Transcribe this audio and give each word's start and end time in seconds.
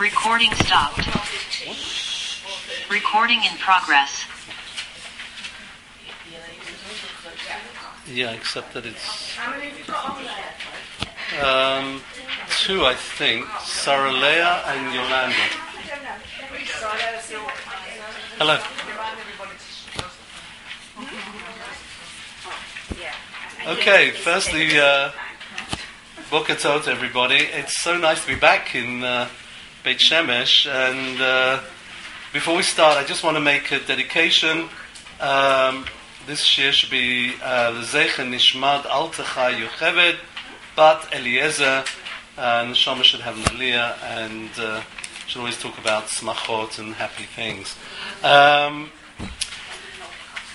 Recording 0.00 0.52
stopped. 0.54 1.06
Recording 2.90 3.44
in 3.44 3.56
progress. 3.58 4.24
Yeah, 8.08 8.32
except 8.32 8.74
that 8.74 8.86
it's 8.86 9.38
um, 11.40 12.00
two, 12.58 12.84
I 12.84 12.94
think. 12.94 13.46
Saralea 13.46 14.66
and 14.66 14.94
Yolanda. 14.94 15.36
Hello. 18.38 18.58
Okay, 23.68 24.10
firstly, 24.10 24.78
uh, 24.78 25.10
Boker 26.30 26.54
Tov 26.54 26.82
to 26.84 26.90
everybody. 26.90 27.36
It's 27.36 27.80
so 27.80 27.96
nice 27.96 28.22
to 28.22 28.26
be 28.26 28.34
back 28.34 28.74
in 28.74 29.04
uh, 29.04 29.28
Beit 29.84 29.98
Shemesh. 29.98 30.66
And 30.68 31.20
uh, 31.20 31.60
before 32.32 32.56
we 32.56 32.64
start, 32.64 32.96
I 32.96 33.04
just 33.04 33.22
want 33.22 33.36
to 33.36 33.40
make 33.40 33.70
a 33.70 33.78
dedication. 33.78 34.68
Um, 35.20 35.86
this 36.26 36.58
year 36.58 36.72
should 36.72 36.90
be 36.90 37.34
uh, 37.44 37.70
Lezechen 37.70 38.34
Nishmad 38.34 38.82
Altecha 38.82 39.54
Yocheved 39.54 40.16
Bat 40.74 41.14
Eliezer. 41.14 41.84
And 42.36 42.74
Neshama 42.74 43.04
should 43.04 43.20
have 43.20 43.36
an 43.36 43.44
Aliyah 43.44 44.02
and 44.02 44.50
uh, 44.58 44.82
should 45.28 45.38
always 45.38 45.60
talk 45.62 45.78
about 45.78 46.06
smachot 46.06 46.80
and 46.80 46.94
happy 46.94 47.24
things. 47.24 47.76
Um, 48.24 48.90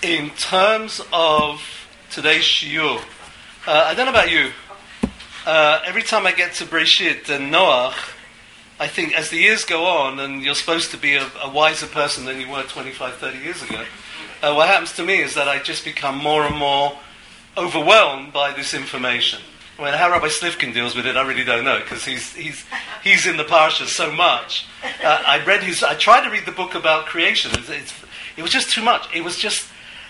in 0.01 0.31
terms 0.31 0.99
of 1.13 1.63
today's 2.09 2.43
shiur. 2.43 3.01
Uh, 3.65 3.85
I 3.87 3.93
don't 3.93 4.05
know 4.05 4.11
about 4.11 4.29
you. 4.29 4.51
Uh, 5.45 5.81
every 5.85 6.03
time 6.03 6.27
I 6.27 6.33
get 6.33 6.53
to 6.55 6.65
Breshit 6.65 7.27
and 7.29 7.51
Noach, 7.51 7.95
I 8.79 8.87
think 8.87 9.17
as 9.17 9.29
the 9.31 9.37
years 9.37 9.65
go 9.65 9.85
on, 9.85 10.19
and 10.19 10.43
you're 10.43 10.53
supposed 10.53 10.91
to 10.91 10.97
be 10.97 11.15
a, 11.15 11.27
a 11.41 11.49
wiser 11.49 11.87
person 11.87 12.25
than 12.25 12.39
you 12.39 12.47
were 12.47 12.61
25, 12.61 13.15
30 13.15 13.37
years 13.39 13.63
ago, 13.63 13.83
uh, 14.43 14.53
what 14.53 14.67
happens 14.67 14.93
to 14.93 15.03
me 15.03 15.19
is 15.19 15.33
that 15.33 15.47
I 15.47 15.57
just 15.57 15.83
become 15.83 16.17
more 16.17 16.43
and 16.45 16.55
more 16.55 16.95
overwhelmed 17.57 18.33
by 18.33 18.53
this 18.53 18.75
information. 18.75 19.41
Well, 19.79 19.97
how 19.97 20.11
Rabbi 20.11 20.27
Slifkin 20.27 20.75
deals 20.75 20.95
with 20.95 21.07
it, 21.07 21.17
I 21.17 21.27
really 21.27 21.43
don't 21.43 21.65
know 21.65 21.79
because 21.79 22.05
he's, 22.05 22.35
he's, 22.35 22.63
he's 23.03 23.25
in 23.25 23.37
the 23.37 23.43
parsha 23.43 23.87
so 23.87 24.11
much. 24.11 24.67
Uh, 25.03 25.23
I 25.25 25.43
read 25.43 25.63
his. 25.63 25.83
I 25.83 25.95
tried 25.95 26.23
to 26.25 26.29
read 26.29 26.45
the 26.45 26.51
book 26.51 26.75
about 26.75 27.07
creation. 27.07 27.49
It's, 27.55 27.69
it's, 27.69 27.93
it 28.37 28.43
was 28.43 28.51
just 28.51 28.69
too 28.69 28.83
much. 28.83 29.07
It 29.15 29.23
was 29.23 29.37
just 29.37 29.67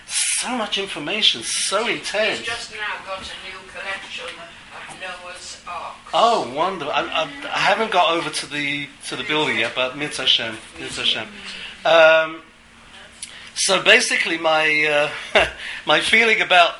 so 0.07 0.49
much 0.57 0.77
information, 0.77 1.41
so 1.43 1.87
intense. 1.87 2.39
He's 2.39 2.47
just 2.47 2.73
now 2.73 3.05
got 3.05 3.21
a 3.21 3.49
new 3.49 3.59
collection 3.71 4.25
Noah's 5.01 5.59
Ark. 5.67 5.95
Oh, 6.13 6.53
wonderful! 6.53 6.93
I, 6.93 7.01
I, 7.01 7.23
I 7.23 7.57
haven't 7.57 7.91
got 7.91 8.11
over 8.11 8.29
to 8.29 8.45
the 8.45 8.87
to 9.07 9.15
the 9.15 9.23
building 9.23 9.57
yet, 9.57 9.73
but 9.73 9.97
Mitzvah 9.97 10.23
Hashem, 10.23 10.57
Mitzvah 10.79 11.01
Hashem. 11.01 11.27
Um, 11.83 12.41
so 13.55 13.81
basically, 13.81 14.37
my 14.37 15.09
uh, 15.33 15.47
my 15.87 16.01
feeling 16.01 16.39
about 16.41 16.75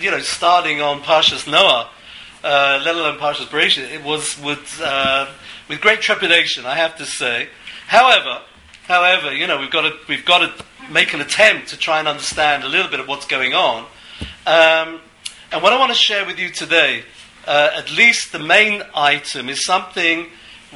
you 0.00 0.10
know 0.10 0.20
starting 0.20 0.80
on 0.80 1.00
Parshas 1.02 1.46
Noah, 1.46 1.90
uh, 2.42 2.80
let 2.82 2.94
alone 2.94 3.18
Parshas 3.18 3.46
Bereshit, 3.46 3.92
it 3.92 4.02
was 4.02 4.40
with 4.40 4.80
uh, 4.82 5.26
with 5.68 5.82
great 5.82 6.00
trepidation, 6.00 6.64
I 6.64 6.76
have 6.76 6.96
to 6.96 7.04
say. 7.04 7.48
However, 7.88 8.40
however, 8.84 9.34
you 9.34 9.46
know 9.46 9.58
we've 9.58 9.70
got 9.70 9.82
to 9.82 9.92
we've 10.08 10.24
got 10.24 10.38
to 10.38 10.64
make 10.90 11.12
an 11.12 11.20
attempt 11.20 11.68
to 11.68 11.76
try 11.76 11.98
and 11.98 12.08
understand 12.08 12.64
a 12.64 12.68
little 12.68 12.90
bit 12.90 13.00
of 13.00 13.06
what's 13.06 13.26
going 13.26 13.52
on. 13.52 13.84
Um, 14.46 15.00
and 15.50 15.62
what 15.62 15.72
I 15.72 15.78
want 15.78 15.92
to 15.92 15.98
share 15.98 16.26
with 16.26 16.38
you 16.38 16.50
today, 16.50 17.04
uh, 17.48 17.70
at 17.74 17.90
least 17.90 18.32
the 18.32 18.38
main 18.38 18.82
item, 18.94 19.48
is 19.48 19.64
something 19.64 20.26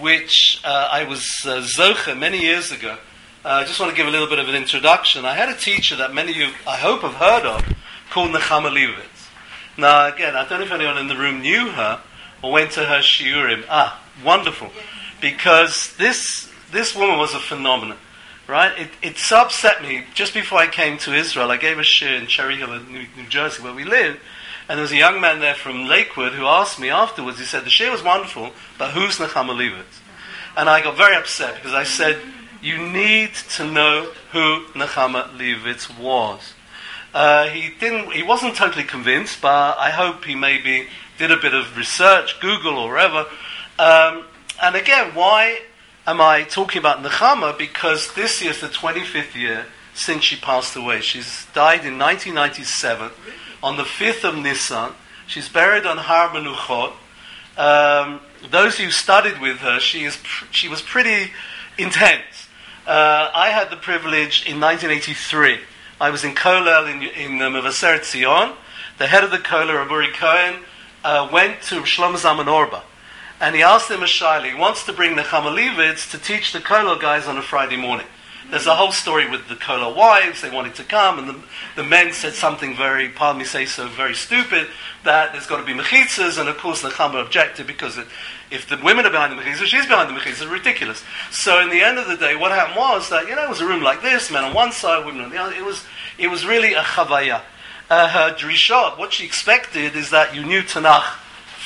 which 0.01 0.61
uh, 0.65 0.89
I 0.91 1.05
was 1.05 1.45
uh, 1.45 2.15
many 2.17 2.41
years 2.41 2.73
ago. 2.73 2.97
Uh, 3.45 3.49
I 3.49 3.65
just 3.65 3.79
want 3.79 3.91
to 3.91 3.97
give 3.97 4.07
a 4.07 4.11
little 4.11 4.29
bit 4.29 4.39
of 4.39 4.49
an 4.49 4.55
introduction. 4.55 5.27
I 5.27 5.35
had 5.35 5.51
a 5.51 5.57
teacher 5.57 5.97
that 5.97 6.15
many 6.15 6.31
of 6.31 6.37
you, 6.39 6.49
I 6.67 6.77
hope, 6.77 7.03
have 7.03 7.15
heard 7.15 7.45
of, 7.45 7.63
called 8.11 8.31
Nechama 8.31 8.73
Leibowitz. 8.73 9.29
Now, 9.77 10.09
again, 10.09 10.35
I 10.35 10.49
don't 10.49 10.61
know 10.61 10.67
if 10.67 10.73
anyone 10.73 10.97
in 10.97 11.09
the 11.09 11.17
room 11.17 11.43
knew 11.43 11.69
her 11.71 12.01
or 12.43 12.53
went 12.53 12.73
to 12.73 12.85
her 12.87 13.01
shiurim. 13.01 13.65
Ah, 13.69 14.03
wonderful. 14.25 14.71
Because 15.21 15.95
this, 15.97 16.51
this 16.71 16.97
woman 16.97 17.19
was 17.19 17.35
a 17.35 17.41
phenomenon 17.41 17.99
right? 18.49 18.79
It, 18.79 18.91
it 19.03 19.33
upset 19.33 19.83
me. 19.83 20.05
Just 20.15 20.35
before 20.35 20.59
I 20.59 20.67
came 20.67 20.99
to 20.99 21.15
Israel, 21.15 21.51
I 21.51 21.57
gave 21.57 21.79
a 21.79 21.83
shiur 21.83 22.21
in 22.21 22.27
Cherry 22.27 22.57
Hill, 22.57 22.73
in 22.73 22.93
New, 22.93 23.07
New, 23.17 23.27
Jersey, 23.29 23.63
where 23.63 23.73
we 23.73 23.85
live. 23.85 24.21
And 24.69 24.79
there 24.79 24.83
was 24.83 24.93
a 24.93 24.97
young 24.97 25.21
man 25.21 25.41
there 25.41 25.55
from 25.55 25.87
Lakewood 25.87 26.33
who 26.33 26.47
asked 26.47 26.79
me 26.79 26.89
afterwards, 26.89 27.39
he 27.39 27.45
said, 27.45 27.65
the 27.65 27.71
shiur 27.71 27.91
was 27.91 28.03
wonderful, 28.03 28.53
but 28.79 28.93
who's 28.93 29.19
Nechama 29.19 29.57
Leibowitz? 29.57 30.01
And 30.57 30.69
I 30.69 30.83
got 30.83 30.97
very 30.97 31.17
upset 31.17 31.57
because 31.57 31.75
I 31.75 31.85
said, 31.85 32.21
you 32.63 32.79
need 32.79 33.35
to 33.57 33.71
know 33.71 34.13
who 34.31 34.65
Nechama 34.75 35.37
Leibowitz 35.37 35.99
was. 35.99 36.55
Uh, 37.13 37.49
he 37.49 37.71
didn't. 37.79 38.13
He 38.13 38.23
wasn't 38.23 38.55
totally 38.55 38.85
convinced, 38.85 39.43
but 39.43 39.77
I 39.79 39.91
hope 39.91 40.25
he 40.25 40.35
maybe 40.35 40.87
did 41.19 41.31
a 41.31 41.37
bit 41.37 41.53
of 41.53 41.77
research, 41.77 42.41
Google 42.41 42.79
or 42.79 42.89
wherever. 42.89 43.27
Um, 43.79 44.25
and 44.63 44.77
again, 44.77 45.15
why 45.15 45.61
am 46.07 46.21
I 46.21 46.45
talking 46.45 46.79
about 46.79 47.03
Nechama? 47.03 47.59
Because 47.59 48.15
this 48.15 48.41
year 48.41 48.53
is 48.53 48.61
the 48.61 48.69
25th 48.69 49.35
year 49.35 49.67
since 49.93 50.25
she 50.25 50.37
passed 50.37 50.75
away. 50.75 51.01
She's 51.01 51.47
died 51.53 51.85
in 51.85 51.99
1997 51.99 53.11
on 53.63 53.77
the 53.77 53.85
5th 53.85 54.25
of 54.25 54.37
Nisan. 54.37 54.93
She's 55.27 55.49
buried 55.49 55.87
on 55.87 55.99
Har 55.99 56.31
Menuchot. 56.31 56.93
Um, 57.57 58.21
those 58.51 58.79
who 58.79 58.91
studied 58.91 59.41
with 59.41 59.59
her, 59.59 59.79
she, 59.79 60.05
is 60.05 60.17
pr- 60.17 60.47
she 60.51 60.69
was 60.69 60.83
pretty 60.83 61.31
intense. 61.79 62.49
Uh, 62.87 63.31
I 63.35 63.51
had 63.51 63.71
the 63.71 63.77
privilege 63.77 64.45
in 64.47 64.61
1983. 64.61 65.59
I 66.01 66.11
was 66.11 66.25
in 66.25 66.35
Kollel 66.35 66.91
in, 66.91 67.03
in 67.03 67.43
um, 67.43 67.71
Zion. 67.71 68.55
The 68.99 69.07
head 69.07 69.23
of 69.23 69.31
the 69.31 69.39
Kollel, 69.39 69.87
Raburi 69.87 70.13
Cohen, 70.13 70.65
uh, 71.05 71.29
went 71.33 71.63
to 71.63 71.83
Shlomo 71.83 72.17
Zalman 72.17 72.49
Auerbach. 72.49 72.85
and 73.41 73.55
he 73.55 73.63
asked 73.63 73.91
him 73.91 74.03
a 74.03 74.07
shaila. 74.07 74.53
He 74.53 74.59
wants 74.59 74.85
to 74.87 74.93
bring 74.93 75.17
the 75.17 75.23
Chamalivids 75.23 76.11
to 76.11 76.19
teach 76.19 76.53
the 76.53 76.61
Kollel 76.61 77.01
guys 77.01 77.27
on 77.27 77.39
a 77.39 77.43
Friday 77.43 77.77
morning. 77.77 78.07
There's 78.53 78.67
a 78.67 78.75
whole 78.75 78.93
story 78.93 79.31
with 79.31 79.49
the 79.49 79.55
Kollel 79.55 79.97
wives. 79.97 80.43
They 80.43 80.51
wanted 80.51 80.75
to 80.75 80.85
come, 80.85 81.19
and 81.19 81.27
the, 81.27 81.41
the 81.75 81.83
men 81.83 82.13
said 82.13 82.35
something 82.35 82.77
very, 82.77 83.09
pardon 83.09 83.39
me 83.39 83.47
say 83.47 83.65
so, 83.65 83.89
very 83.89 84.15
stupid, 84.15 84.69
that 85.05 85.33
there's 85.33 85.47
got 85.47 85.57
to 85.57 85.65
be 85.65 85.73
mechitzas, 85.73 86.39
and 86.39 86.51
of 86.51 86.59
course 86.59 86.83
the 86.83 86.91
Chama 86.91 87.25
objected 87.25 87.67
because 87.67 87.97
it, 87.97 88.07
if 88.51 88.69
the 88.69 88.77
women 88.85 89.07
are 89.07 89.11
behind 89.11 89.33
the 89.33 89.43
mechitzas, 89.43 89.65
she's 89.65 89.87
behind 89.87 90.11
the 90.11 90.21
mechitzas, 90.21 90.53
ridiculous. 90.53 91.03
So 91.31 91.63
in 91.63 91.71
the 91.71 91.81
end 91.81 91.97
of 91.97 92.07
the 92.07 92.19
day, 92.19 92.37
what 92.37 92.53
happened 92.53 92.77
was 92.77 93.09
that, 93.09 93.27
you 93.27 93.35
know, 93.35 93.43
it 93.43 93.49
was 93.49 93.63
a 93.63 93.67
room 93.67 93.83
like 93.83 94.03
this, 94.03 94.31
men 94.31 94.45
on 94.45 94.53
one 94.53 94.71
side, 94.71 95.07
women 95.07 95.23
on 95.23 95.31
the 95.31 95.39
other. 95.39 95.55
It 95.55 95.65
was, 95.65 95.87
it 96.19 96.29
was 96.29 96.45
really 96.45 96.75
a 96.75 96.83
chavaya. 96.83 97.41
Uh, 97.89 98.09
her 98.09 98.35
drishot, 98.35 98.99
what 98.99 99.15
she 99.15 99.25
expected 99.25 99.97
is 99.97 100.11
that 100.11 100.35
you 100.35 100.45
knew 100.45 100.61
Tanakh 100.61 101.15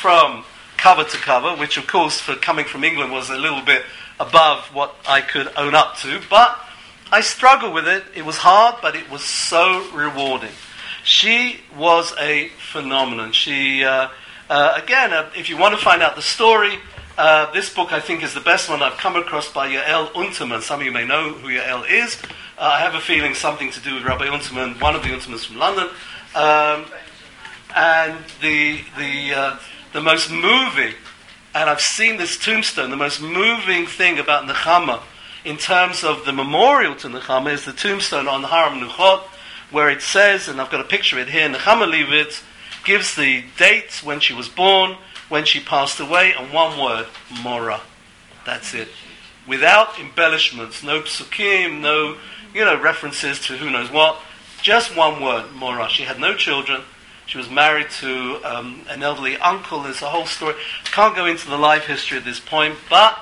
from 0.01 0.45
cover 0.77 1.03
to 1.03 1.17
cover, 1.17 1.57
which 1.57 1.79
of 1.79 1.89
course 1.89 2.21
for 2.21 2.37
coming 2.37 2.65
from 2.65 2.85
England 2.85 3.11
was 3.11 3.29
a 3.29 3.37
little 3.37 3.63
bit 3.63 3.83
above 4.21 4.67
what 4.73 4.95
I 5.09 5.21
could 5.21 5.51
own 5.57 5.75
up 5.75 5.97
to, 5.97 6.21
but 6.31 6.63
I 7.12 7.21
struggled 7.21 7.72
with 7.72 7.87
it. 7.87 8.05
It 8.17 8.25
was 8.25 8.37
hard, 8.37 8.77
but 8.83 8.97
it 8.97 9.09
was 9.09 9.22
so 9.22 9.89
rewarding. 9.93 10.50
She 11.05 11.61
was 11.77 12.12
a 12.19 12.49
phenomenon. 12.72 13.31
She, 13.31 13.84
uh, 13.84 14.09
uh, 14.50 14.81
again, 14.83 15.12
uh, 15.12 15.31
if 15.37 15.49
you 15.49 15.56
want 15.56 15.78
to 15.78 15.84
find 15.84 16.03
out 16.03 16.16
the 16.16 16.22
story, 16.22 16.81
uh, 17.16 17.53
this 17.53 17.72
book 17.72 17.93
I 17.93 18.00
think 18.00 18.25
is 18.25 18.34
the 18.34 18.41
best 18.41 18.69
one 18.69 18.83
I've 18.83 18.99
come 18.99 19.15
across 19.15 19.50
by 19.53 19.69
Yael 19.69 20.09
Unterman. 20.15 20.62
Some 20.62 20.81
of 20.81 20.87
you 20.87 20.91
may 20.91 21.06
know 21.06 21.31
who 21.31 21.49
Yael 21.49 21.89
is. 21.89 22.21
Uh, 22.59 22.72
I 22.75 22.81
have 22.81 22.97
a 22.97 23.00
feeling 23.00 23.34
something 23.34 23.71
to 23.71 23.81
do 23.81 23.95
with 23.95 24.03
Rabbi 24.03 24.27
Unterman, 24.27 24.81
one 24.81 24.97
of 24.97 25.03
the 25.05 25.11
Untermans 25.11 25.47
from 25.47 25.59
London. 25.59 25.89
Um, 26.34 26.87
and 27.77 28.19
the, 28.41 28.81
the, 28.99 29.34
uh, 29.34 29.59
the 29.93 30.00
most 30.00 30.31
moving, 30.31 30.95
and 31.54 31.71
I've 31.71 31.81
seen 31.81 32.16
this 32.16 32.36
tombstone, 32.36 32.91
the 32.91 32.97
most 32.97 33.22
moving 33.22 33.86
thing 33.86 34.19
about 34.19 34.48
Nechama 34.48 35.03
in 35.47 35.57
terms 35.57 36.03
of 36.03 36.25
the 36.25 36.33
memorial 36.33 36.97
to 36.97 37.07
Nechama 37.07 37.53
is 37.53 37.65
the 37.65 37.72
tombstone 37.72 38.27
on 38.27 38.43
Har 38.43 38.69
Menuchot, 38.71 39.22
where 39.71 39.89
it 39.89 40.03
says, 40.03 40.48
and 40.48 40.60
I've 40.60 40.71
got 40.71 40.81
a 40.81 40.84
picture 40.84 41.21
of 41.21 41.28
it 41.28 41.31
here, 41.31 41.48
Nechama 41.48 41.89
Leibowitz 41.89 42.43
gives 42.84 43.15
the 43.15 43.45
dates 43.57 44.03
when 44.03 44.19
she 44.19 44.34
was 44.34 44.48
born, 44.48 44.97
when 45.28 45.45
she 45.45 45.60
passed 45.60 46.01
away, 46.01 46.34
and 46.37 46.53
one 46.53 46.77
word, 46.81 47.07
Mora. 47.45 47.81
That's 48.45 48.75
it. 48.75 48.89
Without 49.47 50.01
embellishments, 50.01 50.83
no 50.83 51.03
psukim, 51.03 51.81
no, 51.81 52.16
you 52.53 52.65
know, 52.65 52.81
references 52.81 53.41
to 53.43 53.57
who 53.57 53.71
knows 53.71 53.91
what. 53.93 54.21
Just 54.63 54.97
one 54.97 55.22
word, 55.22 55.53
Mora. 55.53 55.89
She 55.89 56.03
had 56.03 56.19
no 56.19 56.34
children. 56.34 56.83
She 57.27 57.39
was 57.39 57.48
married 57.48 57.91
to 58.01 58.41
um, 58.45 58.83
an 58.89 59.01
elderly 59.04 59.37
uncle. 59.37 59.83
There's 59.83 60.03
a 60.03 60.09
whole 60.09 60.27
story. 60.27 60.57
Can't 60.87 61.15
go 61.15 61.25
into 61.25 61.48
the 61.48 61.57
life 61.57 61.84
history 61.84 62.19
at 62.19 62.25
this 62.25 62.41
point, 62.41 62.77
but 62.91 63.16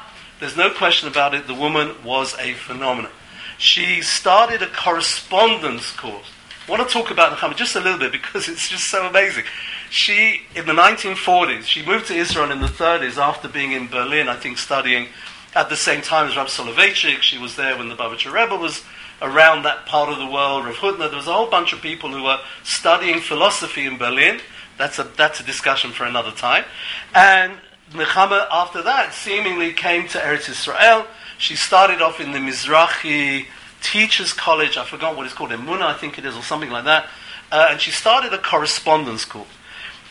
there's 0.44 0.58
no 0.58 0.68
question 0.68 1.08
about 1.08 1.32
it. 1.32 1.46
The 1.46 1.54
woman 1.54 1.94
was 2.04 2.36
a 2.38 2.52
phenomenon. 2.52 3.10
She 3.56 4.02
started 4.02 4.60
a 4.60 4.66
correspondence 4.66 5.90
course. 5.92 6.30
I 6.68 6.70
want 6.70 6.86
to 6.86 6.92
talk 6.92 7.10
about 7.10 7.32
Nechama 7.32 7.56
just 7.56 7.76
a 7.76 7.80
little 7.80 7.98
bit 7.98 8.12
because 8.12 8.46
it's 8.50 8.68
just 8.68 8.90
so 8.90 9.06
amazing. 9.06 9.44
she, 9.88 10.42
in 10.54 10.66
the 10.66 10.74
1940s, 10.74 11.62
she 11.62 11.82
moved 11.82 12.08
to 12.08 12.14
Israel 12.14 12.50
in 12.50 12.60
the 12.60 12.66
30s 12.66 13.16
after 13.16 13.48
being 13.48 13.72
in 13.72 13.88
Berlin, 13.88 14.28
I 14.28 14.36
think, 14.36 14.58
studying 14.58 15.06
at 15.54 15.70
the 15.70 15.76
same 15.76 16.02
time 16.02 16.28
as 16.28 16.36
Rav 16.36 16.48
Soloveitchik. 16.48 17.22
She 17.22 17.38
was 17.38 17.56
there 17.56 17.78
when 17.78 17.88
the 17.88 17.96
Bavitcher 17.96 18.30
Rebbe 18.30 18.54
was 18.54 18.84
around 19.22 19.62
that 19.62 19.86
part 19.86 20.10
of 20.10 20.18
the 20.18 20.26
world. 20.26 20.66
Rav 20.66 20.74
Hutner, 20.74 21.08
there 21.08 21.16
was 21.16 21.26
a 21.26 21.32
whole 21.32 21.48
bunch 21.48 21.72
of 21.72 21.80
people 21.80 22.10
who 22.10 22.22
were 22.22 22.40
studying 22.64 23.20
philosophy 23.20 23.86
in 23.86 23.96
Berlin. 23.96 24.40
That's 24.76 24.98
a, 24.98 25.04
that's 25.04 25.40
a 25.40 25.42
discussion 25.42 25.92
for 25.92 26.04
another 26.04 26.32
time. 26.32 26.66
And 27.14 27.58
Nechama, 27.92 28.46
after 28.50 28.82
that, 28.82 29.14
seemingly 29.14 29.72
came 29.72 30.08
to 30.08 30.18
Eretz 30.18 30.48
Israel. 30.48 31.06
She 31.38 31.56
started 31.56 32.00
off 32.00 32.20
in 32.20 32.32
the 32.32 32.38
Mizrahi 32.38 33.46
Teachers 33.82 34.32
College, 34.32 34.76
I 34.78 34.84
forgot 34.84 35.16
what 35.16 35.26
it's 35.26 35.34
called, 35.34 35.50
Emunah, 35.50 35.82
I 35.82 35.94
think 35.94 36.18
it 36.18 36.24
is, 36.24 36.36
or 36.36 36.42
something 36.42 36.70
like 36.70 36.84
that. 36.84 37.06
Uh, 37.52 37.68
and 37.70 37.80
she 37.80 37.90
started 37.90 38.32
a 38.32 38.38
correspondence 38.38 39.24
course. 39.24 39.46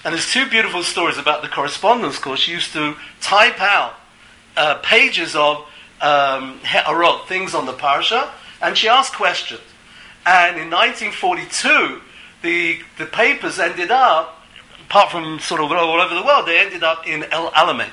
And 0.06 0.14
there's 0.14 0.32
two 0.32 0.48
beautiful 0.48 0.84
stories 0.84 1.18
about 1.18 1.42
the 1.42 1.48
correspondence 1.48 2.20
course. 2.20 2.42
She 2.42 2.52
used 2.52 2.74
to 2.74 2.96
type 3.20 3.60
out 3.60 3.96
uh, 4.56 4.76
pages 4.84 5.36
of 5.36 5.66
um, 6.02 6.60
things 7.28 7.56
on 7.56 7.66
the 7.66 7.74
parsha, 7.74 8.30
and 8.62 8.78
she 8.78 8.88
asked 8.88 9.14
questions. 9.14 9.62
And 10.26 10.58
in 10.58 10.70
1942, 10.70 12.02
the, 12.44 12.80
the 12.98 13.06
papers 13.06 13.60
ended 13.60 13.92
up, 13.92 14.43
apart 14.88 15.12
from 15.12 15.40
sort 15.40 15.62
of 15.62 15.72
all 15.72 16.02
over 16.02 16.16
the 16.16 16.24
world, 16.24 16.48
they 16.48 16.60
ended 16.60 16.84
up 16.84 17.08
in 17.08 17.24
El 17.26 17.52
Alamein. 17.52 17.90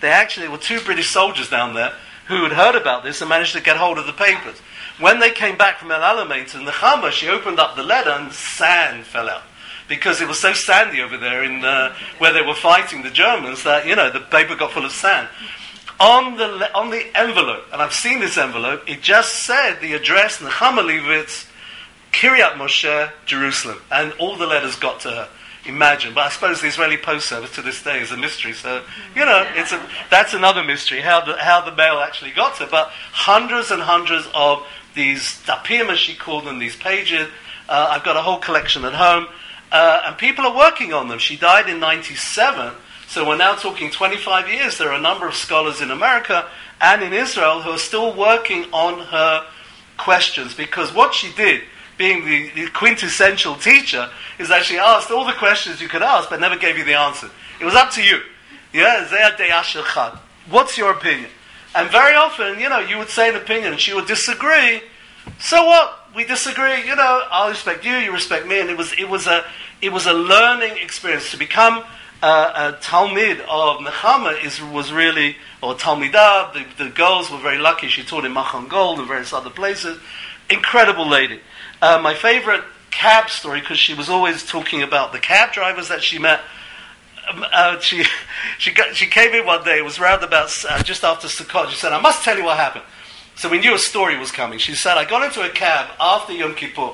They 0.00 0.08
actually 0.08 0.48
were 0.48 0.58
two 0.58 0.80
British 0.80 1.10
soldiers 1.10 1.48
down 1.48 1.74
there 1.74 1.92
who 2.26 2.42
had 2.42 2.52
heard 2.52 2.74
about 2.74 3.04
this 3.04 3.20
and 3.20 3.28
managed 3.28 3.54
to 3.54 3.60
get 3.60 3.76
hold 3.76 3.98
of 3.98 4.06
the 4.06 4.12
papers. 4.12 4.58
When 4.98 5.20
they 5.20 5.30
came 5.30 5.56
back 5.56 5.78
from 5.78 5.90
El 5.90 6.00
Alamein 6.00 6.50
to 6.50 6.58
Nechama, 6.58 7.10
she 7.10 7.28
opened 7.28 7.58
up 7.58 7.76
the 7.76 7.82
letter 7.82 8.10
and 8.10 8.32
sand 8.32 9.04
fell 9.06 9.28
out. 9.28 9.42
Because 9.88 10.20
it 10.20 10.28
was 10.28 10.38
so 10.38 10.52
sandy 10.52 11.02
over 11.02 11.18
there 11.18 11.42
in 11.42 11.64
uh, 11.64 11.94
where 12.18 12.32
they 12.32 12.42
were 12.42 12.54
fighting 12.54 13.02
the 13.02 13.10
Germans 13.10 13.64
that, 13.64 13.86
you 13.86 13.96
know, 13.96 14.10
the 14.10 14.20
paper 14.20 14.54
got 14.54 14.72
full 14.72 14.84
of 14.84 14.92
sand. 14.92 15.28
On 16.00 16.36
the, 16.36 16.74
on 16.74 16.90
the 16.90 17.04
envelope, 17.16 17.64
and 17.72 17.82
I've 17.82 17.92
seen 17.92 18.20
this 18.20 18.38
envelope, 18.38 18.88
it 18.88 19.02
just 19.02 19.44
said 19.44 19.80
the 19.80 19.92
address, 19.94 20.38
Nechama 20.38 20.84
Leibowitz, 20.84 21.46
Kiryat 22.12 22.54
Moshe, 22.54 23.10
Jerusalem. 23.26 23.78
And 23.90 24.12
all 24.18 24.36
the 24.36 24.46
letters 24.46 24.76
got 24.76 25.00
to 25.00 25.10
her 25.10 25.28
imagine. 25.64 26.14
But 26.14 26.26
I 26.26 26.28
suppose 26.30 26.60
the 26.60 26.68
Israeli 26.68 26.96
Post 26.96 27.28
Service 27.28 27.54
to 27.54 27.62
this 27.62 27.82
day 27.82 28.00
is 28.00 28.10
a 28.10 28.16
mystery. 28.16 28.52
So, 28.52 28.84
you 29.14 29.24
know, 29.24 29.46
it's 29.54 29.72
a, 29.72 29.86
that's 30.10 30.34
another 30.34 30.62
mystery, 30.62 31.00
how 31.00 31.24
the, 31.24 31.36
how 31.36 31.60
the 31.60 31.74
mail 31.74 31.98
actually 31.98 32.32
got 32.32 32.56
to. 32.56 32.66
But 32.66 32.88
hundreds 33.12 33.70
and 33.70 33.82
hundreds 33.82 34.26
of 34.34 34.66
these 34.94 35.42
dapim, 35.44 35.90
as 35.90 35.98
she 35.98 36.14
called 36.14 36.44
them, 36.44 36.58
these 36.58 36.76
pages. 36.76 37.28
Uh, 37.68 37.88
I've 37.90 38.04
got 38.04 38.16
a 38.16 38.22
whole 38.22 38.38
collection 38.38 38.84
at 38.84 38.94
home. 38.94 39.26
Uh, 39.70 40.02
and 40.06 40.18
people 40.18 40.44
are 40.44 40.56
working 40.56 40.92
on 40.92 41.08
them. 41.08 41.18
She 41.18 41.36
died 41.36 41.68
in 41.68 41.80
97, 41.80 42.74
so 43.08 43.26
we're 43.26 43.38
now 43.38 43.54
talking 43.54 43.90
25 43.90 44.48
years. 44.48 44.76
There 44.76 44.90
are 44.90 44.98
a 44.98 45.00
number 45.00 45.26
of 45.26 45.34
scholars 45.34 45.80
in 45.80 45.90
America 45.90 46.46
and 46.78 47.02
in 47.02 47.14
Israel 47.14 47.62
who 47.62 47.70
are 47.70 47.78
still 47.78 48.14
working 48.14 48.66
on 48.72 48.98
her 49.06 49.46
questions 49.96 50.52
because 50.54 50.92
what 50.92 51.14
she 51.14 51.32
did 51.32 51.62
being 52.02 52.24
the, 52.24 52.50
the, 52.56 52.70
quintessential 52.70 53.54
teacher, 53.54 54.10
is 54.40 54.48
that 54.48 54.64
she 54.64 54.76
asked 54.76 55.12
all 55.12 55.24
the 55.24 55.32
questions 55.34 55.80
you 55.80 55.86
could 55.86 56.02
ask, 56.02 56.28
but 56.28 56.40
never 56.40 56.56
gave 56.56 56.76
you 56.76 56.84
the 56.84 56.98
answer. 56.98 57.30
It 57.60 57.64
was 57.64 57.76
up 57.76 57.92
to 57.92 58.02
you. 58.02 58.18
Yeah, 58.72 59.06
What's 60.50 60.76
your 60.76 60.90
opinion? 60.90 61.30
And 61.76 61.88
very 61.92 62.16
often, 62.16 62.58
you 62.58 62.68
know, 62.68 62.80
you 62.80 62.98
would 62.98 63.08
say 63.08 63.28
an 63.28 63.36
opinion 63.36 63.70
and 63.70 63.80
she 63.80 63.94
would 63.94 64.06
disagree. 64.06 64.82
So 65.38 65.64
what? 65.64 66.00
We 66.16 66.24
disagree. 66.24 66.84
You 66.84 66.96
know, 66.96 67.22
I'll 67.30 67.50
respect 67.50 67.84
you, 67.84 67.94
you 67.94 68.12
respect 68.12 68.48
me. 68.48 68.58
And 68.58 68.68
it 68.68 68.76
was, 68.76 68.92
it 68.98 69.08
was, 69.08 69.28
a, 69.28 69.44
it 69.80 69.92
was 69.92 70.06
a 70.06 70.12
learning 70.12 70.78
experience. 70.82 71.30
To 71.30 71.36
become 71.36 71.84
a 72.20 72.76
Talmud 72.80 73.40
of 73.48 73.78
Nechama 73.78 74.44
is, 74.44 74.60
was 74.60 74.92
really, 74.92 75.36
or 75.62 75.74
Talmidah, 75.74 76.52
the, 76.52 76.84
the 76.84 76.90
girls 76.90 77.30
were 77.30 77.38
very 77.38 77.58
lucky. 77.58 77.86
She 77.86 78.02
taught 78.02 78.24
in 78.24 78.34
Machon 78.34 78.68
Gold 78.68 78.98
and 78.98 79.06
various 79.06 79.32
other 79.32 79.50
places. 79.50 80.00
Incredible 80.50 81.08
lady. 81.08 81.40
Uh, 81.80 82.00
my 82.02 82.14
favorite 82.14 82.62
cab 82.90 83.28
story, 83.30 83.60
because 83.60 83.78
she 83.78 83.94
was 83.94 84.08
always 84.08 84.46
talking 84.46 84.82
about 84.82 85.12
the 85.12 85.18
cab 85.18 85.52
drivers 85.52 85.88
that 85.88 86.02
she 86.02 86.18
met. 86.18 86.40
Um, 87.28 87.44
uh, 87.52 87.80
she, 87.80 88.04
she, 88.58 88.72
got, 88.72 88.94
she 88.94 89.06
came 89.06 89.32
in 89.32 89.44
one 89.46 89.64
day, 89.64 89.78
it 89.78 89.84
was 89.84 89.98
round 89.98 90.22
about 90.22 90.52
uh, 90.68 90.82
just 90.82 91.02
after 91.02 91.26
Sukkot. 91.26 91.70
She 91.70 91.76
said, 91.76 91.92
I 91.92 92.00
must 92.00 92.22
tell 92.22 92.36
you 92.36 92.44
what 92.44 92.56
happened. 92.58 92.84
So 93.34 93.48
we 93.48 93.58
knew 93.58 93.74
a 93.74 93.78
story 93.78 94.16
was 94.18 94.30
coming. 94.30 94.58
She 94.58 94.74
said, 94.74 94.98
I 94.98 95.04
got 95.04 95.24
into 95.24 95.42
a 95.42 95.48
cab 95.48 95.90
after 95.98 96.32
Yom 96.32 96.54
Kippur, 96.54 96.92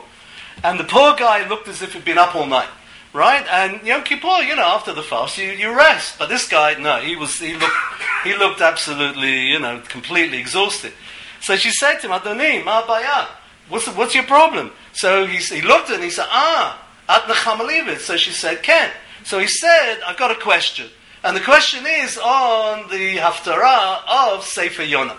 and 0.62 0.78
the 0.78 0.84
poor 0.84 1.14
guy 1.16 1.46
looked 1.48 1.68
as 1.68 1.82
if 1.82 1.92
he'd 1.92 2.04
been 2.04 2.18
up 2.18 2.34
all 2.34 2.46
night. 2.46 2.68
Right? 3.12 3.44
And 3.50 3.86
Yom 3.86 4.04
Kippur, 4.04 4.42
you 4.42 4.54
know, 4.54 4.62
after 4.62 4.92
the 4.92 5.02
fast, 5.02 5.38
you, 5.38 5.50
you 5.50 5.74
rest. 5.74 6.18
But 6.18 6.28
this 6.28 6.46
guy, 6.46 6.74
no, 6.74 6.98
he 6.98 7.16
was 7.16 7.38
he 7.38 7.54
looked 7.54 7.76
he 8.22 8.36
looked 8.36 8.60
absolutely, 8.60 9.46
you 9.46 9.58
know, 9.58 9.82
completely 9.88 10.38
exhausted. 10.38 10.92
So 11.40 11.56
she 11.56 11.70
said 11.70 11.99
to 11.99 12.08
him, 12.08 12.12
Adoni, 12.12 12.64
ma 12.64 12.87
baya. 12.87 13.26
What's, 13.69 13.87
what's 13.88 14.14
your 14.14 14.25
problem? 14.25 14.73
So 14.93 15.26
he, 15.26 15.38
he 15.38 15.62
looked 15.62 15.90
at 15.90 15.93
it 15.93 15.94
and 15.96 16.05
he 16.05 16.11
said, 16.11 16.26
Ah, 16.29 16.85
at 17.08 17.26
the 17.26 17.35
Nechama 17.35 17.67
Leibowitz. 17.69 18.00
So 18.00 18.17
she 18.17 18.31
said, 18.31 18.62
Ken. 18.62 18.90
So 19.25 19.38
he 19.38 19.46
said, 19.46 20.00
I've 20.06 20.17
got 20.17 20.31
a 20.31 20.35
question. 20.35 20.88
And 21.25 21.37
the 21.37 21.40
question 21.40 21.85
is 21.87 22.17
on 22.19 22.88
the 22.90 23.17
Haftarah 23.17 24.00
of 24.06 24.44
Sefer 24.44 24.85
Yonah. 24.85 25.17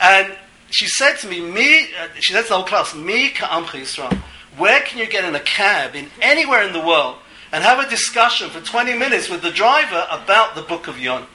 And 0.00 0.36
she 0.70 0.86
said 0.86 1.16
to 1.18 1.28
me, 1.28 1.40
me 1.40 1.88
uh, 2.00 2.08
she 2.20 2.32
said 2.32 2.42
to 2.42 2.48
the 2.48 2.54
whole 2.54 2.64
class, 2.64 2.94
me 2.94 3.30
ka'amcha 3.30 3.80
Yisrael. 3.80 4.16
Where 4.56 4.80
can 4.80 4.98
you 4.98 5.08
get 5.08 5.24
in 5.24 5.34
a 5.34 5.40
cab 5.40 5.94
in 5.94 6.10
anywhere 6.20 6.62
in 6.62 6.72
the 6.72 6.84
world 6.84 7.16
and 7.52 7.64
have 7.64 7.84
a 7.84 7.88
discussion 7.90 8.50
for 8.50 8.60
20 8.60 8.96
minutes 8.96 9.28
with 9.28 9.42
the 9.42 9.50
driver 9.50 10.06
about 10.10 10.54
the 10.54 10.62
book 10.62 10.86
of 10.86 10.98
Yonah? 10.98 11.26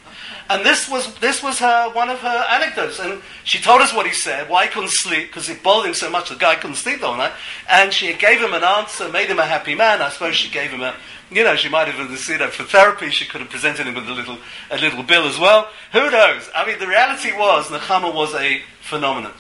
And 0.48 0.64
this 0.64 0.88
was, 0.88 1.14
this 1.16 1.42
was 1.42 1.58
her, 1.60 1.90
one 1.94 2.10
of 2.10 2.20
her 2.20 2.46
anecdotes. 2.52 3.00
And 3.00 3.22
she 3.44 3.60
told 3.60 3.82
us 3.82 3.94
what 3.94 4.06
he 4.06 4.14
said, 4.14 4.48
why 4.48 4.66
he 4.66 4.72
couldn't 4.72 4.92
sleep, 4.92 5.28
because 5.28 5.50
it 5.50 5.64
bothered 5.64 5.90
him 5.90 5.94
so 5.96 6.10
much 6.10 6.30
the 6.30 6.36
guy 6.36 6.56
couldn't 6.56 6.76
sleep 6.76 7.00
whole 7.00 7.18
night. 7.18 7.32
And 7.68 7.92
she 7.92 8.14
gave 8.14 8.40
him 8.40 8.54
an 8.54 8.64
answer, 8.64 9.10
made 9.10 9.28
him 9.28 9.40
a 9.40 9.46
happy 9.46 9.74
man. 9.74 10.02
I 10.02 10.10
suppose 10.10 10.36
she 10.36 10.52
gave 10.52 10.70
him 10.70 10.82
a, 10.82 10.96
you 11.32 11.44
know, 11.44 11.56
she 11.56 11.70
might 11.70 11.88
have, 11.88 11.98
you 11.98 12.38
know, 12.38 12.48
for 12.50 12.64
therapy, 12.64 13.10
she 13.10 13.26
could 13.26 13.42
have 13.42 13.50
presented 13.50 13.88
him 13.88 13.96
with 13.96 14.08
a 14.08 14.14
little, 14.14 14.38
a 14.70 14.78
little 14.78 15.02
bill 15.02 15.28
as 15.28 15.40
well. 15.40 15.68
Who 15.94 16.12
knows? 16.12 16.48
I 16.56 16.68
mean, 16.68 16.78
the 16.78 16.88
reality 16.88 17.32
was, 17.36 17.68
Nechama 17.68 18.14
was 18.14 18.36
a 18.36 18.62
phenomenon. 18.82 19.34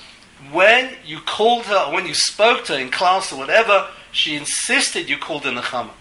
When 0.51 0.91
you 1.05 1.19
called 1.19 1.65
her, 1.65 1.85
or 1.87 1.93
when 1.93 2.07
you 2.07 2.15
spoke 2.15 2.65
to 2.65 2.73
her 2.73 2.79
in 2.79 2.89
class 2.89 3.31
or 3.31 3.37
whatever, 3.37 3.87
she 4.11 4.35
insisted 4.35 5.07
you 5.07 5.17
called 5.17 5.43
her 5.43 5.51
Nechama. 5.51 5.91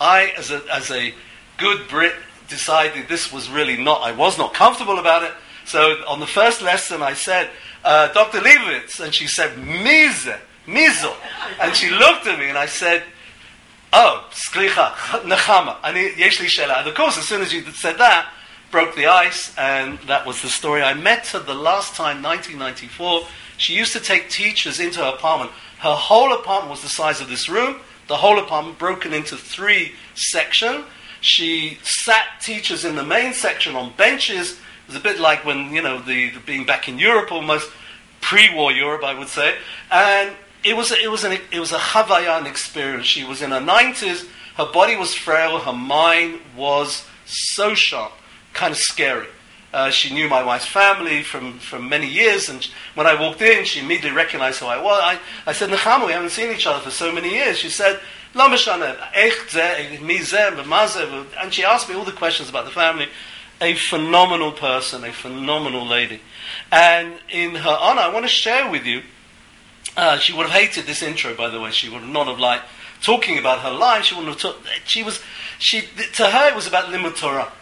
I, 0.00 0.32
as 0.38 0.52
a, 0.52 0.62
as 0.72 0.90
a 0.92 1.12
good 1.56 1.88
Brit, 1.88 2.14
decided 2.52 3.08
this 3.08 3.32
was 3.32 3.48
really 3.48 3.82
not, 3.82 4.02
I 4.02 4.12
was 4.12 4.36
not 4.36 4.52
comfortable 4.52 4.98
about 4.98 5.22
it. 5.24 5.32
So 5.64 5.80
on 6.06 6.20
the 6.20 6.26
first 6.26 6.60
lesson, 6.60 7.02
I 7.02 7.14
said, 7.14 7.50
uh, 7.84 8.12
Dr. 8.12 8.40
Leibowitz, 8.40 9.00
and 9.00 9.14
she 9.14 9.26
said, 9.26 9.56
Mize, 9.56 10.38
Mizo. 10.66 11.14
And 11.60 11.74
she 11.74 11.90
looked 11.90 12.26
at 12.26 12.38
me 12.38 12.48
and 12.48 12.58
I 12.58 12.66
said, 12.66 13.02
Oh, 13.92 14.26
sklicha, 14.30 14.92
nechama. 15.22 15.80
Yeshli 15.82 16.46
shela. 16.46 16.78
And 16.80 16.88
of 16.88 16.94
course, 16.94 17.18
as 17.18 17.24
soon 17.24 17.42
as 17.42 17.52
you 17.52 17.62
said 17.72 17.98
that, 17.98 18.30
broke 18.70 18.94
the 18.96 19.06
ice, 19.06 19.54
and 19.58 19.98
that 20.08 20.26
was 20.26 20.40
the 20.40 20.48
story. 20.48 20.82
I 20.82 20.94
met 20.94 21.26
her 21.28 21.40
the 21.40 21.54
last 21.54 21.94
time, 21.94 22.22
1994. 22.22 23.22
She 23.58 23.74
used 23.74 23.92
to 23.92 24.00
take 24.00 24.30
teachers 24.30 24.80
into 24.80 25.00
her 25.00 25.12
apartment. 25.14 25.50
Her 25.78 25.94
whole 25.94 26.32
apartment 26.32 26.70
was 26.70 26.82
the 26.82 26.88
size 26.88 27.20
of 27.20 27.28
this 27.28 27.48
room. 27.50 27.80
The 28.08 28.16
whole 28.16 28.38
apartment 28.38 28.78
broken 28.78 29.12
into 29.12 29.36
three 29.36 29.92
sections. 30.14 30.84
She 31.22 31.78
sat 31.82 32.26
teachers 32.40 32.84
in 32.84 32.96
the 32.96 33.04
main 33.04 33.32
section 33.32 33.76
on 33.76 33.92
benches. 33.96 34.52
It 34.52 34.58
was 34.88 34.96
a 34.96 35.00
bit 35.00 35.20
like 35.20 35.44
when, 35.44 35.72
you 35.72 35.80
know, 35.80 36.00
the, 36.00 36.30
the 36.30 36.40
being 36.40 36.66
back 36.66 36.88
in 36.88 36.98
Europe 36.98 37.30
almost, 37.30 37.70
pre-war 38.20 38.72
Europe, 38.72 39.04
I 39.04 39.16
would 39.16 39.28
say. 39.28 39.54
And 39.90 40.32
it 40.64 40.76
was, 40.76 40.90
a, 40.90 41.00
it 41.00 41.10
was, 41.10 41.22
an, 41.22 41.38
it 41.52 41.60
was 41.60 41.72
a 41.72 41.78
Havayan 41.78 42.46
experience. 42.46 43.06
She 43.06 43.22
was 43.22 43.40
in 43.40 43.52
her 43.52 43.60
90s. 43.60 44.26
Her 44.56 44.66
body 44.72 44.96
was 44.96 45.14
frail. 45.14 45.60
Her 45.60 45.72
mind 45.72 46.40
was 46.56 47.06
so 47.24 47.72
sharp, 47.74 48.12
kind 48.52 48.72
of 48.72 48.78
scary. 48.78 49.28
Uh, 49.72 49.90
she 49.90 50.12
knew 50.12 50.28
my 50.28 50.42
wife's 50.42 50.66
family 50.66 51.22
from, 51.22 51.58
from 51.58 51.88
many 51.88 52.06
years, 52.06 52.50
and 52.50 52.68
when 52.94 53.06
I 53.06 53.18
walked 53.18 53.40
in, 53.40 53.64
she 53.64 53.80
immediately 53.80 54.10
recognized 54.10 54.60
who 54.60 54.66
I 54.66 54.82
was. 54.82 55.00
I, 55.02 55.18
I 55.46 55.52
said, 55.54 55.70
Nechama, 55.70 56.06
we 56.06 56.12
haven't 56.12 56.30
seen 56.30 56.50
each 56.50 56.66
other 56.66 56.80
for 56.80 56.90
so 56.90 57.10
many 57.10 57.30
years. 57.30 57.56
She 57.56 57.70
said, 57.70 57.98
and 61.40 61.52
she 61.52 61.64
asked 61.64 61.88
me 61.88 61.94
all 61.94 62.04
the 62.04 62.12
questions 62.12 62.48
about 62.48 62.64
the 62.64 62.70
family. 62.70 63.08
A 63.60 63.74
phenomenal 63.74 64.52
person, 64.52 65.04
a 65.04 65.12
phenomenal 65.12 65.86
lady. 65.86 66.20
And 66.70 67.14
in 67.28 67.54
her 67.56 67.76
honor, 67.80 68.00
I 68.00 68.08
want 68.08 68.24
to 68.24 68.28
share 68.28 68.70
with 68.70 68.84
you, 68.84 69.02
uh, 69.96 70.18
she 70.18 70.32
would 70.32 70.46
have 70.46 70.54
hated 70.54 70.86
this 70.86 71.02
intro, 71.02 71.34
by 71.34 71.48
the 71.48 71.60
way. 71.60 71.70
She 71.70 71.88
would 71.88 72.02
not 72.02 72.26
have 72.26 72.40
liked 72.40 72.64
talking 73.02 73.38
about 73.38 73.60
her 73.60 73.70
life. 73.70 74.04
She 74.04 74.14
wouldn't 74.14 74.32
have 74.32 74.40
talked, 74.40 74.66
she 74.84 75.02
was, 75.02 75.20
she, 75.58 75.82
to 76.14 76.26
her 76.26 76.48
it 76.48 76.54
was 76.54 76.66
about 76.66 76.86
Limud 76.86 77.16
Torah. 77.16 77.52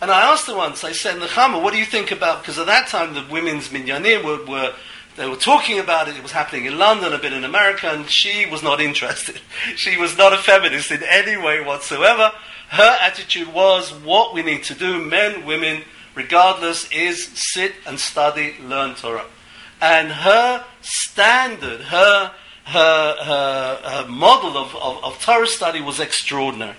And 0.00 0.10
I 0.10 0.32
asked 0.32 0.48
her 0.48 0.56
once, 0.56 0.82
I 0.84 0.92
said, 0.92 1.16
Nechama, 1.20 1.62
what 1.62 1.72
do 1.72 1.78
you 1.78 1.84
think 1.84 2.10
about, 2.10 2.42
because 2.42 2.58
at 2.58 2.66
that 2.66 2.88
time 2.88 3.14
the 3.14 3.24
women's 3.30 3.68
minyanim 3.68 4.24
were, 4.24 4.44
were 4.44 4.74
they 5.16 5.28
were 5.28 5.36
talking 5.36 5.78
about 5.78 6.08
it. 6.08 6.16
It 6.16 6.22
was 6.22 6.32
happening 6.32 6.64
in 6.64 6.78
London, 6.78 7.12
a 7.12 7.18
bit 7.18 7.32
in 7.32 7.44
America, 7.44 7.88
and 7.88 8.08
she 8.08 8.46
was 8.46 8.62
not 8.62 8.80
interested. 8.80 9.40
she 9.76 9.96
was 9.96 10.16
not 10.16 10.32
a 10.32 10.38
feminist 10.38 10.90
in 10.90 11.02
any 11.02 11.36
way 11.36 11.62
whatsoever. 11.62 12.32
Her 12.70 12.96
attitude 13.00 13.52
was 13.52 13.92
what 13.92 14.32
we 14.32 14.42
need 14.42 14.64
to 14.64 14.74
do, 14.74 15.04
men, 15.04 15.44
women, 15.44 15.82
regardless, 16.14 16.90
is 16.90 17.26
sit 17.34 17.74
and 17.86 18.00
study, 18.00 18.54
learn 18.62 18.94
Torah. 18.94 19.26
And 19.82 20.10
her 20.10 20.64
standard, 20.80 21.82
her, 21.82 22.32
her, 22.64 23.16
her, 23.24 23.80
her 23.84 24.08
model 24.08 24.56
of, 24.56 24.74
of, 24.76 25.04
of 25.04 25.22
Torah 25.22 25.46
study 25.46 25.82
was 25.82 26.00
extraordinary. 26.00 26.76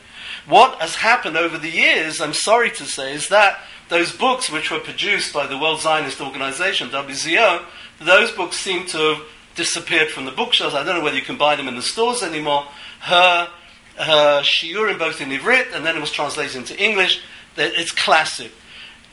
What 0.47 0.81
has 0.81 0.95
happened 0.95 1.37
over 1.37 1.57
the 1.57 1.69
years, 1.69 2.19
I'm 2.19 2.33
sorry 2.33 2.71
to 2.71 2.85
say, 2.85 3.13
is 3.13 3.29
that 3.29 3.59
those 3.89 4.11
books 4.11 4.49
which 4.49 4.71
were 4.71 4.79
produced 4.79 5.33
by 5.33 5.45
the 5.45 5.57
World 5.57 5.81
Zionist 5.81 6.19
Organization, 6.19 6.89
WZO, 6.89 7.63
those 8.05 8.31
books 8.31 8.57
seem 8.57 8.85
to 8.87 8.97
have 8.97 9.21
disappeared 9.55 10.09
from 10.09 10.25
the 10.25 10.31
bookshelves. 10.31 10.75
I 10.75 10.83
don't 10.83 10.97
know 10.97 11.03
whether 11.03 11.15
you 11.15 11.21
can 11.21 11.37
buy 11.37 11.55
them 11.55 11.67
in 11.67 11.75
the 11.75 11.81
stores 11.81 12.23
anymore. 12.23 12.65
Her, 13.01 13.49
her 13.97 14.41
shiurim, 14.41 14.99
both 14.99 15.21
in 15.21 15.29
Ivrit, 15.29 15.73
and 15.73 15.85
then 15.85 15.95
it 15.95 16.01
was 16.01 16.11
translated 16.11 16.55
into 16.55 16.81
English. 16.81 17.21
It's 17.57 17.91
classic. 17.91 18.51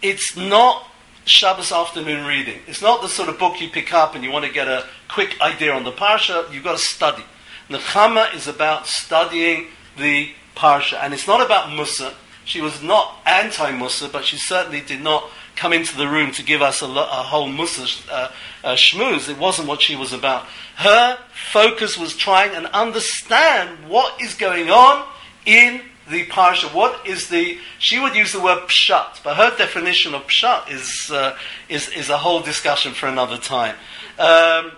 It's 0.02 0.36
not 0.36 0.86
Shabbos 1.26 1.70
afternoon 1.72 2.26
reading. 2.26 2.60
It's 2.66 2.80
not 2.80 3.02
the 3.02 3.08
sort 3.08 3.28
of 3.28 3.38
book 3.38 3.60
you 3.60 3.68
pick 3.68 3.92
up 3.92 4.14
and 4.14 4.24
you 4.24 4.30
want 4.30 4.46
to 4.46 4.52
get 4.52 4.66
a 4.66 4.86
quick 5.08 5.40
idea 5.40 5.72
on 5.72 5.84
the 5.84 5.92
parsha. 5.92 6.50
You've 6.52 6.64
got 6.64 6.78
to 6.78 6.84
study. 6.84 7.24
Nechama 7.68 8.34
is 8.34 8.48
about 8.48 8.86
studying 8.86 9.68
the 9.96 10.32
parsha, 10.56 10.98
and 11.02 11.14
it's 11.14 11.26
not 11.26 11.44
about 11.44 11.70
Musa. 11.70 12.14
She 12.44 12.60
was 12.60 12.82
not 12.82 13.18
anti-Musa, 13.26 14.08
but 14.08 14.24
she 14.24 14.38
certainly 14.38 14.80
did 14.80 15.02
not 15.02 15.30
come 15.54 15.72
into 15.72 15.96
the 15.96 16.08
room 16.08 16.32
to 16.32 16.42
give 16.42 16.62
us 16.62 16.82
a, 16.82 16.86
a 16.86 17.22
whole 17.22 17.48
Musa 17.48 17.86
uh, 18.10 18.32
uh, 18.64 18.74
shmooze. 18.74 19.28
It 19.28 19.38
wasn't 19.38 19.68
what 19.68 19.82
she 19.82 19.96
was 19.96 20.12
about. 20.12 20.46
Her 20.76 21.18
focus 21.52 21.98
was 21.98 22.16
trying 22.16 22.54
and 22.54 22.66
understand 22.66 23.88
what 23.88 24.20
is 24.20 24.34
going 24.34 24.70
on 24.70 25.06
in 25.46 25.82
the 26.08 26.26
parsha. 26.26 26.72
What 26.74 27.06
is 27.06 27.28
the? 27.28 27.58
She 27.78 27.98
would 27.98 28.14
use 28.14 28.32
the 28.32 28.40
word 28.40 28.68
pshat, 28.68 29.22
but 29.22 29.36
her 29.36 29.56
definition 29.56 30.14
of 30.14 30.26
pshat 30.26 30.70
is 30.70 31.10
uh, 31.10 31.36
is 31.68 31.88
is 31.90 32.08
a 32.10 32.18
whole 32.18 32.40
discussion 32.40 32.92
for 32.92 33.06
another 33.06 33.38
time. 33.38 33.76
Um, 34.18 34.72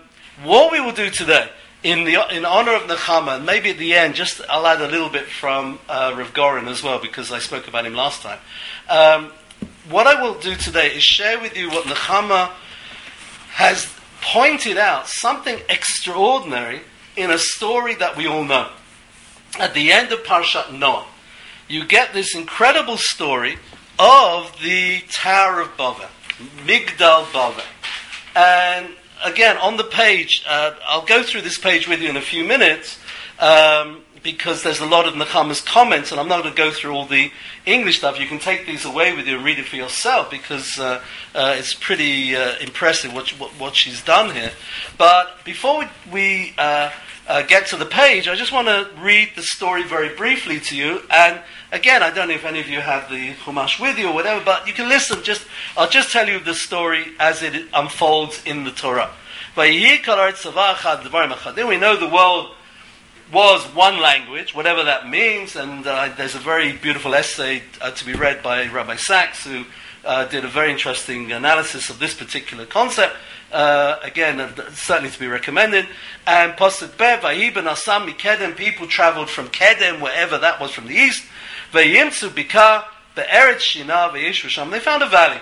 what 0.44 0.72
we 0.72 0.80
will 0.80 0.92
do 0.92 1.10
today 1.10 1.48
in, 1.82 2.04
the, 2.04 2.16
in 2.34 2.44
honor 2.44 2.74
of 2.74 2.82
Nechama, 2.82 3.36
and 3.36 3.46
maybe 3.46 3.70
at 3.70 3.78
the 3.78 3.94
end, 3.94 4.14
just 4.14 4.40
I'll 4.48 4.66
add 4.66 4.80
a 4.80 4.88
little 4.88 5.08
bit 5.08 5.26
from 5.26 5.78
uh, 5.88 6.14
Rav 6.16 6.32
Gorin 6.32 6.68
as 6.68 6.82
well, 6.82 6.98
because 6.98 7.32
I 7.32 7.38
spoke 7.38 7.68
about 7.68 7.86
him 7.86 7.94
last 7.94 8.22
time. 8.22 8.38
Um, 8.88 9.32
what 9.90 10.06
I 10.06 10.20
will 10.22 10.38
do 10.38 10.54
today 10.54 10.88
is 10.94 11.02
share 11.02 11.40
with 11.40 11.56
you 11.56 11.70
what 11.70 11.84
Nechama 11.86 12.50
has 13.52 13.92
pointed 14.20 14.78
out, 14.78 15.08
something 15.08 15.58
extraordinary 15.68 16.80
in 17.16 17.30
a 17.30 17.38
story 17.38 17.94
that 17.96 18.16
we 18.16 18.26
all 18.26 18.44
know. 18.44 18.70
At 19.58 19.74
the 19.74 19.92
end 19.92 20.12
of 20.12 20.22
Parshat 20.24 20.78
Noah, 20.78 21.06
you 21.68 21.84
get 21.84 22.12
this 22.12 22.34
incredible 22.34 22.96
story 22.96 23.58
of 23.98 24.54
the 24.62 25.00
Tower 25.10 25.60
of 25.60 25.76
Babel, 25.76 26.06
Migdal 26.64 27.30
Babel. 27.32 27.62
And 28.34 28.88
again, 29.24 29.58
on 29.58 29.76
the 29.76 29.84
page, 29.84 30.44
uh, 30.48 30.72
I'll 30.86 31.04
go 31.04 31.22
through 31.22 31.42
this 31.42 31.58
page 31.58 31.86
with 31.88 32.00
you 32.00 32.08
in 32.08 32.16
a 32.16 32.22
few 32.22 32.44
minutes 32.44 32.98
um, 33.38 34.01
because 34.22 34.62
there's 34.62 34.80
a 34.80 34.86
lot 34.86 35.06
of 35.06 35.14
Nechama's 35.14 35.60
comments, 35.60 36.10
and 36.10 36.20
I'm 36.20 36.28
not 36.28 36.42
going 36.42 36.54
to 36.54 36.56
go 36.56 36.70
through 36.70 36.92
all 36.92 37.06
the 37.06 37.30
English 37.66 37.98
stuff. 37.98 38.20
You 38.20 38.26
can 38.26 38.38
take 38.38 38.66
these 38.66 38.84
away 38.84 39.14
with 39.14 39.26
you 39.26 39.36
and 39.36 39.44
read 39.44 39.58
it 39.58 39.66
for 39.66 39.76
yourself 39.76 40.30
because 40.30 40.78
uh, 40.78 41.02
uh, 41.34 41.54
it's 41.58 41.74
pretty 41.74 42.36
uh, 42.36 42.58
impressive 42.60 43.12
what, 43.12 43.28
what, 43.38 43.50
what, 43.58 43.74
she's 43.74 44.02
done 44.02 44.34
here. 44.34 44.52
But 44.96 45.44
before 45.44 45.80
we, 45.80 45.86
we 46.12 46.54
uh, 46.58 46.90
uh, 47.26 47.42
get 47.42 47.66
to 47.68 47.76
the 47.76 47.86
page, 47.86 48.28
I 48.28 48.34
just 48.34 48.52
want 48.52 48.68
to 48.68 48.88
read 49.00 49.30
the 49.34 49.42
story 49.42 49.82
very 49.82 50.14
briefly 50.14 50.60
to 50.60 50.76
you. 50.76 51.02
And 51.10 51.40
again, 51.72 52.02
I 52.02 52.10
don't 52.10 52.28
know 52.28 52.34
if 52.34 52.44
any 52.44 52.60
of 52.60 52.68
you 52.68 52.80
have 52.80 53.10
the 53.10 53.32
Chumash 53.34 53.80
with 53.80 53.98
you 53.98 54.08
or 54.08 54.14
whatever, 54.14 54.44
but 54.44 54.66
you 54.66 54.72
can 54.72 54.88
listen. 54.88 55.22
Just 55.22 55.46
I'll 55.76 55.90
just 55.90 56.12
tell 56.12 56.28
you 56.28 56.38
the 56.38 56.54
story 56.54 57.06
as 57.18 57.42
it 57.42 57.66
unfolds 57.74 58.42
in 58.44 58.64
the 58.64 58.70
Torah. 58.70 59.10
Then 59.54 59.66
we 61.68 61.76
know 61.76 61.96
the 61.96 62.08
world 62.08 62.54
was 63.32 63.64
one 63.74 63.98
language, 63.98 64.54
whatever 64.54 64.84
that 64.84 65.08
means, 65.08 65.56
and 65.56 65.86
uh, 65.86 66.12
there's 66.16 66.34
a 66.34 66.38
very 66.38 66.72
beautiful 66.72 67.14
essay 67.14 67.62
uh, 67.80 67.90
to 67.90 68.04
be 68.04 68.12
read 68.12 68.42
by 68.42 68.66
Rabbi 68.66 68.96
Sacks, 68.96 69.46
who 69.46 69.64
uh, 70.04 70.26
did 70.26 70.44
a 70.44 70.48
very 70.48 70.70
interesting 70.70 71.32
analysis 71.32 71.88
of 71.88 71.98
this 71.98 72.14
particular 72.14 72.66
concept. 72.66 73.16
Uh, 73.50 73.98
again, 74.02 74.38
uh, 74.38 74.70
certainly 74.72 75.10
to 75.10 75.18
be 75.18 75.26
recommended. 75.26 75.86
And 76.26 76.52
Pasuk 76.52 76.98
Be, 76.98 77.04
Vahiben 77.04 77.64
Asam 77.64 78.06
Kedem, 78.18 78.54
people 78.54 78.86
traveled 78.86 79.30
from 79.30 79.48
Kedem, 79.48 80.00
wherever 80.02 80.36
that 80.36 80.60
was 80.60 80.72
from 80.72 80.86
the 80.86 80.94
east. 80.94 81.24
Vayimtsu 81.72 82.28
Bika, 82.28 82.84
Be'eretz 83.14 83.60
Shina, 83.60 84.10
Ve'yishvasham. 84.10 84.70
They 84.70 84.80
found 84.80 85.02
a 85.02 85.08
valley. 85.08 85.40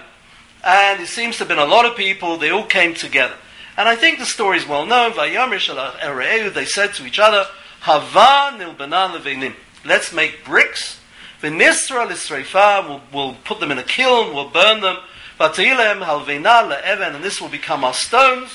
And 0.63 1.01
it 1.01 1.09
seems 1.09 1.37
to 1.37 1.41
have 1.41 1.49
been 1.49 1.59
a 1.59 1.65
lot 1.65 1.87
of 1.87 1.97
people, 1.97 2.37
they 2.37 2.51
all 2.51 2.67
came 2.67 2.95
together. 2.95 3.35
And 3.77 3.89
I 3.89 3.97
think 3.97 4.19
the 4.19 4.27
story 4.27 4.59
is 4.59 4.67
well 4.67 4.87
known. 4.87 5.13
They 5.17 6.65
said 6.67 6.95
to 6.95 7.07
each 7.07 7.19
other, 7.19 7.47
Hava 7.81 8.59
nilbanan. 8.59 9.55
Let's 9.85 10.13
make 10.13 10.45
bricks. 10.45 11.01
V'nisra 11.43 12.07
l'sreifa. 12.07 13.01
We'll, 13.13 13.35
put 13.45 13.61
them 13.61 13.71
in 13.71 13.79
a 13.79 13.83
kiln. 13.83 14.35
We'll 14.35 14.51
burn 14.51 14.81
them. 14.83 14.99
V'ta'ilem 15.39 16.05
halvena 16.05 16.71
le'even. 16.71 17.15
And 17.15 17.25
this 17.25 17.41
will 17.41 17.49
become 17.49 17.83
our 17.83 17.95
stones. 17.95 18.51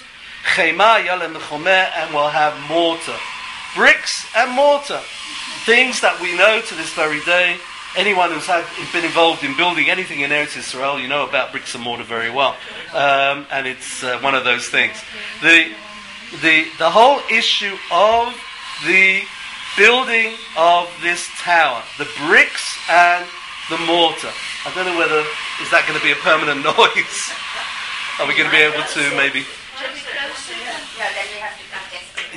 Chema 0.56 1.04
yalem 1.04 1.34
nechomeh. 1.34 1.90
And 1.96 2.14
we'll 2.14 2.30
have 2.30 2.54
mortar. 2.70 3.18
Bricks 3.76 4.28
and 4.36 4.52
mortar. 4.52 5.02
Things 5.66 6.02
that 6.02 6.22
we 6.22 6.38
know 6.38 6.62
to 6.62 6.76
this 6.76 6.94
very 6.94 7.20
day. 7.22 7.58
Anyone 7.98 8.30
who's 8.30 8.46
had, 8.46 8.66
been 8.94 9.06
involved 9.06 9.44
in 9.44 9.56
building 9.56 9.90
anything 9.90 10.20
in 10.20 10.30
Eretz 10.30 10.58
Israel, 10.58 11.00
you 11.00 11.08
know 11.08 11.26
about 11.26 11.52
bricks 11.52 11.74
and 11.76 11.84
mortar 11.84 12.04
very 12.04 12.30
well. 12.30 12.56
Um, 12.94 13.48
and 13.50 13.66
it's 13.66 14.04
uh, 14.04 14.20
one 14.20 14.36
of 14.36 14.44
those 14.44 14.68
things. 14.68 14.98
The, 15.42 15.72
the, 16.42 16.66
the 16.78 16.90
whole 16.92 17.22
issue 17.32 17.74
of 17.90 18.36
the 18.84 19.24
building 19.78 20.34
of 20.58 20.90
this 21.02 21.30
tower, 21.40 21.84
the 21.98 22.08
bricks 22.28 22.78
and 22.90 23.26
the 23.70 23.78
mortar. 23.80 24.32
I 24.66 24.74
don't 24.74 24.86
know 24.86 24.98
whether 24.98 25.20
is 25.62 25.70
that 25.72 25.86
going 25.88 26.00
to 26.00 26.04
be 26.04 26.12
a 26.12 26.20
permanent 26.20 26.64
noise. 26.76 27.32
Are 28.20 28.28
we 28.28 28.36
going 28.36 28.50
to 28.50 28.56
be 28.56 28.64
able 28.64 28.84
to 28.84 29.16
maybe? 29.16 29.46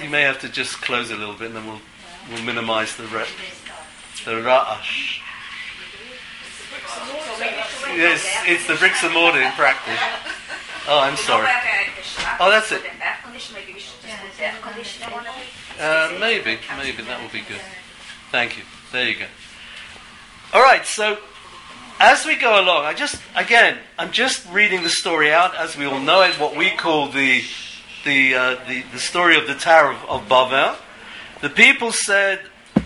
You 0.03 0.11
may 0.11 0.23
have 0.23 0.39
to 0.41 0.49
just 0.49 0.81
close 0.81 1.11
a 1.11 1.17
little 1.17 1.35
bit, 1.35 1.49
and 1.49 1.57
then 1.57 1.67
we'll 1.67 1.81
we'll 2.31 2.43
minimise 2.43 2.97
the 2.97 3.07
re- 3.07 3.27
the 4.25 4.33
ra'ash. 4.43 5.21
Yes, 7.97 8.25
it's 8.47 8.67
the 8.67 8.75
bricks 8.75 9.03
and 9.03 9.15
mortar 9.15 9.41
in 9.41 9.53
practice. 9.53 9.99
Oh, 10.89 11.01
I'm 11.01 11.17
sorry. 11.17 11.49
Oh, 12.41 12.51
that's 12.51 12.73
it. 12.73 12.83
Uh, 15.81 16.17
maybe, 16.19 16.59
maybe 16.77 17.03
that 17.03 17.21
will 17.23 17.31
be 17.31 17.43
good. 17.43 17.61
Thank 18.31 18.57
you. 18.57 18.65
There 18.93 19.09
you 19.09 19.17
go. 19.19 19.27
All 20.53 20.63
right, 20.63 20.85
so 20.85 21.19
as 22.01 22.25
we 22.25 22.37
go 22.37 22.61
along, 22.61 22.85
I 22.85 22.95
just 22.95 23.21
again, 23.37 23.79
I'm 23.99 24.13
just 24.13 24.49
reading 24.51 24.83
the 24.83 24.91
story 24.91 25.33
out 25.33 25.55
as 25.55 25.77
we 25.77 25.85
all 25.85 26.01
know 26.01 26.23
it, 26.23 26.39
what 26.39 26.57
we 26.57 26.71
call 26.71 27.09
the 27.09 27.43
the 28.05 28.35
uh, 28.35 28.55
the, 28.67 28.83
the 28.93 28.99
story 28.99 29.37
of 29.37 29.47
the 29.47 29.55
Tower 29.55 29.93
of, 29.93 30.05
of 30.09 30.29
Bavel. 30.29 30.77
The 31.41 31.51
people 31.51 31.93
said, 31.93 32.41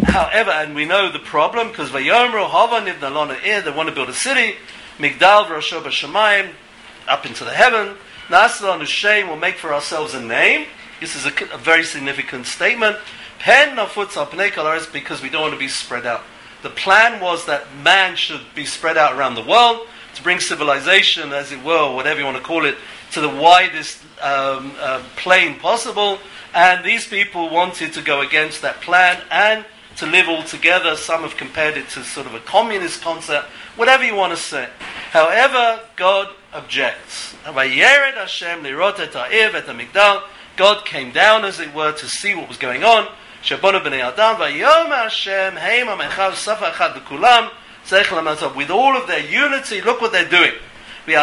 however, 0.05 0.51
and 0.51 0.75
we 0.75 0.85
know 0.85 1.11
the 1.11 1.19
problem 1.19 1.69
because 1.69 1.91
Vayomro 1.91 2.49
Hava 2.49 2.87
Nivnalona 2.87 3.45
Ir, 3.45 3.63
they 3.63 3.71
want 3.71 3.89
to 3.89 3.95
build 3.95 4.09
a 4.09 4.15
city, 4.15 4.57
Migdal 4.99 5.47
Roshoba 5.47 5.87
Shemaim, 5.87 6.53
up 7.09 7.27
into 7.27 7.45
the 7.45 7.53
heaven. 7.53 7.97
Naslan 8.29 8.85
Shem 8.87 9.29
will 9.29 9.37
make 9.37 9.57
for 9.57 9.75
ourselves 9.75 10.15
a 10.15 10.21
name. 10.21 10.67
This 11.01 11.17
is 11.17 11.27
a, 11.27 11.55
a 11.55 11.59
very 11.59 11.85
significant 11.85 12.47
statement. 12.47 12.97
Pen 13.39 13.77
nafutz 13.77 14.93
because 14.93 15.21
we 15.21 15.29
don't 15.29 15.43
want 15.43 15.53
to 15.53 15.59
be 15.59 15.69
spread 15.69 16.07
out. 16.07 16.23
The 16.63 16.71
plan 16.71 17.21
was 17.21 17.47
that 17.47 17.67
man 17.83 18.15
should 18.15 18.43
be 18.55 18.65
spread 18.65 18.97
out 18.97 19.15
around 19.15 19.35
the 19.35 19.43
world 19.43 19.89
to 20.15 20.23
bring 20.23 20.39
civilization, 20.39 21.33
as 21.33 21.51
it 21.51 21.65
were, 21.65 21.93
whatever 21.93 22.21
you 22.21 22.25
want 22.25 22.37
to 22.37 22.43
call 22.43 22.65
it, 22.65 22.77
to 23.13 23.21
the 23.21 23.29
widest 23.29 24.01
um, 24.21 24.73
uh, 24.79 25.03
plane 25.17 25.59
possible. 25.59 26.19
And 26.55 26.85
these 26.85 27.07
people 27.07 27.51
wanted 27.51 27.95
to 27.95 28.03
go 28.03 28.21
against 28.21 28.63
that 28.63 28.81
plan 28.81 29.21
and 29.31 29.65
to 30.03 30.11
live 30.11 30.29
all 30.29 30.43
together. 30.43 30.97
Some 30.97 31.23
have 31.23 31.37
compared 31.37 31.77
it 31.77 31.89
to 31.91 32.03
sort 32.03 32.27
of 32.27 32.35
a 32.35 32.41
communist 32.41 33.03
concept, 33.03 33.47
whatever 33.77 34.03
you 34.03 34.17
want 34.17 34.33
to 34.33 34.37
say. 34.37 34.69
However, 35.13 35.79
God 35.95 36.27
objects. 36.53 37.37
God 40.57 40.85
came 40.85 41.13
down, 41.13 41.45
as 41.45 41.61
it 41.61 41.73
were, 41.73 41.93
to 41.93 42.09
see 42.09 42.35
what 42.35 42.49
was 42.49 42.59
going 42.59 42.83
on. 42.83 43.07
With 43.49 43.63
all 48.71 48.97
of 48.97 49.07
their 49.07 49.25
unity, 49.25 49.81
look 49.83 50.01
what 50.01 50.11
they're 50.11 50.29
doing. 50.29 50.55
With 51.07 51.17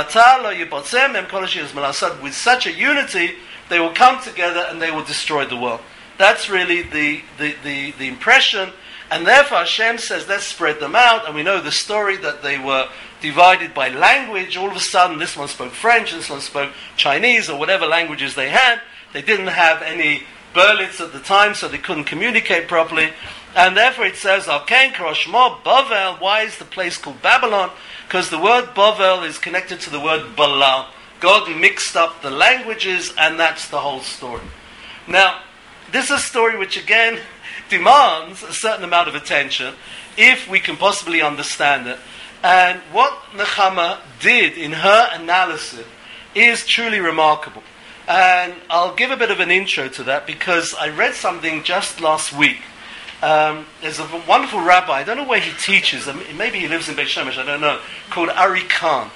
such 2.34 2.66
a 2.66 2.72
unity, 2.72 3.36
they 3.68 3.82
will 3.82 3.94
come 3.94 4.22
together 4.22 4.66
and 4.70 4.82
they 4.82 4.92
will 4.92 5.04
destroy 5.04 5.44
the 5.46 5.58
world. 5.58 5.82
That's 6.20 6.50
really 6.50 6.82
the, 6.82 7.22
the, 7.40 7.56
the, 7.64 7.92
the 7.94 8.08
impression. 8.08 8.70
And 9.10 9.26
therefore 9.26 9.60
Hashem 9.60 9.98
says, 9.98 10.28
let's 10.28 10.44
spread 10.44 10.80
them 10.82 10.94
out. 10.96 11.26
And 11.26 11.34
we 11.34 11.44
know 11.44 11.62
the 11.62 11.72
story 11.72 12.18
that 12.18 12.44
they 12.44 12.60
were 12.60 12.90
divided 13.22 13.74
by 13.74 13.88
language. 13.88 14.58
All 14.58 14.70
of 14.70 14.76
a 14.76 14.82
sudden, 14.82 15.18
this 15.18 15.38
one 15.38 15.48
spoke 15.48 15.72
French, 15.72 16.12
this 16.12 16.30
one 16.30 16.42
spoke 16.42 16.74
Chinese, 16.98 17.50
or 17.50 17.58
whatever 17.58 17.86
languages 17.88 18.36
they 18.36 18.50
had. 18.50 18.82
They 19.14 19.22
didn't 19.22 19.48
have 19.48 19.82
any 19.82 20.24
Berlitz 20.54 21.00
at 21.00 21.14
the 21.14 21.20
time, 21.20 21.54
so 21.54 21.70
they 21.70 21.78
couldn't 21.78 22.04
communicate 22.04 22.68
properly. 22.68 23.12
And 23.56 23.78
therefore 23.78 24.06
it 24.06 24.18
says, 24.18 24.46
Arken 24.46 24.92
Kroshmo, 24.92 25.62
Bavel. 25.64 26.20
Why 26.20 26.42
is 26.42 26.58
the 26.58 26.66
place 26.66 26.98
called 26.98 27.22
Babylon? 27.22 27.72
Because 28.08 28.30
the 28.30 28.40
word 28.40 28.66
Bavel 28.76 29.26
is 29.26 29.38
connected 29.38 29.80
to 29.82 29.90
the 29.90 30.02
word 30.02 30.36
Balal. 30.36 30.88
God 31.22 31.50
mixed 31.56 31.96
up 31.96 32.22
the 32.22 32.30
languages, 32.30 33.14
and 33.18 33.40
that's 33.40 33.70
the 33.70 33.80
whole 33.80 34.02
story. 34.02 34.44
Now, 35.08 35.42
this 35.92 36.06
is 36.06 36.12
a 36.12 36.20
story 36.20 36.58
which 36.58 36.82
again 36.82 37.20
demands 37.70 38.44
a 38.44 38.54
certain 38.54 38.84
amount 38.84 39.08
of 39.08 39.16
attention 39.16 39.76
if 40.18 40.50
we 40.50 40.60
can 40.60 40.76
possibly 40.76 41.22
understand 41.22 41.88
it. 41.88 42.00
And 42.44 42.80
what 42.92 43.14
Nechama 43.34 44.00
did 44.20 44.58
in 44.58 44.72
her 44.72 45.10
analysis 45.14 45.86
is 46.34 46.66
truly 46.66 47.00
remarkable. 47.00 47.64
And 48.08 48.54
I'll 48.70 48.96
give 48.96 49.12
a 49.12 49.18
bit 49.18 49.30
of 49.30 49.40
an 49.40 49.52
intro 49.52 49.88
to 49.90 50.04
that 50.04 50.26
because 50.26 50.74
I 50.74 50.90
read 50.90 51.14
something 51.14 51.64
just 51.64 52.02
last 52.02 52.34
week. 52.34 52.62
Um, 53.22 53.66
there's 53.82 54.00
a 54.00 54.24
wonderful 54.28 54.62
rabbi, 54.62 54.94
I 54.94 55.04
don't 55.04 55.18
know 55.18 55.28
where 55.28 55.42
he 55.42 55.52
teaches, 55.58 56.08
maybe 56.38 56.60
he 56.60 56.70
lives 56.70 56.88
in 56.88 56.96
Beit 56.96 57.08
Shemesh, 57.08 57.38
I 57.38 57.44
don't 57.44 57.60
know, 57.60 57.82
called 58.10 58.30
Ari 58.30 58.62
Kahn. 58.62 59.12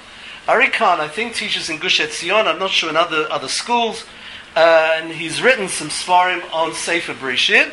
Ari 0.46 0.68
Kahn, 0.68 1.00
I 1.00 1.08
think, 1.08 1.34
teaches 1.34 1.70
in 1.70 1.78
Gush 1.78 2.00
Etzion, 2.00 2.46
I'm 2.46 2.58
not 2.58 2.70
sure 2.70 2.90
in 2.90 2.98
other, 2.98 3.26
other 3.32 3.48
schools, 3.48 4.04
and 4.56 5.10
he's 5.10 5.42
written 5.42 5.68
some 5.68 5.88
svarim 5.88 6.42
on 6.52 6.74
Sefer 6.74 7.14
Bereshit, 7.14 7.72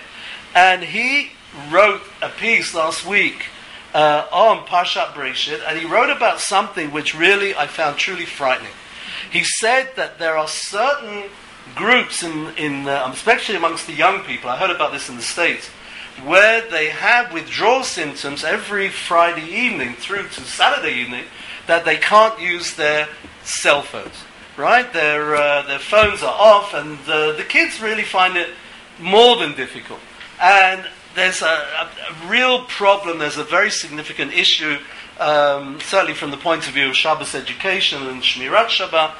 and 0.55 0.83
he 0.83 1.31
wrote 1.69 2.01
a 2.21 2.29
piece 2.29 2.73
last 2.73 3.05
week 3.05 3.45
uh, 3.93 4.25
on 4.31 4.65
Parshat 4.65 5.13
Bereshit, 5.13 5.61
and 5.67 5.77
he 5.77 5.85
wrote 5.85 6.09
about 6.09 6.39
something 6.39 6.91
which 6.91 7.15
really 7.15 7.55
I 7.55 7.67
found 7.67 7.97
truly 7.97 8.25
frightening. 8.25 8.71
He 9.31 9.43
said 9.43 9.91
that 9.95 10.19
there 10.19 10.37
are 10.37 10.47
certain 10.47 11.29
groups, 11.75 12.23
in, 12.23 12.49
in 12.57 12.87
uh, 12.87 13.09
especially 13.13 13.55
amongst 13.55 13.87
the 13.87 13.93
young 13.93 14.21
people, 14.23 14.49
I 14.49 14.57
heard 14.57 14.71
about 14.71 14.91
this 14.91 15.09
in 15.09 15.15
the 15.15 15.21
States, 15.21 15.67
where 16.23 16.69
they 16.69 16.89
have 16.89 17.33
withdrawal 17.33 17.83
symptoms 17.83 18.43
every 18.43 18.89
Friday 18.89 19.45
evening 19.45 19.95
through 19.95 20.27
to 20.27 20.41
Saturday 20.41 20.93
evening 20.93 21.25
that 21.67 21.85
they 21.85 21.97
can't 21.97 22.39
use 22.39 22.75
their 22.75 23.07
cell 23.43 23.81
phones. 23.81 24.23
Right? 24.61 24.93
Their, 24.93 25.35
uh, 25.35 25.63
their 25.63 25.79
phones 25.79 26.21
are 26.21 26.35
off, 26.39 26.75
and 26.75 26.99
uh, 27.07 27.31
the 27.31 27.43
kids 27.43 27.81
really 27.81 28.03
find 28.03 28.37
it 28.37 28.49
more 28.99 29.35
than 29.37 29.55
difficult. 29.55 29.99
And 30.39 30.85
there's 31.15 31.41
a, 31.41 31.45
a, 31.45 31.89
a, 32.09 32.27
real 32.27 32.65
problem, 32.65 33.17
there's 33.17 33.39
a 33.39 33.43
very 33.43 33.71
significant 33.71 34.33
issue, 34.33 34.77
um, 35.19 35.79
certainly 35.81 36.13
from 36.13 36.29
the 36.29 36.37
point 36.37 36.67
of 36.67 36.75
view 36.75 36.89
of 36.89 36.95
Shabbos 36.95 37.33
education 37.33 38.05
and 38.05 38.21
Shmirat 38.21 38.67
Shabbat. 38.67 39.15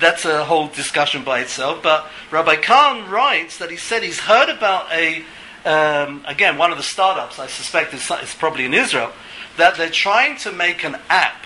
That's 0.00 0.24
a 0.24 0.44
whole 0.44 0.66
discussion 0.66 1.22
by 1.22 1.38
itself. 1.38 1.80
But 1.80 2.10
Rabbi 2.32 2.56
Kahn 2.56 3.08
writes 3.08 3.58
that 3.58 3.70
he 3.70 3.76
said 3.76 4.02
he's 4.02 4.18
heard 4.18 4.48
about 4.48 4.92
a, 4.92 5.24
um, 5.64 6.24
again, 6.26 6.58
one 6.58 6.72
of 6.72 6.78
the 6.78 6.84
startups, 6.84 7.38
I 7.38 7.46
suspect 7.46 7.94
it's, 7.94 8.10
it's 8.10 8.34
probably 8.34 8.64
in 8.64 8.74
Israel, 8.74 9.12
that 9.56 9.76
they're 9.76 9.88
trying 9.88 10.36
to 10.38 10.50
make 10.50 10.82
an 10.82 10.96
app. 11.08 11.44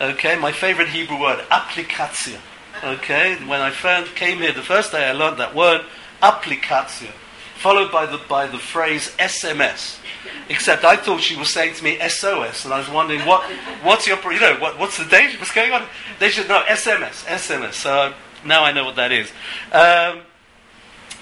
Okay, 0.00 0.38
my 0.38 0.52
favorite 0.52 0.88
Hebrew 0.88 1.20
word, 1.20 1.44
applicatia. 1.50 2.38
Okay, 2.84 3.36
when 3.46 3.60
I 3.60 3.70
first 3.70 4.14
came 4.14 4.38
here 4.38 4.52
the 4.52 4.62
first 4.62 4.92
day, 4.92 5.08
I 5.08 5.12
learned 5.12 5.38
that 5.38 5.54
word, 5.54 5.84
applicatia 6.22 7.12
followed 7.56 7.90
by 7.90 8.06
the, 8.06 8.18
by 8.28 8.46
the 8.46 8.58
phrase 8.58 9.14
SMS. 9.18 9.98
Except 10.48 10.84
I 10.84 10.96
thought 10.96 11.20
she 11.20 11.36
was 11.36 11.48
saying 11.48 11.74
to 11.74 11.84
me 11.84 11.98
SOS, 12.08 12.64
and 12.64 12.72
I 12.72 12.78
was 12.78 12.88
wondering 12.88 13.20
what, 13.26 13.42
what's 13.82 14.06
your, 14.06 14.18
you 14.32 14.38
know, 14.38 14.56
what, 14.58 14.78
what's 14.78 14.98
the 14.98 15.04
danger? 15.04 15.38
What's 15.38 15.52
going 15.52 15.72
on? 15.72 15.82
They 16.20 16.28
should 16.28 16.48
know 16.48 16.62
SMS, 16.68 17.24
SMS. 17.24 17.74
So 17.74 18.12
now 18.44 18.62
I 18.62 18.72
know 18.72 18.84
what 18.84 18.96
that 18.96 19.10
is. 19.10 19.32
Um, 19.72 20.20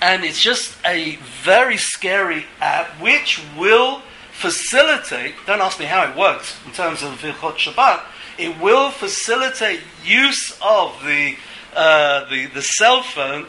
and 0.03 0.25
it's 0.25 0.43
just 0.43 0.77
a 0.85 1.17
very 1.43 1.77
scary 1.77 2.45
app 2.61 2.89
which 3.01 3.43
will 3.57 4.03
facilitate, 4.33 5.35
don't 5.47 5.61
ask 5.61 5.79
me 5.79 5.87
how 5.87 6.11
it 6.11 6.17
works 6.17 6.59
in 6.67 6.73
terms 6.73 7.03
of 7.03 7.13
Hilchot 7.21 7.55
Shabbat, 7.55 8.03
it 8.39 8.61
will 8.61 8.91
facilitate 8.91 9.81
use 10.05 10.59
of 10.63 11.01
the, 11.05 11.37
uh, 11.75 12.29
the, 12.29 12.47
the 12.47 12.63
cell 12.63 13.03
phone 13.03 13.47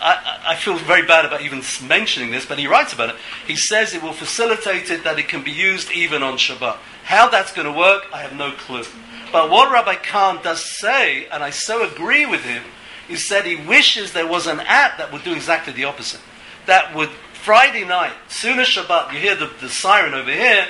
I, 0.00 0.40
I, 0.48 0.54
feel 0.56 0.76
very 0.76 1.06
bad 1.06 1.26
about 1.26 1.42
even 1.42 1.62
mentioning 1.86 2.30
this, 2.30 2.46
but 2.46 2.58
he 2.58 2.66
writes 2.66 2.92
about 2.92 3.10
it. 3.10 3.16
He 3.46 3.56
says 3.56 3.92
it 3.92 4.02
will 4.02 4.14
facilitate 4.14 4.90
it 4.90 5.04
that 5.04 5.18
it 5.18 5.28
can 5.28 5.44
be 5.44 5.50
used 5.50 5.92
even 5.92 6.22
on 6.22 6.38
Shabbat. 6.38 6.78
How 7.04 7.28
that's 7.28 7.52
going 7.52 7.66
to 7.66 7.78
work, 7.78 8.06
I 8.12 8.22
have 8.22 8.34
no 8.34 8.52
clue. 8.52 8.84
But 9.30 9.50
what 9.50 9.70
Rabbi 9.70 9.96
Kahn 9.96 10.42
does 10.42 10.64
say, 10.78 11.26
and 11.26 11.42
I 11.42 11.50
so 11.50 11.86
agree 11.86 12.24
with 12.24 12.42
him, 12.42 12.62
he 13.08 13.16
said 13.16 13.44
he 13.44 13.56
wishes 13.56 14.12
there 14.12 14.26
was 14.26 14.46
an 14.46 14.60
app 14.60 14.98
that 14.98 15.12
would 15.12 15.22
do 15.22 15.34
exactly 15.34 15.72
the 15.72 15.84
opposite. 15.84 16.20
That 16.66 16.94
would, 16.94 17.10
Friday 17.34 17.84
night, 17.84 18.12
soon 18.28 18.58
as 18.58 18.68
Shabbat, 18.68 19.12
you 19.12 19.18
hear 19.18 19.34
the, 19.34 19.50
the 19.60 19.68
siren 19.68 20.14
over 20.14 20.32
here, 20.32 20.66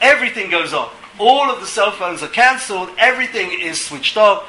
everything 0.00 0.50
goes 0.50 0.72
off. 0.72 0.92
All 1.18 1.50
of 1.50 1.60
the 1.60 1.66
cell 1.66 1.90
phones 1.90 2.22
are 2.22 2.28
cancelled, 2.28 2.90
everything 2.98 3.50
is 3.60 3.84
switched 3.84 4.16
off 4.16 4.48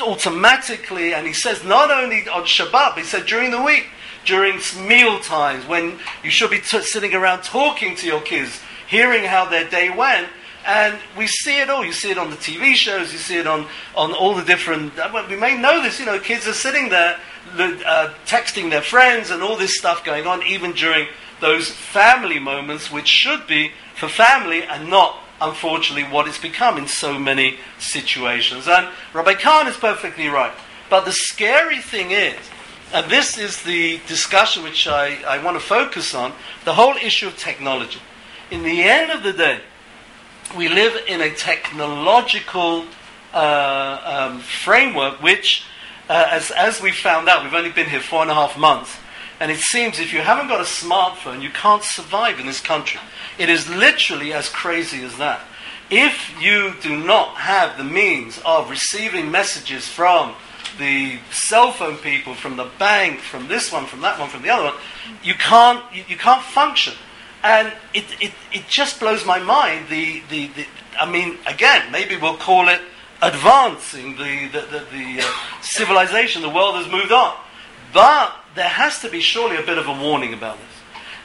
automatically, 0.00 1.14
and 1.14 1.26
he 1.26 1.32
says 1.32 1.64
not 1.64 1.90
only 1.90 2.28
on 2.28 2.44
Shabbat, 2.44 2.96
he 2.96 3.02
said 3.02 3.26
during 3.26 3.50
the 3.50 3.62
week, 3.62 3.86
during 4.24 4.60
meal 4.86 5.20
times, 5.20 5.66
when 5.66 5.98
you 6.22 6.30
should 6.30 6.50
be 6.50 6.60
t- 6.60 6.80
sitting 6.82 7.14
around 7.14 7.42
talking 7.42 7.96
to 7.96 8.06
your 8.06 8.20
kids, 8.20 8.60
hearing 8.88 9.24
how 9.24 9.44
their 9.44 9.68
day 9.68 9.90
went. 9.90 10.28
And 10.66 10.98
we 11.16 11.28
see 11.28 11.60
it 11.60 11.70
all. 11.70 11.84
You 11.84 11.92
see 11.92 12.10
it 12.10 12.18
on 12.18 12.30
the 12.30 12.36
TV 12.36 12.74
shows. 12.74 13.12
You 13.12 13.20
see 13.20 13.36
it 13.36 13.46
on, 13.46 13.68
on 13.94 14.12
all 14.12 14.34
the 14.34 14.42
different. 14.42 14.98
Uh, 14.98 15.24
we 15.30 15.36
may 15.36 15.56
know 15.56 15.80
this. 15.80 16.00
You 16.00 16.06
know, 16.06 16.18
kids 16.18 16.48
are 16.48 16.52
sitting 16.52 16.88
there 16.88 17.20
uh, 17.56 18.12
texting 18.26 18.70
their 18.70 18.82
friends 18.82 19.30
and 19.30 19.42
all 19.42 19.56
this 19.56 19.78
stuff 19.78 20.04
going 20.04 20.26
on, 20.26 20.42
even 20.42 20.72
during 20.72 21.06
those 21.40 21.70
family 21.70 22.40
moments, 22.40 22.90
which 22.90 23.06
should 23.06 23.46
be 23.46 23.70
for 23.94 24.08
family 24.08 24.64
and 24.64 24.90
not 24.90 25.16
unfortunately, 25.40 26.04
what 26.04 26.26
it's 26.26 26.38
become 26.38 26.78
in 26.78 26.86
so 26.86 27.18
many 27.18 27.58
situations. 27.78 28.66
And 28.68 28.88
Rabbi 29.12 29.34
Kahn 29.34 29.66
is 29.66 29.76
perfectly 29.76 30.28
right. 30.28 30.52
But 30.88 31.04
the 31.04 31.12
scary 31.12 31.78
thing 31.78 32.10
is, 32.12 32.36
and 32.92 33.10
this 33.10 33.36
is 33.36 33.62
the 33.62 34.00
discussion 34.06 34.62
which 34.62 34.86
I, 34.86 35.22
I 35.26 35.42
want 35.42 35.56
to 35.56 35.64
focus 35.64 36.14
on, 36.14 36.32
the 36.64 36.74
whole 36.74 36.94
issue 36.96 37.26
of 37.26 37.36
technology. 37.36 38.00
In 38.50 38.62
the 38.62 38.82
end 38.82 39.10
of 39.10 39.22
the 39.22 39.32
day, 39.32 39.60
we 40.56 40.68
live 40.68 40.96
in 41.08 41.20
a 41.20 41.34
technological 41.34 42.84
uh, 43.34 44.28
um, 44.30 44.40
framework 44.40 45.20
which, 45.20 45.64
uh, 46.08 46.28
as, 46.30 46.52
as 46.52 46.80
we 46.80 46.92
found 46.92 47.28
out, 47.28 47.42
we've 47.42 47.54
only 47.54 47.72
been 47.72 47.88
here 47.88 48.00
four 48.00 48.22
and 48.22 48.30
a 48.30 48.34
half 48.34 48.56
months, 48.56 48.96
and 49.40 49.50
it 49.50 49.58
seems 49.58 49.98
if 49.98 50.12
you 50.12 50.20
haven't 50.20 50.48
got 50.48 50.60
a 50.60 50.64
smartphone, 50.64 51.42
you 51.42 51.50
can't 51.50 51.82
survive 51.82 52.40
in 52.40 52.46
this 52.46 52.60
country. 52.60 53.00
It 53.38 53.48
is 53.48 53.68
literally 53.68 54.32
as 54.32 54.48
crazy 54.48 55.02
as 55.02 55.16
that. 55.18 55.40
If 55.90 56.34
you 56.40 56.74
do 56.82 56.96
not 56.96 57.36
have 57.36 57.76
the 57.76 57.84
means 57.84 58.40
of 58.44 58.70
receiving 58.70 59.30
messages 59.30 59.86
from 59.86 60.34
the 60.78 61.18
cell 61.30 61.70
phone 61.72 61.96
people, 61.96 62.34
from 62.34 62.56
the 62.56 62.68
bank, 62.78 63.20
from 63.20 63.48
this 63.48 63.70
one, 63.70 63.86
from 63.86 64.00
that 64.00 64.18
one, 64.18 64.28
from 64.28 64.42
the 64.42 64.50
other 64.50 64.64
one, 64.64 64.74
you 65.22 65.34
can't, 65.34 65.82
you, 65.94 66.04
you 66.08 66.16
can't 66.16 66.42
function. 66.42 66.94
And 67.42 67.72
it, 67.94 68.04
it, 68.20 68.32
it 68.52 68.66
just 68.68 68.98
blows 68.98 69.24
my 69.24 69.38
mind. 69.38 69.88
The, 69.88 70.22
the, 70.28 70.48
the, 70.48 70.66
I 70.98 71.08
mean, 71.10 71.38
again, 71.46 71.92
maybe 71.92 72.16
we'll 72.16 72.36
call 72.36 72.68
it 72.68 72.80
advancing 73.22 74.16
the, 74.16 74.48
the, 74.48 74.60
the, 74.62 74.84
the 74.90 75.20
uh, 75.22 75.32
civilization. 75.60 76.42
The 76.42 76.50
world 76.50 76.74
has 76.74 76.90
moved 76.90 77.12
on. 77.12 77.36
But 77.92 78.34
there 78.56 78.68
has 78.68 79.00
to 79.00 79.10
be 79.10 79.20
surely 79.20 79.56
a 79.56 79.62
bit 79.62 79.78
of 79.78 79.86
a 79.86 79.92
warning 79.92 80.34
about 80.34 80.56
this. 80.58 80.66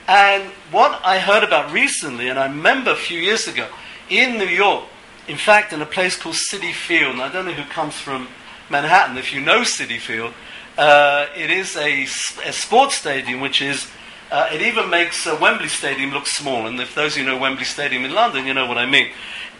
And 0.06 0.50
what 0.70 1.00
I 1.04 1.18
heard 1.18 1.42
about 1.42 1.72
recently, 1.72 2.28
and 2.28 2.38
I 2.38 2.46
remember 2.46 2.90
a 2.90 2.96
few 2.96 3.18
years 3.18 3.48
ago, 3.48 3.68
in 4.08 4.38
New 4.38 4.46
York, 4.46 4.84
in 5.26 5.36
fact, 5.36 5.72
in 5.72 5.80
a 5.80 5.86
place 5.86 6.16
called 6.16 6.34
Citi 6.34 6.72
Field, 6.72 7.14
and 7.14 7.22
I 7.22 7.32
don't 7.32 7.46
know 7.46 7.52
who 7.52 7.68
comes 7.70 7.94
from 7.94 8.28
Manhattan, 8.68 9.16
if 9.16 9.32
you 9.32 9.40
know 9.40 9.60
Citi 9.60 9.98
Field, 9.98 10.34
uh, 10.76 11.26
it 11.36 11.50
is 11.50 11.76
a, 11.76 12.02
a, 12.02 12.52
sports 12.52 12.96
stadium 12.96 13.40
which 13.40 13.60
is, 13.60 13.88
uh, 14.30 14.48
it 14.52 14.62
even 14.62 14.88
makes 14.88 15.26
uh, 15.26 15.36
Wembley 15.40 15.68
Stadium 15.68 16.10
look 16.10 16.26
small. 16.26 16.66
And 16.66 16.80
if 16.80 16.94
those 16.94 17.12
of 17.12 17.18
you 17.18 17.24
know 17.24 17.38
Wembley 17.38 17.64
Stadium 17.64 18.04
in 18.04 18.12
London, 18.12 18.46
you 18.46 18.54
know 18.54 18.66
what 18.66 18.78
I 18.78 18.86
mean. 18.86 19.10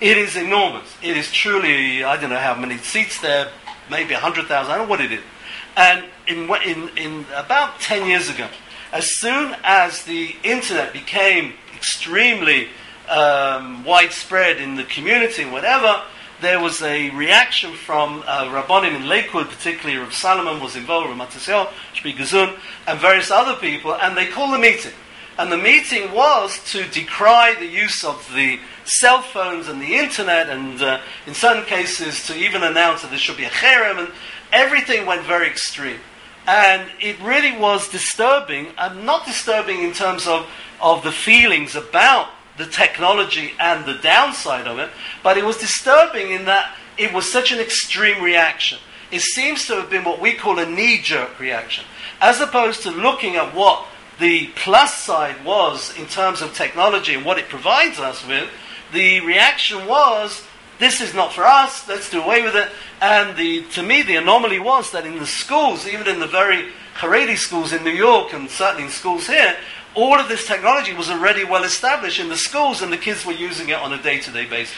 It 0.00 0.16
is 0.16 0.36
enormous. 0.36 0.96
It 1.02 1.16
is 1.16 1.30
truly, 1.30 2.02
I 2.02 2.16
don't 2.16 2.30
know 2.30 2.38
how 2.38 2.54
many 2.54 2.78
seats 2.78 3.20
there, 3.20 3.50
maybe 3.90 4.14
100,000, 4.14 4.50
I 4.50 4.76
don't 4.76 4.86
know 4.86 4.90
what 4.90 5.00
it 5.00 5.12
is. 5.12 5.22
And 5.76 6.04
in, 6.26 6.50
in, 6.64 6.90
in 6.96 7.26
about 7.34 7.80
10 7.80 8.06
years 8.06 8.28
ago, 8.28 8.48
as 8.92 9.18
soon 9.18 9.56
as 9.64 10.04
the 10.04 10.36
internet 10.42 10.92
became 10.92 11.54
extremely 11.74 12.68
um, 13.08 13.84
widespread 13.84 14.58
in 14.58 14.76
the 14.76 14.84
community, 14.84 15.44
whatever, 15.44 16.02
there 16.42 16.60
was 16.60 16.82
a 16.82 17.10
reaction 17.10 17.72
from 17.72 18.22
uh, 18.26 18.44
Rabbonim 18.46 18.96
in 18.96 19.08
Lakewood, 19.08 19.48
particularly 19.48 19.98
Rav 19.98 20.12
Salomon 20.12 20.60
was 20.60 20.76
involved, 20.76 21.08
Rav 21.08 21.16
Matisyahu, 21.16 21.70
Shbi 21.94 22.14
Gazun, 22.14 22.58
and 22.86 22.98
various 22.98 23.30
other 23.30 23.54
people, 23.58 23.94
and 23.94 24.16
they 24.16 24.26
called 24.26 24.54
a 24.54 24.58
meeting. 24.58 24.92
And 25.38 25.50
the 25.50 25.56
meeting 25.56 26.12
was 26.12 26.62
to 26.72 26.86
decry 26.88 27.54
the 27.58 27.66
use 27.66 28.04
of 28.04 28.28
the 28.34 28.58
cell 28.84 29.22
phones 29.22 29.68
and 29.68 29.80
the 29.80 29.94
internet, 29.94 30.50
and 30.50 30.82
uh, 30.82 31.00
in 31.26 31.32
certain 31.32 31.64
cases 31.64 32.26
to 32.26 32.36
even 32.36 32.62
announce 32.62 33.02
that 33.02 33.08
there 33.08 33.18
should 33.18 33.36
be 33.38 33.44
a 33.44 33.50
cherem, 33.50 33.98
and 33.98 34.12
everything 34.52 35.06
went 35.06 35.22
very 35.22 35.46
extreme. 35.46 36.00
And 36.46 36.90
it 37.00 37.20
really 37.20 37.56
was 37.56 37.88
disturbing, 37.88 38.68
and 38.76 39.06
not 39.06 39.26
disturbing 39.26 39.82
in 39.82 39.92
terms 39.92 40.26
of, 40.26 40.48
of 40.80 41.04
the 41.04 41.12
feelings 41.12 41.74
about 41.74 42.28
the 42.58 42.66
technology 42.66 43.52
and 43.58 43.86
the 43.86 43.94
downside 43.94 44.66
of 44.66 44.78
it, 44.78 44.90
but 45.22 45.38
it 45.38 45.44
was 45.44 45.56
disturbing 45.56 46.32
in 46.32 46.44
that 46.44 46.76
it 46.98 47.12
was 47.12 47.30
such 47.30 47.52
an 47.52 47.60
extreme 47.60 48.22
reaction. 48.22 48.78
It 49.10 49.22
seems 49.22 49.66
to 49.66 49.74
have 49.76 49.90
been 49.90 50.04
what 50.04 50.20
we 50.20 50.34
call 50.34 50.58
a 50.58 50.66
knee 50.66 50.98
jerk 50.98 51.38
reaction, 51.38 51.84
as 52.20 52.40
opposed 52.40 52.82
to 52.82 52.90
looking 52.90 53.36
at 53.36 53.54
what 53.54 53.86
the 54.18 54.48
plus 54.54 54.94
side 54.94 55.44
was 55.44 55.96
in 55.98 56.06
terms 56.06 56.42
of 56.42 56.54
technology 56.54 57.14
and 57.14 57.24
what 57.24 57.38
it 57.38 57.48
provides 57.48 57.98
us 57.98 58.26
with. 58.26 58.48
The 58.92 59.20
reaction 59.20 59.86
was, 59.86 60.46
this 60.82 61.00
is 61.00 61.14
not 61.14 61.32
for 61.32 61.44
us, 61.44 61.88
let's 61.88 62.10
do 62.10 62.22
away 62.22 62.42
with 62.42 62.56
it. 62.56 62.68
And 63.00 63.36
the, 63.36 63.62
to 63.72 63.82
me, 63.82 64.02
the 64.02 64.16
anomaly 64.16 64.58
was 64.58 64.90
that 64.92 65.06
in 65.06 65.18
the 65.18 65.26
schools, 65.26 65.86
even 65.86 66.08
in 66.08 66.20
the 66.20 66.26
very 66.26 66.70
Haredi 66.96 67.36
schools 67.36 67.72
in 67.72 67.84
New 67.84 67.90
York 67.90 68.32
and 68.32 68.50
certainly 68.50 68.84
in 68.84 68.90
schools 68.90 69.26
here, 69.26 69.56
all 69.94 70.18
of 70.18 70.28
this 70.28 70.46
technology 70.46 70.94
was 70.94 71.10
already 71.10 71.44
well 71.44 71.64
established 71.64 72.20
in 72.20 72.28
the 72.28 72.36
schools 72.36 72.82
and 72.82 72.92
the 72.92 72.96
kids 72.96 73.24
were 73.24 73.32
using 73.32 73.68
it 73.68 73.78
on 73.78 73.92
a 73.92 74.02
day 74.02 74.18
to 74.20 74.30
day 74.30 74.46
basis. 74.46 74.76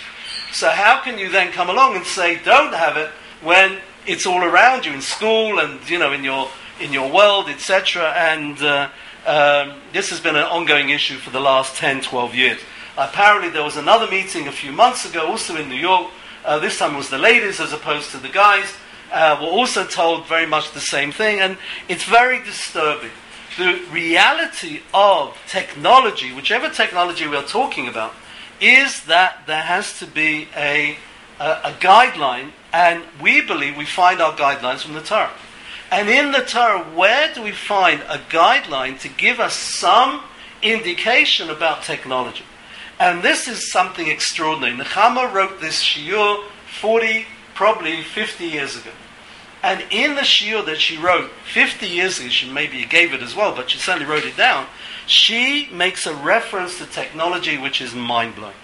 So, 0.53 0.71
how 0.71 1.01
can 1.03 1.19
you 1.19 1.31
then 1.31 1.53
come 1.53 1.69
along 1.69 1.97
and 1.97 2.05
say 2.05 2.41
don't 2.45 2.75
have 2.75 2.97
it 2.97 3.11
when 3.43 3.79
it's 4.07 4.27
all 4.27 4.43
around 4.43 4.87
you 4.87 4.93
in 4.93 5.01
school 5.01 5.59
and 5.59 5.89
you 5.89 5.99
know 5.99 6.13
in 6.13 6.25
your 6.25 6.49
in 6.81 6.93
your 6.93 7.11
world, 7.13 7.49
etc. 7.49 8.13
And 8.17 8.61
uh, 8.63 8.91
um, 9.27 9.81
this 9.93 10.11
has 10.11 10.21
been 10.21 10.37
an 10.37 10.45
ongoing 10.45 10.91
issue 10.91 11.17
for 11.17 11.31
the 11.31 11.41
last 11.41 11.77
10, 11.77 12.03
12 12.03 12.35
years. 12.35 12.61
Apparently, 12.97 13.51
there 13.51 13.65
was 13.65 13.77
another 13.77 14.11
meeting 14.11 14.47
a 14.47 14.53
few 14.53 14.73
months 14.73 15.09
ago, 15.09 15.27
also 15.27 15.57
in 15.57 15.69
New 15.69 15.75
York. 15.75 16.11
Uh, 16.45 16.59
this 16.59 16.79
time 16.79 16.95
it 16.95 16.99
was 16.99 17.11
the 17.11 17.19
ladies 17.19 17.61
as 17.61 17.73
opposed 17.73 18.11
to 18.11 18.19
the 18.19 18.29
guys. 18.29 18.73
Uh, 19.13 19.39
were 19.41 19.49
also 19.49 19.85
told 19.85 20.27
very 20.27 20.47
much 20.47 20.73
the 20.73 20.81
same 20.81 21.13
thing, 21.13 21.41
and 21.41 21.57
it's 21.89 22.05
very 22.05 22.43
disturbing 22.43 23.11
the 23.57 23.81
reality 23.93 24.81
of 24.93 25.37
technology, 25.47 26.33
whichever 26.33 26.69
technology 26.69 27.27
we 27.27 27.37
are 27.37 27.45
talking 27.45 27.87
about, 27.87 28.13
is 28.61 29.05
that 29.05 29.47
there 29.47 29.63
has 29.63 29.99
to 29.99 30.07
be 30.07 30.49
a, 30.57 30.97
a, 31.39 31.45
a, 31.45 31.73
guideline, 31.81 32.51
and 32.73 33.05
we 33.21 33.41
believe 33.41 33.77
we 33.77 33.85
find 33.85 34.21
our 34.21 34.33
guidelines 34.33 34.81
from 34.83 34.95
the 34.95 35.01
Torah. 35.01 35.31
And 35.91 36.09
in 36.09 36.33
the 36.33 36.41
Torah, 36.41 36.83
where 36.83 37.33
do 37.33 37.43
we 37.43 37.53
find 37.53 38.01
a 38.03 38.19
guideline 38.19 38.99
to 39.01 39.09
give 39.09 39.39
us 39.39 39.55
some 39.55 40.23
indication 40.63 41.51
about 41.51 41.83
technology? 41.83 42.45
And 42.99 43.23
this 43.23 43.49
is 43.49 43.73
something 43.73 44.09
extraordinary. 44.09 44.77
Nechama 44.77 45.33
wrote 45.33 45.61
this 45.61 45.83
shiur 45.83 46.45
40, 46.81 47.27
probably 47.55 48.03
50 48.03 48.45
years 48.45 48.77
ago. 48.77 48.91
And 49.63 49.83
in 49.91 50.15
the 50.15 50.21
shiur 50.21 50.65
that 50.67 50.81
she 50.81 50.99
wrote 50.99 51.31
50 51.53 51.87
years 51.87 52.21
ago, 52.21 52.29
she 52.29 52.51
maybe 52.51 52.85
gave 52.85 53.13
it 53.13 53.23
as 53.23 53.35
well, 53.35 53.55
but 53.55 53.71
she 53.71 53.79
certainly 53.79 54.07
wrote 54.07 54.25
it 54.25 54.37
down, 54.37 54.67
she 55.07 55.69
makes 55.73 56.07
a 56.07 56.15
reference 56.15 56.79
to 56.79 56.87
technology 56.87 57.59
which 57.59 57.81
is 57.81 57.95
mind 57.95 58.37
blowing. 58.37 58.55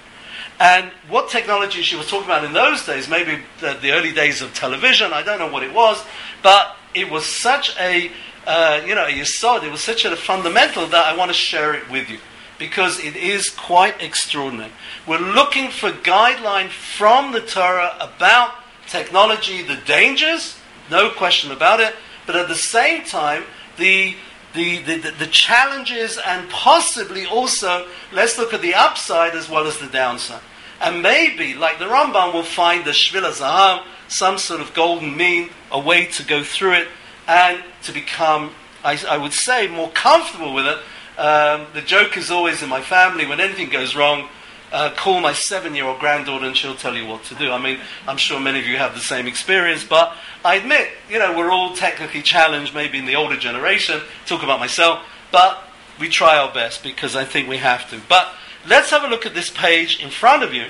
And 0.60 0.90
what 1.08 1.30
technology 1.30 1.80
she 1.82 1.96
was 1.96 2.06
talking 2.06 2.26
about 2.26 2.44
in 2.44 2.52
those 2.52 2.84
days, 2.84 3.08
maybe 3.08 3.42
the, 3.60 3.78
the, 3.80 3.92
early 3.92 4.12
days 4.12 4.42
of 4.42 4.52
television, 4.52 5.12
I 5.12 5.22
don't 5.22 5.38
know 5.38 5.50
what 5.50 5.62
it 5.62 5.72
was, 5.72 6.04
but 6.42 6.76
it 6.94 7.10
was 7.10 7.24
such 7.24 7.74
a, 7.78 8.10
uh, 8.46 8.82
you 8.86 8.94
know, 8.94 9.08
saw 9.24 9.56
it, 9.56 9.64
it 9.64 9.72
was 9.72 9.80
such 9.80 10.04
a 10.04 10.14
fundamental 10.14 10.86
that 10.88 11.06
I 11.06 11.16
want 11.16 11.30
to 11.30 11.34
share 11.34 11.72
it 11.72 11.90
with 11.90 12.10
you 12.10 12.18
because 12.60 13.02
it 13.02 13.16
is 13.16 13.48
quite 13.48 14.00
extraordinary. 14.00 14.70
We're 15.06 15.18
looking 15.18 15.70
for 15.70 15.90
guideline 15.90 16.68
from 16.68 17.32
the 17.32 17.40
Torah 17.40 17.96
about 17.98 18.52
technology, 18.86 19.62
the 19.62 19.78
dangers, 19.86 20.56
no 20.90 21.10
question 21.10 21.50
about 21.50 21.80
it. 21.80 21.94
But 22.26 22.36
at 22.36 22.48
the 22.48 22.54
same 22.54 23.04
time, 23.04 23.44
the 23.76 24.14
the, 24.52 24.82
the, 24.82 25.14
the, 25.16 25.28
challenges 25.28 26.18
and 26.26 26.50
possibly 26.50 27.24
also, 27.24 27.86
let's 28.12 28.36
look 28.36 28.52
at 28.52 28.60
the 28.60 28.74
upside 28.74 29.36
as 29.36 29.48
well 29.48 29.64
as 29.68 29.78
the 29.78 29.86
downside. 29.86 30.42
And 30.80 31.04
maybe, 31.04 31.54
like 31.54 31.78
the 31.78 31.84
Rambam, 31.84 32.34
will 32.34 32.42
find 32.42 32.84
the 32.84 32.90
Shvila 32.90 33.32
Zaham, 33.32 33.86
some 34.08 34.38
sort 34.38 34.60
of 34.60 34.74
golden 34.74 35.16
mean, 35.16 35.50
a 35.70 35.78
way 35.78 36.06
to 36.06 36.24
go 36.24 36.42
through 36.42 36.72
it 36.72 36.88
and 37.28 37.62
to 37.84 37.92
become, 37.92 38.50
I, 38.82 39.00
I 39.08 39.18
would 39.18 39.32
say, 39.32 39.68
more 39.68 39.90
comfortable 39.90 40.52
with 40.52 40.66
it. 40.66 40.78
Um, 41.20 41.66
the 41.74 41.82
joke 41.82 42.16
is 42.16 42.30
always 42.30 42.62
in 42.62 42.70
my 42.70 42.80
family 42.80 43.26
when 43.26 43.40
anything 43.40 43.68
goes 43.68 43.94
wrong, 43.94 44.30
uh, 44.72 44.90
call 44.96 45.20
my 45.20 45.34
seven 45.34 45.74
year 45.74 45.84
old 45.84 45.98
granddaughter 46.00 46.46
and 46.46 46.56
she'll 46.56 46.74
tell 46.74 46.96
you 46.96 47.06
what 47.06 47.24
to 47.24 47.34
do. 47.34 47.52
I 47.52 47.60
mean, 47.60 47.78
I'm 48.08 48.16
sure 48.16 48.40
many 48.40 48.58
of 48.58 48.66
you 48.66 48.78
have 48.78 48.94
the 48.94 49.00
same 49.00 49.26
experience, 49.26 49.84
but 49.84 50.16
I 50.46 50.54
admit, 50.54 50.88
you 51.10 51.18
know, 51.18 51.36
we're 51.36 51.50
all 51.50 51.76
technically 51.76 52.22
challenged, 52.22 52.74
maybe 52.74 52.96
in 52.96 53.04
the 53.04 53.16
older 53.16 53.36
generation, 53.36 54.00
talk 54.24 54.42
about 54.42 54.60
myself, 54.60 55.04
but 55.30 55.62
we 55.98 56.08
try 56.08 56.38
our 56.38 56.50
best 56.54 56.82
because 56.82 57.14
I 57.14 57.26
think 57.26 57.50
we 57.50 57.58
have 57.58 57.90
to. 57.90 58.00
But 58.08 58.32
let's 58.66 58.88
have 58.88 59.04
a 59.04 59.08
look 59.08 59.26
at 59.26 59.34
this 59.34 59.50
page 59.50 60.02
in 60.02 60.08
front 60.08 60.42
of 60.42 60.54
you, 60.54 60.68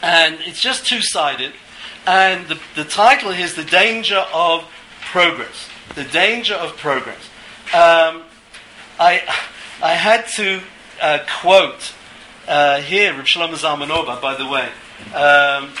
and 0.00 0.38
it's 0.42 0.60
just 0.60 0.86
two 0.86 1.02
sided, 1.02 1.54
and 2.06 2.46
the, 2.46 2.60
the 2.76 2.84
title 2.84 3.32
is 3.32 3.56
The 3.56 3.64
Danger 3.64 4.24
of 4.32 4.70
Progress. 5.00 5.68
The 5.96 6.04
Danger 6.04 6.54
of 6.54 6.76
Progress. 6.76 7.28
Um, 7.74 8.22
I, 9.00 9.22
I 9.82 9.94
had 9.94 10.28
to 10.36 10.60
uh, 11.00 11.20
quote 11.40 11.94
uh, 12.46 12.82
here, 12.82 13.14
Reb 13.14 13.24
Shlomo 13.24 13.54
Zalman 13.54 13.88
Auerbach, 13.88 14.20
by 14.20 14.34
the 14.34 14.46
way, 14.46 14.68
um, 15.14 15.72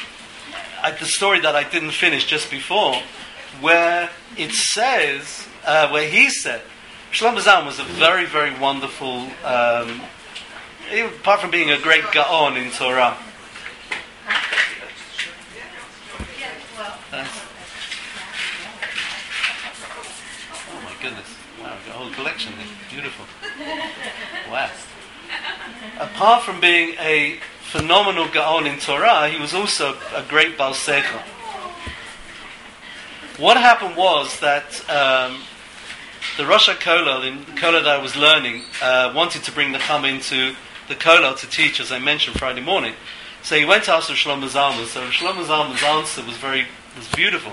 the 0.98 1.04
story 1.04 1.40
that 1.40 1.54
I 1.54 1.68
didn't 1.68 1.90
finish 1.90 2.24
just 2.24 2.50
before, 2.50 2.94
where 3.60 4.08
it 4.38 4.52
says, 4.52 5.46
uh, 5.66 5.90
where 5.90 6.08
he 6.08 6.30
said, 6.30 6.62
Shlomo 7.12 7.40
Zalman 7.40 7.66
was 7.66 7.78
a 7.78 7.84
very, 7.84 8.24
very 8.24 8.58
wonderful, 8.58 9.28
um, 9.44 10.00
apart 10.90 11.42
from 11.42 11.50
being 11.50 11.70
a 11.70 11.78
great 11.78 12.10
Gaon 12.12 12.56
in 12.56 12.70
Torah. 12.70 13.18
oh 20.72 20.80
my 20.82 20.92
goodness. 21.02 21.36
Wow, 21.60 21.76
got 21.86 21.88
a 21.88 21.98
whole 21.98 22.10
collection. 22.12 22.54
Wow 24.50 24.70
apart 26.00 26.42
from 26.42 26.60
being 26.60 26.94
a 26.98 27.38
phenomenal 27.60 28.28
Gaon 28.28 28.66
in 28.66 28.78
Torah, 28.78 29.28
he 29.28 29.40
was 29.40 29.54
also 29.54 29.96
a 30.14 30.24
great 30.28 30.56
Baal 30.56 30.72
Seichel. 30.72 31.20
What 33.38 33.56
happened 33.56 33.96
was 33.96 34.38
that 34.40 34.88
um, 34.90 35.40
the 36.36 36.46
Rosh 36.46 36.68
HaKolel, 36.68 37.26
in 37.26 37.38
the 37.44 37.60
Kolel 37.60 37.84
that 37.84 37.86
I 37.86 37.98
was 37.98 38.16
learning, 38.16 38.62
uh, 38.82 39.12
wanted 39.14 39.44
to 39.44 39.52
bring 39.52 39.72
the 39.72 39.78
Chum 39.78 40.04
into 40.04 40.54
the 40.88 40.94
Kolel 40.94 41.38
to 41.38 41.46
teach, 41.48 41.80
as 41.80 41.92
I 41.92 41.98
mentioned 41.98 42.38
Friday 42.38 42.60
morning. 42.60 42.94
So 43.42 43.56
he 43.56 43.64
went 43.64 43.84
to 43.84 43.92
ask 43.92 44.10
Shlomo 44.10 44.48
Zalman. 44.48 44.86
So 44.86 45.08
Shlomo 45.08 45.44
Zalman's 45.46 45.82
answer 45.82 46.22
was 46.24 46.36
very 46.36 46.66
was 46.96 47.08
beautiful. 47.08 47.52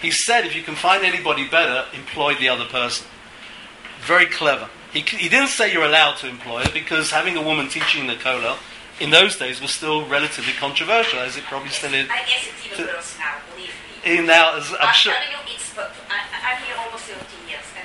He 0.00 0.10
said, 0.10 0.46
if 0.46 0.54
you 0.54 0.62
can 0.62 0.74
find 0.74 1.04
anybody 1.04 1.48
better, 1.48 1.84
employ 1.92 2.34
the 2.34 2.48
other 2.48 2.64
person. 2.66 3.06
Very 4.00 4.26
clever. 4.26 4.68
He, 4.96 5.04
he 5.04 5.28
didn't 5.28 5.52
say 5.52 5.68
you're 5.68 5.84
allowed 5.84 6.16
to 6.24 6.28
employ 6.28 6.64
her 6.64 6.72
because 6.72 7.10
having 7.10 7.36
a 7.36 7.44
woman 7.44 7.68
teaching 7.68 8.06
the 8.06 8.16
kollel 8.16 8.56
in 8.96 9.10
those 9.10 9.36
days 9.36 9.60
was 9.60 9.68
still 9.68 10.08
relatively 10.08 10.56
controversial, 10.56 11.20
as 11.20 11.36
it 11.36 11.44
probably 11.44 11.68
still 11.68 11.92
is. 11.92 12.08
I 12.08 12.24
guess 12.24 12.48
it's 12.48 12.64
even 12.64 12.88
worse 12.88 13.12
now, 13.20 13.36
believe 13.52 13.76
me. 13.76 14.16
In 14.16 14.24
now, 14.24 14.56
as 14.56 14.72
I'm, 14.80 14.88
I'm 14.88 14.96
sure. 14.96 15.12
telling 15.12 15.36
you, 15.36 15.52
it's, 15.52 15.68
but 15.76 15.92
I, 16.08 16.24
I'm 16.32 16.64
here 16.64 16.80
almost 16.80 17.12
13 17.12 17.28
years, 17.44 17.68
and 17.76 17.84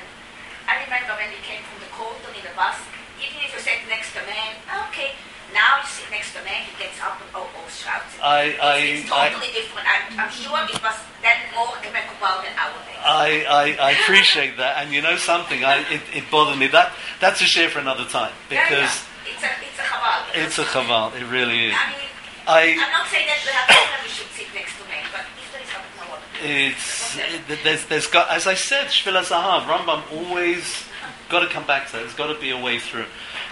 I 0.71 0.87
remember 0.87 1.11
when 1.19 1.35
we 1.35 1.41
came 1.43 1.59
from 1.67 1.83
the 1.83 1.91
court 1.91 2.15
in 2.31 2.47
the 2.47 2.55
bus, 2.55 2.79
even 3.19 3.43
if 3.43 3.51
you 3.51 3.59
sat 3.59 3.83
next 3.91 4.15
to 4.15 4.23
a 4.23 4.27
man, 4.31 4.55
okay, 4.87 5.11
now 5.53 5.81
you 5.81 5.87
sit 5.87 6.09
next 6.11 6.33
to 6.33 6.41
a 6.41 6.45
man, 6.45 6.63
he 6.63 6.73
gets 6.81 6.99
up 7.01 7.19
and 7.19 7.29
oh, 7.35 7.47
oh 7.47 7.67
shouts. 7.69 8.15
I, 8.21 8.55
I, 8.61 8.77
it's, 8.77 9.01
it's 9.01 9.09
totally 9.09 9.49
I, 9.49 9.57
different. 9.57 9.85
I'm, 9.87 10.19
I'm 10.19 10.31
sure 10.31 10.55
it 10.63 10.81
was 10.81 10.97
then 11.21 11.37
more 11.55 11.75
Quebecois 11.79 12.43
than 12.43 12.53
nowadays. 12.55 13.01
I, 13.01 13.45
I, 13.49 13.65
I 13.79 13.91
appreciate 14.03 14.57
that, 14.57 14.83
and 14.83 14.93
you 14.93 15.01
know 15.01 15.17
something, 15.17 15.63
I, 15.63 15.81
it, 15.91 16.01
it 16.13 16.23
bothered 16.31 16.57
me. 16.57 16.67
That 16.67 16.93
That's 17.19 17.41
a 17.41 17.45
share 17.45 17.69
for 17.69 17.79
another 17.79 18.05
time, 18.05 18.33
because... 18.49 18.69
Yeah, 18.69 18.77
yeah. 18.77 19.07
It's 19.21 19.43
a, 19.43 19.49
it's 19.61 19.79
a 19.79 19.85
chaval. 19.85 20.21
It's 20.33 20.57
a 20.59 20.63
chaval, 20.63 21.15
it 21.15 21.25
really 21.31 21.67
is. 21.67 21.75
I 21.77 21.89
mean, 21.91 22.11
I, 22.47 22.61
am 22.61 22.91
not 22.91 23.07
saying 23.07 23.27
that 23.27 23.37
we, 23.45 23.51
have, 23.53 24.03
we 24.03 24.09
should 24.09 24.27
sit 24.33 24.47
next 24.53 24.73
to 24.77 24.83
men, 24.89 25.05
but 25.11 25.21
if 25.37 25.51
there 25.53 25.61
is 25.61 25.69
something, 25.69 25.93
no 25.97 26.17
it's 26.41 27.17
it, 27.17 27.63
there's 27.63 27.85
there's 27.85 28.07
got 28.07 28.29
as 28.29 28.47
I 28.47 28.55
said, 28.55 28.87
Shvila 28.87 29.21
Zahav, 29.21 29.61
Rambam 29.65 30.01
always 30.11 30.85
got 31.29 31.41
to 31.41 31.47
come 31.47 31.65
back 31.67 31.89
to 31.91 31.97
it. 31.97 32.01
There's 32.01 32.15
got 32.15 32.33
to 32.33 32.39
be 32.39 32.49
a 32.49 32.59
way 32.59 32.79
through. 32.79 33.05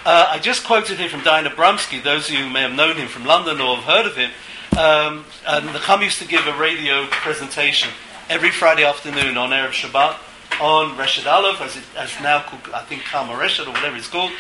Uh, 0.05 0.27
I 0.31 0.39
just 0.39 0.63
quoted 0.63 0.97
him 0.97 1.09
from 1.09 1.19
Dayan 1.21 1.45
Abramsky. 1.45 2.01
Those 2.01 2.29
of 2.29 2.33
you 2.33 2.45
who 2.45 2.49
may 2.49 2.61
have 2.61 2.73
known 2.73 2.95
him 2.95 3.09
from 3.09 3.25
London 3.25 3.59
or 3.59 3.75
have 3.75 3.83
heard 3.83 4.05
of 4.05 4.15
him, 4.15 4.31
um, 4.77 5.25
and 5.45 5.67
the 5.75 5.79
Chum 5.79 6.01
used 6.01 6.19
to 6.19 6.27
give 6.27 6.47
a 6.47 6.57
radio 6.57 7.05
presentation 7.07 7.89
every 8.29 8.49
Friday 8.49 8.85
afternoon 8.85 9.35
on 9.35 9.49
Erev 9.49 9.71
Shabbat 9.71 10.15
on 10.61 10.95
Reshet 10.95 11.29
Aleph, 11.29 11.59
as, 11.59 11.75
it, 11.75 11.83
as 11.97 12.13
now 12.21 12.41
called, 12.43 12.73
I 12.73 12.83
think 12.83 13.03
Kama 13.03 13.33
Reshet 13.33 13.67
or 13.67 13.71
whatever 13.71 13.97
it's 13.97 14.07
called. 14.07 14.31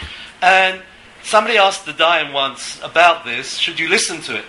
And 0.41 0.81
somebody 1.23 1.57
asked 1.57 1.85
the 1.85 1.91
Dayan 1.91 2.31
once 2.31 2.79
about 2.81 3.25
this, 3.25 3.57
should 3.57 3.81
you 3.81 3.89
listen 3.89 4.21
to 4.21 4.37
it? 4.37 4.45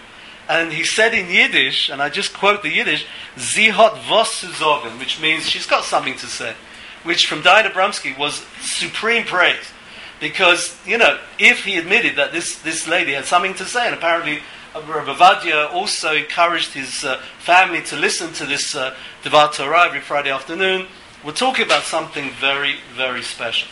And 0.49 0.73
he 0.73 0.85
said 0.85 1.13
in 1.13 1.29
Yiddish, 1.29 1.89
and 1.89 2.01
I 2.01 2.09
just 2.09 2.33
quote 2.35 2.63
the 2.63 2.71
Yiddish, 2.71 3.05
zu 3.37 3.73
sagen, 3.73 4.99
which 5.01 5.21
means 5.21 5.49
she's 5.49 5.67
got 5.67 5.83
something 5.83 6.17
to 6.19 6.27
say, 6.27 6.55
which 7.03 7.27
from 7.27 7.43
Dayan 7.43 7.69
Abramsky 7.69 8.17
was 8.17 8.45
supreme 8.61 9.25
praise. 9.25 9.73
Because, 10.21 10.79
you 10.87 10.99
know, 10.99 11.19
if 11.39 11.65
he 11.65 11.77
admitted 11.77 12.17
that 12.17 12.33
this, 12.33 12.61
this 12.61 12.87
lady 12.87 13.15
had 13.15 13.25
something 13.25 13.55
to 13.55 13.65
say, 13.65 13.87
and 13.87 13.95
apparently 13.95 14.41
uh, 14.75 14.83
Rabbi 14.87 15.51
also 15.73 16.15
encouraged 16.15 16.75
his 16.75 17.05
uh, 17.05 17.21
family 17.39 17.83
to 17.85 17.97
listen 17.97 18.33
to 18.35 18.47
this 18.47 18.75
uh, 18.77 18.95
Devar 19.23 19.51
Torah 19.51 19.87
every 19.87 20.01
Friday 20.01 20.31
afternoon, 20.31 20.87
we're 21.25 21.33
talking 21.33 21.65
about 21.65 21.83
something 21.83 22.31
very, 22.39 22.77
very 22.95 23.23
special. 23.23 23.69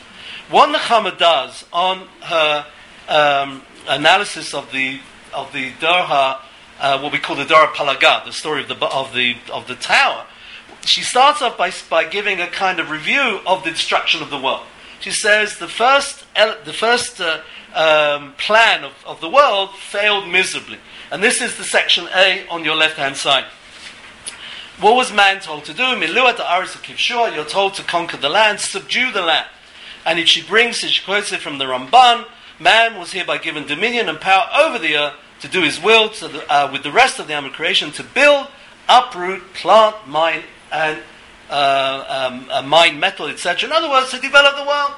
What 0.50 0.74
Nechama 0.74 1.18
does 1.18 1.66
on 1.72 2.08
her 2.22 2.66
um, 3.08 3.62
analysis 3.86 4.54
of 4.54 4.70
the 4.72 5.00
of 5.34 5.52
the 5.52 5.72
Dorha, 5.72 6.40
uh, 6.80 7.00
what 7.00 7.12
we 7.12 7.18
call 7.18 7.36
the 7.36 7.44
Dor 7.44 7.66
HaPalaga, 7.66 8.24
the 8.24 8.32
story 8.32 8.62
of 8.62 8.68
the 8.68 8.86
of 8.86 9.12
the 9.14 9.36
of 9.52 9.66
the 9.68 9.74
tower, 9.74 10.24
she 10.84 11.02
starts 11.02 11.42
off 11.42 11.58
by 11.58 11.70
by 11.90 12.04
giving 12.04 12.40
a 12.40 12.46
kind 12.46 12.80
of 12.80 12.90
review 12.90 13.40
of 13.46 13.64
the 13.64 13.70
destruction 13.70 14.22
of 14.22 14.30
the 14.30 14.38
world. 14.38 14.64
She 15.00 15.10
says 15.10 15.58
the 15.58 15.68
first 15.68 16.24
the 16.34 16.72
first 16.72 17.20
uh, 17.20 17.40
um, 17.74 18.32
plan 18.38 18.84
of, 18.84 18.92
of 19.06 19.20
the 19.20 19.28
world 19.28 19.74
failed 19.74 20.28
miserably, 20.28 20.78
and 21.10 21.22
this 21.22 21.40
is 21.40 21.56
the 21.56 21.64
section 21.64 22.08
A 22.14 22.46
on 22.48 22.64
your 22.64 22.76
left 22.76 22.96
hand 22.96 23.16
side. 23.16 23.44
What 24.80 24.94
was 24.94 25.12
man 25.12 25.40
told 25.40 25.64
to 25.64 25.74
do? 25.74 25.82
Miluat 25.82 26.38
Aris 26.38 26.76
Kivshua, 26.76 27.34
you're 27.34 27.44
told 27.44 27.74
to 27.74 27.82
conquer 27.82 28.16
the 28.16 28.28
land, 28.28 28.60
subdue 28.60 29.10
the 29.10 29.22
land. 29.22 29.48
And 30.06 30.20
if 30.20 30.28
she 30.28 30.40
brings, 30.40 30.76
she 30.76 31.04
quotes 31.04 31.32
it 31.32 31.40
from 31.40 31.58
the 31.58 31.64
Ramban, 31.64 32.26
man 32.60 32.96
was 32.96 33.12
hereby 33.12 33.38
given 33.38 33.66
dominion 33.66 34.08
and 34.08 34.20
power 34.20 34.48
over 34.56 34.78
the 34.78 34.96
earth 34.96 35.14
to 35.40 35.48
do 35.48 35.62
his 35.62 35.82
will 35.82 36.08
the, 36.08 36.44
uh, 36.48 36.70
with 36.72 36.82
the 36.82 36.92
rest 36.92 37.18
of 37.18 37.26
the 37.26 37.34
animal 37.34 37.52
creation 37.52 37.90
to 37.92 38.04
build, 38.04 38.48
uproot, 38.88 39.52
plant, 39.52 39.96
mine, 40.06 40.42
and 40.70 41.00
uh, 41.50 42.40
um, 42.50 42.68
mine 42.68 43.00
metal, 43.00 43.26
etc. 43.26 43.68
In 43.68 43.72
other 43.72 43.90
words, 43.90 44.10
to 44.10 44.18
develop 44.20 44.56
the 44.56 44.64
world, 44.64 44.92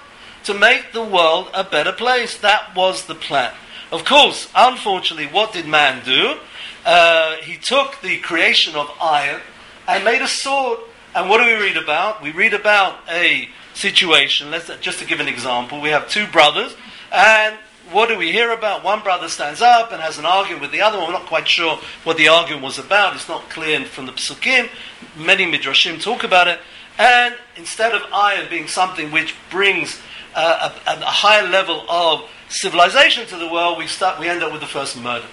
to 0.44 0.54
make 0.54 0.92
the 0.92 1.04
world 1.04 1.48
a 1.54 1.64
better 1.64 1.92
place. 1.92 2.36
That 2.38 2.74
was 2.74 3.06
the 3.06 3.14
plan. 3.14 3.52
Of 3.92 4.04
course, 4.04 4.48
unfortunately, 4.54 5.26
what 5.26 5.52
did 5.52 5.66
man 5.66 6.04
do? 6.04 6.36
Uh, 6.84 7.36
he 7.36 7.56
took 7.56 8.00
the 8.00 8.18
creation 8.18 8.74
of 8.74 8.90
iron 9.00 9.40
and 9.88 10.04
made 10.04 10.22
a 10.22 10.28
sword. 10.28 10.78
And 11.14 11.28
what 11.28 11.38
do 11.38 11.44
we 11.44 11.54
read 11.54 11.76
about? 11.76 12.22
We 12.22 12.30
read 12.30 12.54
about 12.54 13.00
a 13.08 13.48
situation. 13.74 14.50
Let's 14.50 14.70
just 14.80 15.00
to 15.00 15.04
give 15.04 15.18
an 15.20 15.28
example. 15.28 15.80
We 15.80 15.90
have 15.90 16.08
two 16.08 16.26
brothers, 16.28 16.76
and 17.12 17.56
what 17.92 18.08
do 18.08 18.16
we 18.16 18.32
hear 18.32 18.52
about? 18.52 18.84
One 18.84 19.02
brother 19.02 19.28
stands 19.28 19.60
up 19.60 19.92
and 19.92 20.00
has 20.00 20.18
an 20.18 20.24
argument 20.24 20.62
with 20.62 20.72
the 20.72 20.80
other 20.80 20.98
one. 20.98 21.08
We're 21.08 21.18
not 21.18 21.26
quite 21.26 21.48
sure 21.48 21.78
what 22.04 22.16
the 22.16 22.28
argument 22.28 22.62
was 22.62 22.78
about. 22.78 23.14
It's 23.14 23.28
not 23.28 23.48
clear 23.50 23.84
from 23.84 24.06
the 24.06 24.12
psukim. 24.12 24.68
Many 25.16 25.44
midrashim 25.44 26.00
talk 26.00 26.24
about 26.24 26.48
it. 26.48 26.60
And 26.98 27.34
instead 27.56 27.92
of 27.92 28.02
iron 28.12 28.48
being 28.50 28.68
something 28.68 29.10
which 29.10 29.34
brings 29.50 30.00
uh, 30.34 30.72
a, 30.86 30.90
a, 30.90 31.04
higher 31.04 31.48
level 31.48 31.84
of 31.88 32.28
civilization 32.48 33.26
to 33.26 33.36
the 33.36 33.48
world, 33.48 33.78
we 33.78 33.86
start 33.86 34.20
we 34.20 34.28
end 34.28 34.42
up 34.42 34.52
with 34.52 34.60
the 34.60 34.66
first 34.66 35.00
murder. 35.00 35.26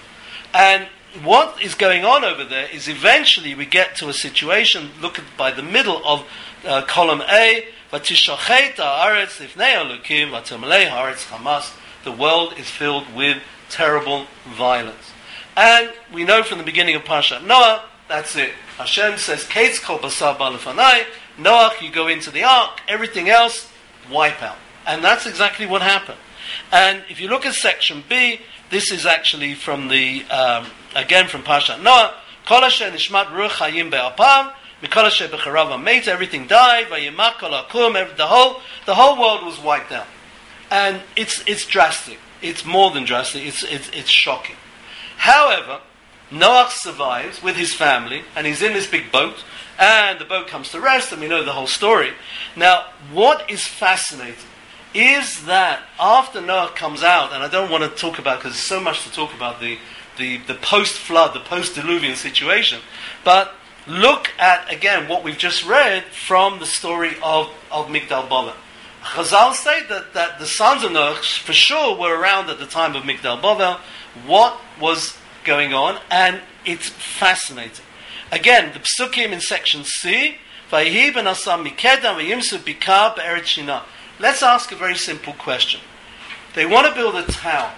And 0.54 0.88
what 1.22 1.62
is 1.62 1.74
going 1.74 2.04
on 2.04 2.24
over 2.24 2.44
there 2.44 2.68
is 2.72 2.88
eventually 2.88 3.54
we 3.54 3.66
get 3.66 3.96
to 3.96 4.08
a 4.08 4.12
situation, 4.12 4.90
look 5.00 5.18
at 5.18 5.24
by 5.36 5.50
the 5.50 5.62
middle 5.62 6.00
of 6.04 6.26
uh, 6.66 6.82
column 6.82 7.22
A, 7.30 7.66
the 12.08 12.16
world 12.16 12.54
is 12.56 12.70
filled 12.70 13.04
with 13.14 13.36
terrible 13.68 14.24
violence. 14.56 15.12
And 15.58 15.92
we 16.10 16.24
know 16.24 16.42
from 16.42 16.56
the 16.56 16.64
beginning 16.64 16.94
of 16.94 17.04
Pasha 17.04 17.42
Noah, 17.42 17.84
that's 18.08 18.34
it. 18.34 18.52
Hashem 18.78 19.18
says, 19.18 19.44
Kates 19.44 19.78
kol 19.78 19.98
basar 19.98 20.38
Noah, 21.38 21.72
you 21.82 21.90
go 21.90 22.08
into 22.08 22.30
the 22.30 22.44
ark, 22.44 22.80
everything 22.88 23.28
else, 23.28 23.70
wipe 24.10 24.42
out. 24.42 24.56
And 24.86 25.04
that's 25.04 25.26
exactly 25.26 25.66
what 25.66 25.82
happened. 25.82 26.16
And 26.72 27.02
if 27.10 27.20
you 27.20 27.28
look 27.28 27.44
at 27.44 27.52
section 27.52 28.02
B, 28.08 28.40
this 28.70 28.90
is 28.90 29.04
actually 29.04 29.54
from 29.54 29.88
the 29.88 30.24
um, 30.30 30.66
again 30.96 31.28
from 31.28 31.42
Pasha 31.42 31.76
Noah. 31.76 32.14
Kol 32.46 32.62
nishmat 32.62 33.26
ruach 33.26 33.58
hayim 33.60 33.90
be'apam, 33.90 34.54
mikol 34.82 35.04
asher 35.04 35.28
b'charav 35.28 36.08
everything 36.08 36.46
died, 36.46 36.86
vayimak 36.86 37.34
akum, 37.34 38.16
the 38.16 38.26
whole, 38.26 38.62
the 38.86 38.94
whole 38.94 39.20
world 39.20 39.44
was 39.44 39.58
wiped 39.58 39.92
out. 39.92 40.06
And 40.70 41.02
it's, 41.16 41.42
it's 41.46 41.66
drastic. 41.66 42.18
It's 42.42 42.64
more 42.64 42.90
than 42.90 43.04
drastic. 43.04 43.44
It's, 43.44 43.62
it's, 43.62 43.88
it's 43.90 44.10
shocking. 44.10 44.56
However, 45.16 45.80
Noah 46.30 46.68
survives 46.70 47.42
with 47.42 47.56
his 47.56 47.74
family, 47.74 48.22
and 48.36 48.46
he's 48.46 48.62
in 48.62 48.74
this 48.74 48.86
big 48.86 49.10
boat, 49.10 49.44
and 49.78 50.18
the 50.18 50.24
boat 50.24 50.46
comes 50.46 50.70
to 50.72 50.80
rest, 50.80 51.10
and 51.12 51.20
we 51.20 51.28
know 51.28 51.44
the 51.44 51.52
whole 51.52 51.66
story. 51.66 52.10
Now, 52.54 52.86
what 53.12 53.50
is 53.50 53.66
fascinating 53.66 54.34
is 54.94 55.44
that 55.46 55.82
after 55.98 56.40
Noah 56.40 56.72
comes 56.74 57.02
out, 57.02 57.32
and 57.32 57.42
I 57.42 57.48
don't 57.48 57.70
want 57.70 57.84
to 57.84 57.90
talk 57.90 58.18
about 58.18 58.38
because 58.38 58.52
there's 58.52 58.64
so 58.64 58.80
much 58.80 59.04
to 59.04 59.12
talk 59.12 59.34
about 59.34 59.60
the 59.60 59.78
the, 60.18 60.38
the 60.38 60.54
post 60.54 60.98
flood, 60.98 61.34
the 61.34 61.40
post 61.40 61.74
diluvian 61.74 62.16
situation. 62.16 62.80
But 63.24 63.54
look 63.86 64.30
at, 64.38 64.70
again, 64.70 65.08
what 65.08 65.24
we've 65.24 65.38
just 65.38 65.64
read 65.64 66.04
from 66.04 66.58
the 66.58 66.66
story 66.66 67.12
of, 67.22 67.50
of 67.70 67.86
Migdal 67.86 68.28
Bavel. 68.28 68.54
Chazal 69.08 69.54
say 69.54 69.84
that, 69.88 70.12
that 70.14 70.38
the 70.38 70.46
sons 70.46 70.84
of 70.84 70.90
Noach 70.90 71.38
for 71.38 71.52
sure 71.52 71.98
were 71.98 72.20
around 72.20 72.50
at 72.50 72.58
the 72.58 72.66
time 72.66 72.94
of 72.94 73.04
Migdal 73.04 73.40
Bavel. 73.40 73.80
What 74.26 74.60
was 74.80 75.16
going 75.44 75.72
on? 75.72 75.98
And 76.10 76.40
it's 76.66 76.88
fascinating. 76.88 77.84
Again, 78.30 78.72
the 78.74 78.80
psukim 78.80 79.32
in 79.32 79.40
section 79.40 79.84
C, 79.84 80.36
Let's 80.70 80.92
ask 84.42 84.72
a 84.72 84.76
very 84.76 84.96
simple 84.96 85.32
question. 85.32 85.80
They 86.54 86.66
want 86.66 86.86
to 86.86 86.94
build 86.94 87.14
a 87.14 87.22
tower. 87.22 87.72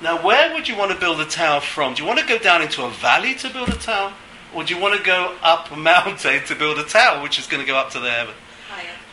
Now, 0.00 0.24
where 0.24 0.52
would 0.52 0.66
you 0.66 0.76
want 0.76 0.90
to 0.90 0.98
build 0.98 1.20
a 1.20 1.24
tower 1.24 1.60
from? 1.60 1.94
Do 1.94 2.02
you 2.02 2.08
want 2.08 2.18
to 2.18 2.26
go 2.26 2.38
down 2.38 2.60
into 2.60 2.84
a 2.84 2.90
valley 2.90 3.36
to 3.36 3.50
build 3.50 3.68
a 3.68 3.76
tower? 3.76 4.12
Or 4.52 4.64
do 4.64 4.74
you 4.74 4.80
want 4.80 4.98
to 4.98 5.04
go 5.04 5.36
up 5.42 5.70
a 5.70 5.76
mountain 5.76 6.42
to 6.46 6.54
build 6.56 6.78
a 6.78 6.84
tower, 6.84 7.22
which 7.22 7.38
is 7.38 7.46
going 7.46 7.60
to 7.60 7.66
go 7.66 7.76
up 7.76 7.90
to 7.90 8.00
the 8.00 8.10
heaven? 8.10 8.34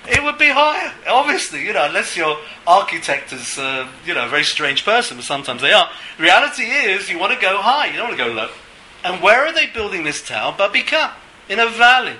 It 0.09 0.23
would 0.23 0.37
be 0.37 0.49
higher, 0.49 0.91
obviously, 1.07 1.65
you 1.65 1.73
know, 1.73 1.85
unless 1.85 2.17
your 2.17 2.37
architect 2.65 3.31
is, 3.31 3.57
uh, 3.57 3.87
you 4.05 4.13
know, 4.13 4.25
a 4.25 4.29
very 4.29 4.43
strange 4.43 4.83
person, 4.83 5.17
but 5.17 5.23
sometimes 5.23 5.61
they 5.61 5.71
are. 5.71 5.89
Reality 6.17 6.63
is, 6.63 7.09
you 7.09 7.19
want 7.19 7.33
to 7.33 7.39
go 7.39 7.57
high, 7.57 7.87
you 7.87 7.97
don't 7.97 8.09
want 8.09 8.17
to 8.17 8.25
go 8.25 8.31
low. 8.31 8.49
And 9.03 9.21
where 9.21 9.45
are 9.45 9.53
they 9.53 9.67
building 9.67 10.03
this 10.03 10.25
tower? 10.25 10.53
Babika, 10.53 11.13
in 11.47 11.59
a 11.59 11.67
valley. 11.67 12.15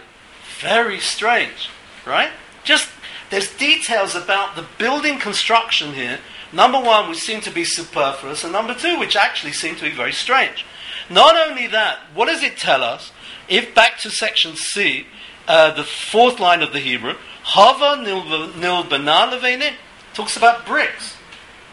Very 0.60 1.00
strange, 1.00 1.70
right? 2.06 2.32
Just, 2.64 2.90
there's 3.32 3.56
details 3.56 4.16
about 4.16 4.56
the 4.56 4.66
building 4.78 5.20
construction 5.20 5.94
here 5.94 6.20
Number 6.52 6.80
one, 6.80 7.10
which 7.10 7.20
seem 7.20 7.42
to 7.42 7.52
be 7.52 7.64
superfluous, 7.64 8.44
and 8.44 8.52
number 8.52 8.74
two, 8.74 8.98
which 8.98 9.16
actually 9.16 9.54
seem 9.54 9.76
to 9.76 9.84
be 9.84 9.92
very 9.92 10.14
strange. 10.14 10.66
Not 11.10 11.36
only 11.36 11.68
that, 11.68 12.00
what 12.14 12.26
does 12.26 12.44
it 12.44 12.58
tell 12.58 12.84
us? 12.84 13.12
If 13.48 13.76
back 13.76 14.00
to 14.00 14.10
section 14.10 14.56
C, 14.56 15.06
uh, 15.48 15.72
the 15.72 15.84
fourth 15.84 16.40
line 16.40 16.62
of 16.62 16.74
the 16.74 16.80
Hebrew, 16.80 17.16
Hava 17.52 18.04
nil 18.04 18.22
levene, 18.22 19.74
talks 20.14 20.38
about 20.38 20.68
bricks. 20.68 21.16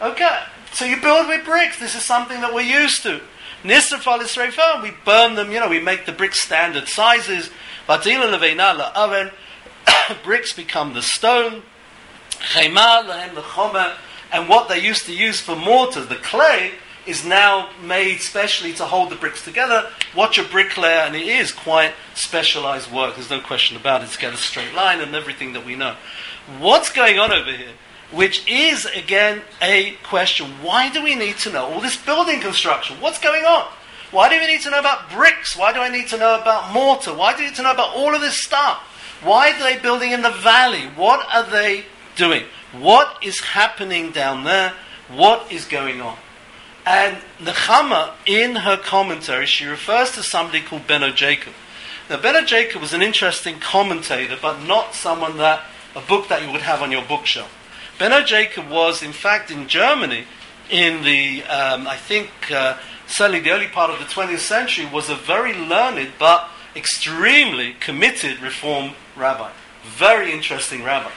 Okay, 0.01 0.39
so 0.73 0.85
you 0.85 0.99
build 0.99 1.27
with 1.27 1.45
bricks. 1.45 1.77
This 1.79 1.93
is 1.93 2.03
something 2.03 2.41
that 2.41 2.51
we're 2.51 2.61
used 2.61 3.03
to. 3.03 3.21
Nisrafal 3.63 4.23
Israel, 4.23 4.81
we 4.81 4.91
burn 5.05 5.35
them, 5.35 5.51
you 5.51 5.59
know, 5.59 5.69
we 5.69 5.79
make 5.79 6.07
the 6.07 6.11
bricks 6.11 6.39
standard 6.41 6.87
sizes. 6.87 7.51
oven, 7.87 9.29
bricks 10.23 10.51
become 10.51 10.93
the 10.95 11.03
stone. 11.03 11.61
And 12.55 14.49
what 14.49 14.69
they 14.69 14.79
used 14.79 15.05
to 15.05 15.13
use 15.13 15.39
for 15.39 15.55
mortar, 15.55 16.03
the 16.03 16.15
clay, 16.15 16.71
is 17.07 17.25
now 17.25 17.69
made 17.81 18.19
specially 18.19 18.73
to 18.73 18.85
hold 18.85 19.09
the 19.09 19.15
bricks 19.15 19.43
together. 19.43 19.89
Watch 20.15 20.37
a 20.37 20.43
bricklayer, 20.43 21.01
and 21.05 21.15
it 21.15 21.25
is 21.25 21.51
quite 21.51 21.93
specialized 22.13 22.91
work. 22.91 23.15
There's 23.15 23.29
no 23.29 23.39
question 23.39 23.77
about 23.77 24.03
it. 24.03 24.09
To 24.09 24.19
get 24.19 24.33
a 24.33 24.37
straight 24.37 24.73
line 24.73 24.99
and 24.99 25.15
everything 25.15 25.53
that 25.53 25.65
we 25.65 25.75
know. 25.75 25.95
What's 26.59 26.91
going 26.91 27.17
on 27.17 27.31
over 27.31 27.51
here? 27.51 27.71
Which 28.11 28.47
is 28.47 28.85
again 28.85 29.41
a 29.61 29.95
question. 30.03 30.47
Why 30.61 30.89
do 30.89 31.03
we 31.03 31.15
need 31.15 31.37
to 31.39 31.51
know 31.51 31.65
all 31.65 31.81
this 31.81 31.97
building 31.97 32.39
construction? 32.39 32.97
What's 33.01 33.19
going 33.19 33.43
on? 33.43 33.67
Why 34.11 34.29
do 34.29 34.39
we 34.39 34.47
need 34.47 34.61
to 34.61 34.69
know 34.69 34.79
about 34.79 35.09
bricks? 35.09 35.57
Why 35.57 35.73
do 35.73 35.79
I 35.79 35.89
need 35.89 36.07
to 36.09 36.17
know 36.17 36.39
about 36.39 36.73
mortar? 36.73 37.13
Why 37.13 37.35
do 37.35 37.43
I 37.43 37.47
need 37.47 37.55
to 37.55 37.63
know 37.63 37.73
about 37.73 37.95
all 37.95 38.15
of 38.15 38.21
this 38.21 38.41
stuff? 38.41 38.77
Why 39.23 39.51
are 39.51 39.59
they 39.59 39.77
building 39.77 40.11
in 40.11 40.21
the 40.21 40.31
valley? 40.31 40.83
What 40.95 41.27
are 41.33 41.49
they 41.49 41.85
doing? 42.15 42.43
What 42.71 43.21
is 43.21 43.39
happening 43.39 44.11
down 44.11 44.45
there? 44.45 44.73
What 45.09 45.51
is 45.51 45.65
going 45.65 45.99
on? 45.99 46.17
And 46.87 47.17
Nechama, 47.41 48.13
in 48.25 48.55
her 48.55 48.77
commentary, 48.77 49.45
she 49.45 49.65
refers 49.65 50.11
to 50.11 50.23
somebody 50.23 50.61
called 50.61 50.87
Benno 50.87 51.11
Jacob. 51.11 51.51
Now, 52.09 52.15
Benno 52.15 52.43
Jacob 52.43 52.81
was 52.81 52.93
an 52.93 53.01
interesting 53.01 53.59
commentator, 53.59 54.37
but 54.41 54.63
not 54.63 54.95
someone 54.95 55.35
that, 55.35 55.65
a 55.97 55.99
book 55.99 56.29
that 56.29 56.45
you 56.45 56.49
would 56.49 56.61
have 56.61 56.81
on 56.81 56.93
your 56.93 57.01
bookshelf. 57.01 57.53
Benno 57.99 58.23
Jacob 58.23 58.69
was, 58.69 59.03
in 59.03 59.11
fact, 59.11 59.51
in 59.51 59.67
Germany, 59.67 60.23
in 60.69 61.03
the, 61.03 61.43
um, 61.43 61.87
I 61.87 61.97
think, 61.97 62.29
uh, 62.51 62.77
certainly 63.05 63.41
the 63.41 63.51
early 63.51 63.67
part 63.67 63.91
of 63.91 63.99
the 63.99 64.05
20th 64.05 64.39
century, 64.39 64.85
was 64.85 65.09
a 65.09 65.15
very 65.15 65.53
learned 65.53 66.13
but 66.17 66.47
extremely 66.73 67.73
committed 67.81 68.39
Reform 68.39 68.91
rabbi. 69.17 69.51
Very 69.83 70.31
interesting 70.31 70.83
rabbi. 70.83 71.11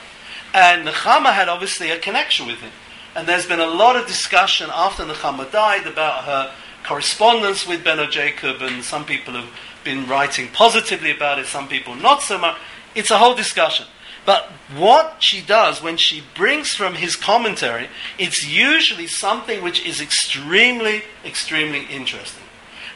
And 0.53 0.85
Nechama 0.85 1.31
had 1.31 1.47
obviously 1.47 1.91
a 1.91 1.97
connection 1.97 2.45
with 2.45 2.59
him. 2.59 2.71
And 3.15 3.27
there's 3.27 3.45
been 3.45 3.59
a 3.59 3.67
lot 3.67 3.95
of 3.95 4.07
discussion 4.07 4.69
after 4.73 5.03
Nechama 5.03 5.51
died 5.51 5.85
about 5.85 6.23
her 6.23 6.53
correspondence 6.83 7.67
with 7.67 7.83
Benno 7.83 8.07
Jacob, 8.07 8.61
and 8.61 8.83
some 8.83 9.05
people 9.05 9.33
have 9.33 9.49
been 9.83 10.07
writing 10.07 10.47
positively 10.53 11.11
about 11.11 11.39
it, 11.39 11.45
some 11.45 11.67
people 11.67 11.95
not 11.95 12.21
so 12.21 12.37
much. 12.37 12.57
It's 12.95 13.11
a 13.11 13.17
whole 13.17 13.35
discussion. 13.35 13.85
But 14.25 14.45
what 14.75 15.15
she 15.19 15.41
does 15.41 15.81
when 15.81 15.97
she 15.97 16.23
brings 16.35 16.73
from 16.73 16.95
his 16.95 17.15
commentary, 17.15 17.87
it's 18.19 18.47
usually 18.47 19.07
something 19.07 19.63
which 19.63 19.85
is 19.85 19.99
extremely, 19.99 21.03
extremely 21.25 21.85
interesting. 21.85 22.43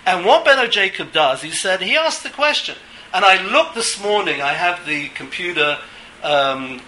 And 0.06 0.24
what 0.24 0.46
Benno 0.46 0.68
Jacob 0.68 1.12
does, 1.12 1.42
he 1.42 1.50
said, 1.50 1.82
he 1.82 1.96
asked 1.96 2.24
the 2.24 2.30
question. 2.30 2.76
And 3.12 3.26
I 3.26 3.42
looked 3.42 3.74
this 3.74 4.02
morning, 4.02 4.42
I 4.42 4.54
have 4.54 4.86
the 4.86 5.10
computer 5.10 5.80
um, 6.22 6.80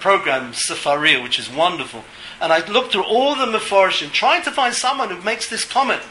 program, 0.00 0.52
Sefaria, 0.52 1.22
which 1.22 1.38
is 1.38 1.48
wonderful. 1.48 2.04
And 2.40 2.52
I 2.52 2.66
looked 2.66 2.92
through 2.92 3.04
all 3.04 3.34
the 3.34 3.46
Mephorishim, 3.46 4.10
trying 4.12 4.42
to 4.42 4.50
find 4.50 4.74
someone 4.74 5.10
who 5.10 5.22
makes 5.22 5.48
this 5.48 5.64
comment. 5.64 6.02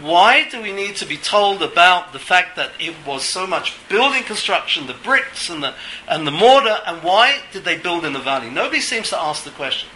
Why 0.00 0.48
do 0.48 0.62
we 0.62 0.72
need 0.72 0.96
to 0.96 1.06
be 1.06 1.16
told 1.16 1.62
about 1.62 2.12
the 2.12 2.20
fact 2.20 2.54
that 2.56 2.70
it 2.78 2.94
was 3.04 3.24
so 3.24 3.46
much 3.46 3.76
building 3.88 4.22
construction, 4.22 4.86
the 4.86 4.94
bricks 4.94 5.50
and 5.50 5.62
the, 5.62 5.74
and 6.06 6.26
the 6.26 6.30
mortar, 6.30 6.78
and 6.86 7.02
why 7.02 7.40
did 7.52 7.64
they 7.64 7.76
build 7.76 8.04
in 8.04 8.12
the 8.12 8.20
valley? 8.20 8.50
Nobody 8.50 8.80
seems 8.80 9.10
to 9.10 9.20
ask 9.20 9.42
the 9.42 9.50
question. 9.50 9.88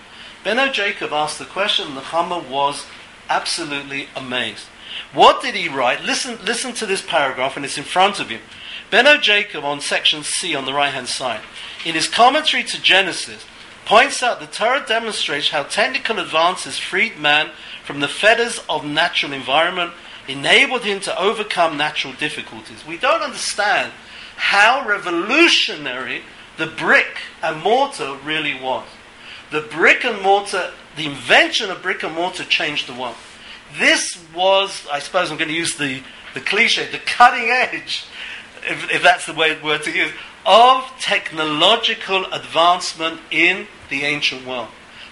Benno 0.43 0.71
Jacob 0.71 1.13
asked 1.13 1.39
the 1.39 1.45
question, 1.45 1.87
and 1.87 1.97
Nechama 1.97 2.49
was 2.49 2.87
absolutely 3.29 4.09
amazed. 4.17 4.67
What 5.13 5.41
did 5.43 5.55
he 5.55 5.69
write? 5.69 6.03
Listen, 6.03 6.39
listen 6.45 6.73
to 6.75 6.87
this 6.87 7.01
paragraph, 7.01 7.57
and 7.57 7.65
it's 7.65 7.79
in 7.79 7.85
front 7.85 8.19
of 8.19 8.31
you. 8.31 8.41
Benno 8.91 9.17
Jacob 9.17 9.65
on 9.65 9.81
section 9.81 10.23
C 10.23 10.55
on 10.55 10.67
the 10.67 10.75
right 10.75 10.93
hand 10.93 11.09
side. 11.09 11.41
In 11.85 11.95
his 11.95 12.09
commentary 12.09 12.65
to 12.65 12.83
Genesis, 12.83 13.45
points 13.85 14.23
out 14.23 14.41
the 14.41 14.47
Torah 14.47 14.85
demonstrates 14.87 15.51
how 15.51 15.65
technical 15.65 16.19
advances 16.19 16.79
freed 16.79 17.19
man 17.19 17.51
from 17.85 18.01
the 18.01 18.09
fetters 18.09 18.61
of 18.69 18.85
natural 18.85 19.33
environment, 19.33 19.93
enabled 20.27 20.83
him 20.83 21.01
to 21.01 21.21
overcome 21.21 21.77
natural 21.77 22.15
difficulties. 22.15 22.87
We 22.87 22.97
don't 22.97 23.21
understand 23.21 23.93
how 24.37 24.87
revolutionary 24.89 26.23
the 26.57 26.67
brick 26.67 27.19
and 27.43 27.63
mortar 27.63 28.17
really 28.25 28.59
was. 28.59 28.87
The 29.51 29.61
brick 29.61 30.05
and 30.05 30.23
mortar, 30.23 30.73
the 30.97 31.07
invention 31.07 31.71
of 31.71 31.83
brick 31.83 32.03
and 32.03 32.15
mortar 32.15 32.45
changed 32.45 32.89
the 32.89 32.99
world. 32.99 33.17
This 33.79 34.19
was, 34.35 34.87
I 34.91 34.99
suppose 35.01 35.31
I'm 35.31 35.37
going 35.37 35.49
to 35.49 35.55
use 35.55 35.77
the, 35.77 36.03
the 36.33 36.41
cliche, 36.41 36.91
the 36.91 36.99
cutting 36.99 37.51
edge, 37.51 38.07
if, 38.63 38.91
if 38.91 39.03
that's 39.03 39.27
the 39.27 39.35
way, 39.35 39.61
word 39.61 39.83
to 39.83 39.93
use, 39.93 40.11
of 40.47 40.85
technological 41.01 42.27
advancement 42.33 43.21
in 43.31 43.67
the 43.91 44.03
ancient 44.03 44.47
world. 44.47 44.69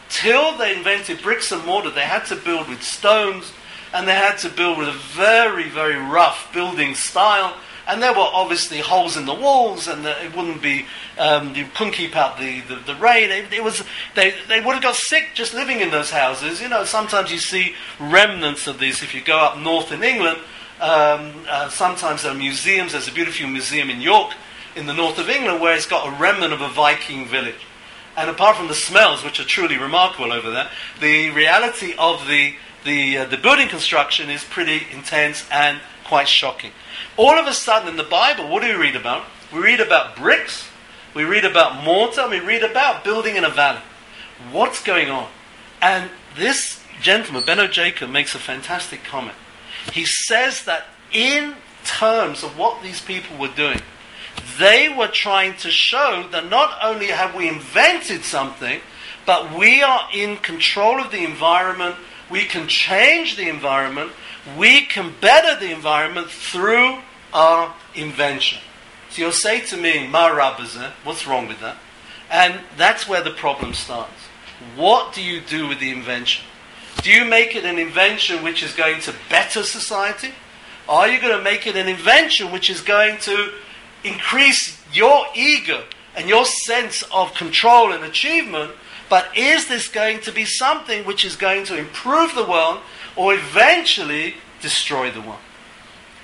Till 0.08 0.56
they 0.58 0.76
invented 0.76 1.22
bricks 1.22 1.52
and 1.52 1.64
mortar, 1.64 1.90
they 1.90 2.02
had 2.02 2.26
to 2.26 2.36
build 2.36 2.68
with 2.68 2.82
stones 2.82 3.52
and 3.94 4.06
they 4.06 4.14
had 4.14 4.36
to 4.38 4.48
build 4.48 4.78
with 4.78 4.88
a 4.88 4.92
very, 4.92 5.68
very 5.68 5.96
rough 5.96 6.52
building 6.52 6.94
style. 6.94 7.56
And 7.86 8.02
there 8.02 8.12
were 8.12 8.20
obviously 8.20 8.78
holes 8.78 9.16
in 9.16 9.26
the 9.26 9.34
walls, 9.34 9.88
and 9.88 10.04
the, 10.04 10.24
it 10.24 10.36
wouldn't 10.36 10.62
be, 10.62 10.86
um, 11.18 11.54
you 11.54 11.66
couldn't 11.74 11.94
keep 11.94 12.14
out 12.14 12.38
the, 12.38 12.60
the, 12.60 12.76
the 12.76 12.94
rain. 12.94 13.30
It, 13.30 13.52
it, 13.52 13.62
was, 13.62 13.82
they, 14.14 14.34
they 14.48 14.60
would 14.60 14.74
have 14.74 14.82
got 14.82 14.94
sick 14.94 15.30
just 15.34 15.52
living 15.52 15.80
in 15.80 15.90
those 15.90 16.10
houses. 16.10 16.62
You 16.62 16.68
know, 16.68 16.84
sometimes 16.84 17.32
you 17.32 17.38
see 17.38 17.74
remnants 17.98 18.66
of 18.66 18.78
these 18.78 19.02
if 19.02 19.14
you 19.14 19.20
go 19.20 19.38
up 19.38 19.58
north 19.58 19.90
in 19.90 20.04
England. 20.04 20.38
Um, 20.80 21.44
uh, 21.48 21.68
sometimes 21.70 22.22
there 22.22 22.32
are 22.32 22.36
museums. 22.38 22.92
There's 22.92 23.08
a 23.08 23.12
beautiful 23.12 23.48
museum 23.48 23.90
in 23.90 24.00
York 24.00 24.32
in 24.76 24.86
the 24.86 24.94
north 24.94 25.18
of 25.18 25.28
England 25.28 25.60
where 25.60 25.74
it's 25.74 25.86
got 25.86 26.08
a 26.08 26.20
remnant 26.20 26.52
of 26.52 26.60
a 26.60 26.68
Viking 26.68 27.26
village. 27.26 27.66
And 28.16 28.28
apart 28.28 28.56
from 28.56 28.68
the 28.68 28.74
smells, 28.74 29.24
which 29.24 29.40
are 29.40 29.44
truly 29.44 29.78
remarkable 29.78 30.32
over 30.32 30.50
there, 30.50 30.68
the 31.00 31.30
reality 31.30 31.94
of 31.98 32.26
the, 32.26 32.54
the, 32.84 33.18
uh, 33.18 33.24
the 33.26 33.38
building 33.38 33.68
construction 33.68 34.28
is 34.28 34.44
pretty 34.44 34.86
intense 34.92 35.46
and 35.50 35.80
quite 36.04 36.28
shocking. 36.28 36.72
All 37.16 37.38
of 37.38 37.46
a 37.46 37.54
sudden 37.54 37.88
in 37.88 37.96
the 37.96 38.02
Bible, 38.04 38.48
what 38.48 38.62
do 38.62 38.68
we 38.68 38.74
read 38.74 38.96
about? 38.96 39.24
We 39.52 39.60
read 39.60 39.80
about 39.80 40.16
bricks, 40.16 40.68
we 41.14 41.24
read 41.24 41.44
about 41.44 41.84
mortar, 41.84 42.28
we 42.28 42.40
read 42.40 42.62
about 42.62 43.04
building 43.04 43.36
in 43.36 43.44
a 43.44 43.50
valley. 43.50 43.80
What's 44.50 44.82
going 44.82 45.10
on? 45.10 45.28
And 45.80 46.10
this 46.36 46.82
gentleman, 47.00 47.44
Benno 47.44 47.66
Jacob, 47.66 48.10
makes 48.10 48.34
a 48.34 48.38
fantastic 48.38 49.04
comment. 49.04 49.36
He 49.92 50.04
says 50.04 50.64
that 50.64 50.86
in 51.12 51.54
terms 51.84 52.42
of 52.42 52.56
what 52.56 52.82
these 52.82 53.00
people 53.00 53.36
were 53.36 53.48
doing, 53.48 53.80
they 54.58 54.88
were 54.88 55.08
trying 55.08 55.56
to 55.58 55.70
show 55.70 56.26
that 56.30 56.48
not 56.48 56.78
only 56.82 57.06
have 57.06 57.34
we 57.34 57.48
invented 57.48 58.24
something, 58.24 58.80
but 59.26 59.56
we 59.56 59.82
are 59.82 60.08
in 60.12 60.36
control 60.38 61.00
of 61.00 61.10
the 61.10 61.24
environment, 61.24 61.96
we 62.30 62.44
can 62.44 62.66
change 62.66 63.36
the 63.36 63.48
environment, 63.48 64.12
we 64.56 64.82
can 64.82 65.14
better 65.20 65.58
the 65.58 65.72
environment 65.72 66.28
through 66.28 66.98
our 67.32 67.74
invention. 67.94 68.58
So 69.10 69.22
you'll 69.22 69.32
say 69.32 69.60
to 69.66 69.76
me, 69.76 70.08
Ma 70.08 70.30
Rabbaza, 70.30 70.90
what's 71.04 71.26
wrong 71.26 71.46
with 71.46 71.60
that? 71.60 71.76
And 72.30 72.60
that's 72.76 73.06
where 73.06 73.22
the 73.22 73.30
problem 73.30 73.74
starts. 73.74 74.12
What 74.74 75.12
do 75.12 75.22
you 75.22 75.40
do 75.40 75.68
with 75.68 75.80
the 75.80 75.90
invention? 75.90 76.44
Do 77.02 77.10
you 77.10 77.24
make 77.24 77.54
it 77.54 77.64
an 77.64 77.78
invention 77.78 78.42
which 78.42 78.62
is 78.62 78.74
going 78.74 79.00
to 79.02 79.14
better 79.28 79.62
society? 79.62 80.30
Are 80.88 81.08
you 81.08 81.20
going 81.20 81.36
to 81.36 81.42
make 81.42 81.66
it 81.66 81.76
an 81.76 81.88
invention 81.88 82.52
which 82.52 82.70
is 82.70 82.80
going 82.80 83.18
to 83.20 83.52
increase 84.04 84.80
your 84.92 85.26
ego 85.34 85.84
and 86.14 86.28
your 86.28 86.44
sense 86.44 87.02
of 87.12 87.34
control 87.34 87.92
and 87.92 88.04
achievement, 88.04 88.72
but 89.08 89.36
is 89.36 89.68
this 89.68 89.88
going 89.88 90.20
to 90.20 90.32
be 90.32 90.44
something 90.44 91.04
which 91.04 91.24
is 91.24 91.36
going 91.36 91.64
to 91.66 91.76
improve 91.76 92.34
the 92.34 92.44
world 92.44 92.80
or 93.16 93.34
eventually 93.34 94.34
destroy 94.60 95.10
the 95.10 95.20
world? 95.20 95.40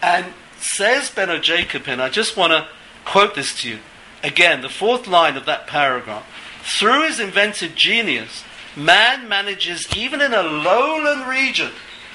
And 0.02 0.32
says 0.58 1.10
Benno 1.10 1.38
Jacob, 1.38 1.84
and 1.86 2.00
I 2.02 2.08
just 2.08 2.36
want 2.36 2.52
to 2.52 2.68
quote 3.04 3.34
this 3.34 3.60
to 3.62 3.68
you. 3.68 3.78
Again, 4.22 4.62
the 4.62 4.68
fourth 4.68 5.06
line 5.06 5.36
of 5.36 5.46
that 5.46 5.66
paragraph. 5.66 6.26
Through 6.62 7.06
his 7.06 7.20
inventive 7.20 7.74
genius, 7.74 8.44
man 8.76 9.28
manages, 9.28 9.86
even 9.96 10.20
in 10.20 10.34
a 10.34 10.42
lowland 10.42 11.28
region, 11.28 11.70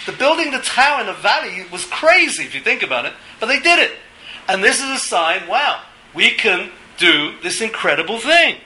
the 0.05 0.11
building 0.11 0.51
the 0.51 0.59
tower 0.59 1.01
in 1.01 1.07
a 1.07 1.13
valley 1.13 1.65
was 1.71 1.85
crazy 1.85 2.43
if 2.43 2.53
you 2.53 2.61
think 2.61 2.83
about 2.83 3.05
it, 3.05 3.13
but 3.39 3.47
they 3.47 3.59
did 3.59 3.79
it. 3.79 3.91
And 4.47 4.63
this 4.63 4.81
is 4.81 4.89
a 4.89 4.97
sign 4.97 5.47
wow, 5.47 5.81
we 6.13 6.31
can 6.31 6.71
do 6.97 7.33
this 7.41 7.61
incredible 7.61 8.19
thing 8.19 8.57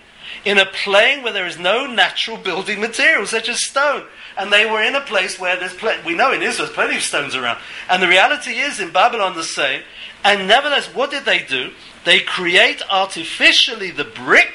in 0.46 0.58
a 0.58 0.66
plane 0.66 1.24
where 1.24 1.34
there 1.34 1.48
is 1.48 1.58
no 1.58 1.86
natural 1.86 2.38
building 2.38 2.80
material, 2.80 3.26
such 3.26 3.50
as 3.50 3.66
stone. 3.66 4.04
And 4.38 4.52
they 4.52 4.66
were 4.66 4.84
in 4.84 4.96
a 4.96 5.02
place 5.02 5.40
where 5.40 5.58
there's, 5.58 5.76
we 6.06 6.14
know 6.14 6.32
in 6.32 6.42
Israel, 6.42 6.68
there's 6.68 6.76
plenty 6.76 6.96
of 6.96 7.02
stones 7.02 7.36
around. 7.36 7.60
And 7.90 8.02
the 8.02 8.08
reality 8.08 8.52
is, 8.52 8.80
in 8.80 8.92
Babylon, 8.92 9.36
the 9.36 9.44
same. 9.44 9.82
And 10.24 10.48
nevertheless, 10.48 10.94
what 10.94 11.10
did 11.12 11.26
they 11.26 11.40
do? 11.40 11.72
They 12.06 12.20
create 12.20 12.82
artificially 12.90 13.92
the 13.92 14.04
brick 14.04 14.54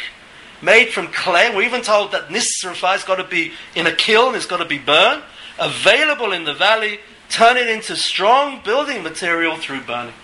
made 0.63 0.91
from 0.91 1.09
clay. 1.09 1.55
We're 1.55 1.63
even 1.63 1.83
told 1.83 2.13
that 2.13 2.29
Nisrafah 2.29 2.93
has 2.93 3.05
got 3.05 3.17
to 3.17 3.25
be 3.25 3.53
in 3.75 3.87
a 3.87 3.95
kiln, 3.95 4.35
it's 4.35 4.47
got 4.47 4.59
to 4.59 4.65
be 4.65 4.79
burned, 4.79 5.23
available 5.59 6.33
in 6.33 6.45
the 6.45 6.55
valley, 6.55 7.01
turn 7.29 7.57
it 7.57 7.69
into 7.69 7.97
strong 7.97 8.63
building 8.63 9.03
material 9.03 9.57
through 9.57 9.83
burning. 9.83 10.15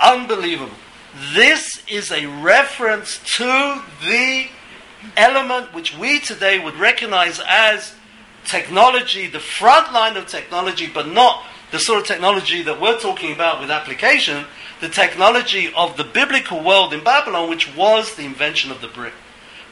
Unbelievable. 0.00 0.74
This 1.34 1.82
is 1.88 2.10
a 2.10 2.26
reference 2.26 3.18
to 3.36 3.82
the 4.04 4.46
element 5.16 5.74
which 5.74 5.96
we 5.96 6.20
today 6.20 6.58
would 6.58 6.76
recognize 6.76 7.40
as 7.46 7.94
technology, 8.46 9.26
the 9.26 9.40
front 9.40 9.92
line 9.92 10.16
of 10.16 10.26
technology, 10.26 10.86
but 10.86 11.08
not 11.08 11.44
the 11.70 11.78
sort 11.78 12.00
of 12.00 12.06
technology 12.06 12.62
that 12.62 12.80
we're 12.80 12.98
talking 12.98 13.32
about 13.32 13.60
with 13.60 13.70
application, 13.70 14.46
the 14.80 14.88
technology 14.88 15.72
of 15.76 15.96
the 15.96 16.04
biblical 16.04 16.62
world 16.62 16.92
in 16.94 17.04
Babylon, 17.04 17.50
which 17.50 17.74
was 17.76 18.14
the 18.14 18.24
invention 18.24 18.70
of 18.70 18.80
the 18.80 18.88
brick. 18.88 19.12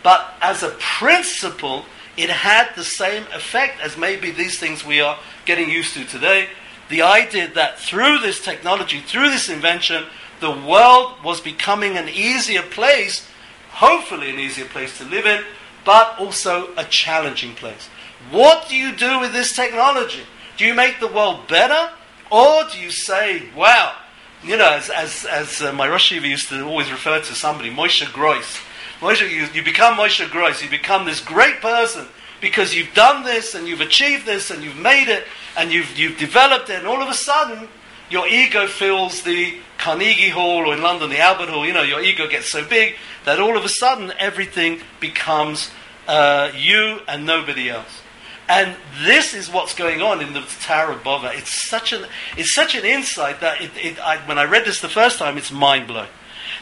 But 0.03 0.35
as 0.43 0.63
a 0.63 0.71
principle, 0.79 1.87
it 2.17 2.31
had 2.31 2.75
the 2.77 2.85
same 2.85 3.25
effect 3.35 3.81
as 3.81 3.97
maybe 3.97 4.31
these 4.31 4.59
things 4.59 4.85
we 4.85 5.01
are 5.01 5.19
getting 5.45 5.71
used 5.71 5.95
to 5.95 6.05
today. 6.05 6.49
The 6.89 7.03
idea 7.03 7.53
that 7.55 7.79
through 7.79 8.19
this 8.21 8.43
technology, 8.43 9.01
through 9.01 9.31
this 9.31 9.49
invention, 9.49 10.05
the 10.41 10.51
world 10.51 11.23
was 11.25 11.41
becoming 11.41 11.97
an 11.97 12.09
easier 12.09 12.63
place, 12.63 13.29
hopefully 13.71 14.31
an 14.31 14.39
easier 14.39 14.65
place 14.65 14.97
to 14.99 15.05
live 15.05 15.27
in, 15.27 15.45
but 15.85 16.19
also 16.19 16.75
a 16.77 16.85
challenging 16.85 17.55
place. 17.55 17.89
What 18.31 18.69
do 18.69 18.77
you 18.77 18.95
do 18.95 19.21
with 19.21 19.33
this 19.33 19.55
technology? 19.55 20.23
Do 20.57 20.65
you 20.65 20.75
make 20.75 21.01
the 21.01 21.09
world 21.09 21.47
better? 21.49 21.93
Or 22.31 22.65
do 22.71 22.79
you 22.79 22.91
say, 22.91 23.49
wow, 23.57 23.95
you 24.43 24.57
know, 24.57 24.71
as, 24.71 24.91
as, 24.91 25.25
as 25.25 25.63
uh, 25.63 25.73
my 25.73 25.89
Rosh 25.89 26.13
used 26.13 26.49
to 26.51 26.65
always 26.65 26.91
refer 26.91 27.21
to 27.21 27.35
somebody, 27.35 27.71
Moshe 27.71 28.11
Gross. 28.13 28.59
Moshe, 29.01 29.23
you, 29.23 29.47
you 29.53 29.63
become 29.63 29.97
Moshe 29.97 30.29
Gross, 30.31 30.63
you 30.63 30.71
become 30.71 31.07
this 31.07 31.21
great 31.21 31.61
person 31.61 32.07
because 32.41 32.75
you've 32.75 32.93
done 32.95 33.25
this 33.25 33.55
and 33.55 33.67
you've 33.67 33.81
achieved 33.81 34.27
this 34.27 34.51
and 34.51 34.63
you've 34.63 34.77
made 34.77 35.09
it 35.09 35.25
and 35.59 35.73
you've, 35.73 35.99
you've 35.99 36.17
developed 36.17 36.71
it, 36.71 36.79
and 36.79 36.87
all 36.87 37.03
of 37.03 37.09
a 37.09 37.15
sudden, 37.15 37.69
your 38.11 38.27
ego 38.29 38.67
fills 38.67 39.23
the 39.23 39.59
Carnegie 39.77 40.31
Hall 40.31 40.67
or 40.67 40.75
in 40.75 40.81
London, 40.81 41.11
the 41.11 41.19
Albert 41.19 41.51
Hall. 41.51 41.67
You 41.67 41.73
know, 41.73 41.83
your 41.83 42.01
ego 42.01 42.29
gets 42.29 42.51
so 42.51 42.65
big 42.65 42.95
that 43.25 43.41
all 43.41 43.57
of 43.57 43.65
a 43.65 43.69
sudden 43.69 44.13
everything 44.19 44.81
becomes 45.01 45.71
uh, 46.07 46.51
you 46.57 47.01
and 47.07 47.27
nobody 47.27 47.69
else. 47.69 48.03
And 48.49 48.77
this 49.03 49.35
is 49.35 49.51
what's 49.51 49.75
going 49.75 50.01
on 50.01 50.23
in 50.23 50.33
the 50.33 50.41
Tower 50.41 50.93
of 50.93 51.03
Bava. 51.03 51.37
It's 51.37 51.69
such 51.69 51.93
an, 51.93 52.07
it's 52.37 52.55
such 52.55 52.75
an 52.75 52.85
insight 52.85 53.41
that 53.41 53.61
it, 53.61 53.71
it, 53.77 53.99
I, 53.99 54.17
when 54.27 54.39
I 54.39 54.45
read 54.45 54.65
this 54.65 54.81
the 54.81 54.89
first 54.89 55.19
time, 55.19 55.37
it's 55.37 55.53
mind 55.53 55.87
blowing. 55.87 56.09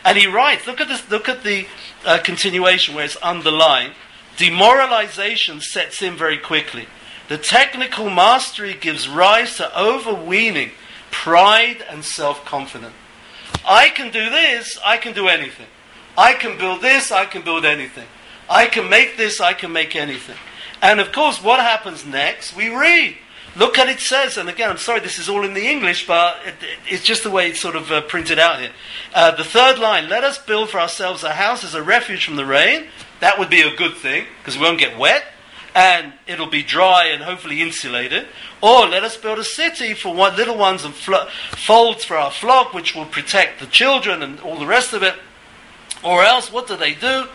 And 0.04 0.18
he 0.18 0.26
writes, 0.26 0.66
look 0.66 0.80
at 0.80 0.88
this, 0.88 1.08
look 1.10 1.28
at 1.28 1.44
the 1.44 1.66
uh, 2.04 2.18
continuation 2.24 2.94
where 2.94 3.04
it's 3.04 3.16
underlined. 3.22 3.92
Demoralization 4.36 5.60
sets 5.60 6.02
in 6.02 6.16
very 6.16 6.38
quickly. 6.38 6.88
The 7.28 7.38
technical 7.38 8.08
mastery 8.08 8.74
gives 8.74 9.08
rise 9.08 9.56
to 9.56 9.80
overweening 9.80 10.70
pride 11.10 11.84
and 11.88 12.04
self 12.04 12.44
confidence. 12.44 12.94
I 13.66 13.88
can 13.88 14.12
do 14.12 14.30
this, 14.30 14.78
I 14.84 14.96
can 14.96 15.12
do 15.12 15.28
anything. 15.28 15.66
I 16.16 16.34
can 16.34 16.56
build 16.56 16.82
this, 16.82 17.10
I 17.10 17.26
can 17.26 17.42
build 17.42 17.64
anything. 17.64 18.06
I 18.48 18.66
can 18.66 18.88
make 18.88 19.16
this, 19.16 19.40
I 19.40 19.52
can 19.52 19.72
make 19.72 19.96
anything. 19.96 20.36
And 20.80 21.00
of 21.00 21.12
course, 21.12 21.42
what 21.42 21.60
happens 21.60 22.06
next? 22.06 22.54
We 22.54 22.68
read. 22.68 23.16
Look 23.56 23.78
at 23.78 23.88
it 23.88 24.00
says, 24.00 24.36
and 24.36 24.50
again, 24.50 24.68
I'm 24.68 24.76
sorry, 24.76 25.00
this 25.00 25.18
is 25.18 25.30
all 25.30 25.42
in 25.42 25.54
the 25.54 25.66
English, 25.66 26.06
but 26.06 26.36
it, 26.44 26.54
it, 26.62 26.78
it's 26.90 27.02
just 27.02 27.22
the 27.22 27.30
way 27.30 27.48
it's 27.48 27.58
sort 27.58 27.74
of 27.74 27.90
uh, 27.90 28.02
printed 28.02 28.38
out 28.38 28.60
here. 28.60 28.70
Uh, 29.14 29.34
the 29.34 29.44
third 29.44 29.78
line: 29.78 30.10
Let 30.10 30.24
us 30.24 30.36
build 30.38 30.68
for 30.68 30.78
ourselves 30.78 31.24
a 31.24 31.32
house 31.32 31.64
as 31.64 31.74
a 31.74 31.82
refuge 31.82 32.26
from 32.26 32.36
the 32.36 32.44
rain. 32.44 32.88
That 33.20 33.38
would 33.38 33.48
be 33.48 33.62
a 33.62 33.74
good 33.74 33.96
thing 33.96 34.26
because 34.38 34.58
we 34.58 34.64
won't 34.64 34.78
get 34.78 34.98
wet, 34.98 35.24
and 35.76 36.14
it'll 36.26 36.46
be 36.46 36.62
dry 36.62 37.04
and 37.04 37.22
hopefully 37.22 37.60
insulated. 37.60 38.26
Or 38.62 38.86
let 38.86 39.04
us 39.04 39.18
build 39.18 39.38
a 39.38 39.44
city 39.44 39.92
for 39.92 40.14
little 40.14 40.56
ones 40.56 40.84
and 40.84 40.94
flo- 40.94 41.28
folds 41.50 42.02
for 42.02 42.16
our 42.16 42.30
flock, 42.30 42.72
which 42.72 42.94
will 42.94 43.04
protect 43.04 43.60
the 43.60 43.66
children 43.66 44.22
and 44.22 44.40
all 44.40 44.58
the 44.58 44.66
rest 44.66 44.94
of 44.94 45.02
it. 45.02 45.14
Or 46.02 46.24
else, 46.24 46.50
what 46.50 46.66
do 46.66 46.76
they 46.76 46.94
do? 46.94 47.26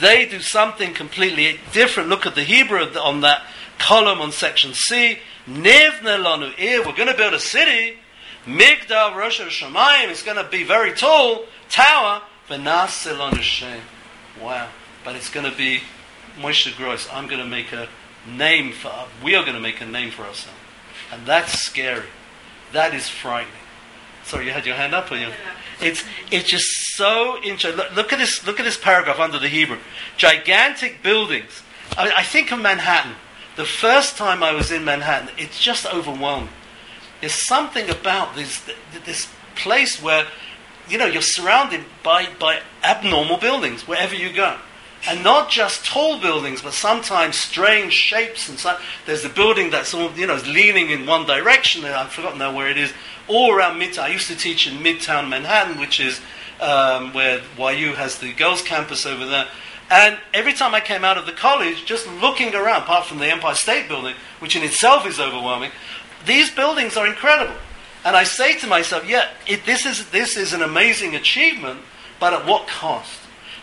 They 0.00 0.24
do 0.24 0.40
something 0.40 0.94
completely 0.94 1.60
different. 1.72 2.08
Look 2.08 2.24
at 2.24 2.34
the 2.34 2.42
Hebrew 2.42 2.80
on 2.80 3.20
that 3.20 3.42
column 3.78 4.22
on 4.22 4.32
section 4.32 4.72
C. 4.72 5.18
Nivne 5.46 6.24
lanu. 6.24 6.56
We're 6.58 6.96
going 6.96 7.08
to 7.08 7.16
build 7.16 7.34
a 7.34 7.40
city. 7.40 7.98
Migdal 8.46 9.14
Rosh 9.14 9.42
Hashemayim. 9.42 10.10
is 10.10 10.22
going 10.22 10.42
to 10.42 10.50
be 10.50 10.64
very 10.64 10.94
tall. 10.94 11.44
Tower. 11.68 12.22
Wow. 12.48 14.68
But 15.04 15.16
it's 15.16 15.28
going 15.28 15.50
to 15.50 15.56
be 15.56 15.82
Moshe 16.38 16.76
Gross. 16.76 17.08
I'm 17.12 17.26
going 17.26 17.40
to 17.40 17.48
make 17.48 17.72
a 17.72 17.88
name 18.26 18.72
for. 18.72 18.92
We 19.22 19.34
are 19.34 19.42
going 19.42 19.56
to 19.56 19.60
make 19.60 19.80
a 19.80 19.86
name 19.86 20.10
for 20.10 20.22
ourselves, 20.22 20.58
and 21.12 21.26
that's 21.26 21.58
scary. 21.58 22.06
That 22.72 22.94
is 22.94 23.08
frightening. 23.08 23.54
Sorry, 24.24 24.46
you 24.46 24.52
had 24.52 24.66
your 24.66 24.76
hand 24.76 24.94
up, 24.94 25.10
or 25.10 25.16
you? 25.16 25.30
It's 25.80 26.04
it's 26.30 26.48
just 26.48 26.66
so 26.94 27.36
interesting. 27.42 27.76
Look, 27.76 27.94
look, 27.96 28.12
at 28.12 28.18
this. 28.18 28.46
Look 28.46 28.60
at 28.60 28.64
this 28.64 28.76
paragraph 28.76 29.18
under 29.18 29.38
the 29.38 29.48
Hebrew. 29.48 29.78
Gigantic 30.16 31.02
buildings. 31.02 31.62
I, 31.96 32.12
I 32.18 32.22
think 32.22 32.52
of 32.52 32.60
Manhattan. 32.60 33.14
The 33.56 33.64
first 33.64 34.16
time 34.16 34.42
I 34.42 34.52
was 34.52 34.70
in 34.70 34.84
Manhattan, 34.84 35.30
it's 35.36 35.60
just 35.60 35.86
overwhelming. 35.86 36.50
There's 37.20 37.34
something 37.34 37.90
about 37.90 38.34
this 38.34 38.62
this 39.04 39.28
place 39.56 40.02
where 40.02 40.26
you 40.88 40.98
know 40.98 41.06
you're 41.06 41.22
surrounded 41.22 41.84
by 42.02 42.28
by 42.38 42.60
abnormal 42.84 43.38
buildings 43.38 43.86
wherever 43.88 44.14
you 44.14 44.32
go. 44.32 44.58
And 45.08 45.24
not 45.24 45.50
just 45.50 45.86
tall 45.86 46.20
buildings, 46.20 46.60
but 46.60 46.74
sometimes 46.74 47.36
strange 47.36 47.94
shapes. 47.94 48.48
And 48.48 48.58
so, 48.58 48.78
there's 49.06 49.24
a 49.24 49.30
building 49.30 49.70
that's 49.70 49.94
all, 49.94 50.12
you 50.12 50.26
know, 50.26 50.34
is 50.34 50.46
leaning 50.46 50.90
in 50.90 51.06
one 51.06 51.26
direction. 51.26 51.84
And 51.84 51.94
I've 51.94 52.12
forgotten 52.12 52.38
now 52.38 52.54
where 52.54 52.68
it 52.68 52.76
is. 52.76 52.92
All 53.28 53.54
around 53.54 53.80
Midtown. 53.80 54.02
I 54.02 54.08
used 54.08 54.28
to 54.28 54.36
teach 54.36 54.66
in 54.66 54.78
Midtown 54.78 55.28
Manhattan, 55.28 55.78
which 55.78 56.00
is 56.00 56.20
um, 56.60 57.14
where 57.14 57.40
YU 57.58 57.94
has 57.94 58.18
the 58.18 58.32
girls' 58.34 58.62
campus 58.62 59.06
over 59.06 59.24
there. 59.24 59.46
And 59.90 60.18
every 60.32 60.52
time 60.52 60.74
I 60.74 60.80
came 60.80 61.04
out 61.04 61.18
of 61.18 61.26
the 61.26 61.32
college, 61.32 61.84
just 61.84 62.06
looking 62.06 62.54
around, 62.54 62.82
apart 62.82 63.06
from 63.06 63.18
the 63.18 63.26
Empire 63.26 63.54
State 63.54 63.88
Building, 63.88 64.14
which 64.38 64.54
in 64.54 64.62
itself 64.62 65.06
is 65.06 65.18
overwhelming, 65.18 65.72
these 66.26 66.50
buildings 66.50 66.96
are 66.96 67.06
incredible. 67.06 67.56
And 68.04 68.14
I 68.14 68.24
say 68.24 68.56
to 68.58 68.66
myself, 68.66 69.08
yeah, 69.08 69.28
it, 69.46 69.64
this, 69.66 69.86
is, 69.86 70.10
this 70.10 70.36
is 70.36 70.52
an 70.52 70.62
amazing 70.62 71.16
achievement, 71.16 71.80
but 72.20 72.32
at 72.32 72.46
what 72.46 72.68
cost? 72.68 73.19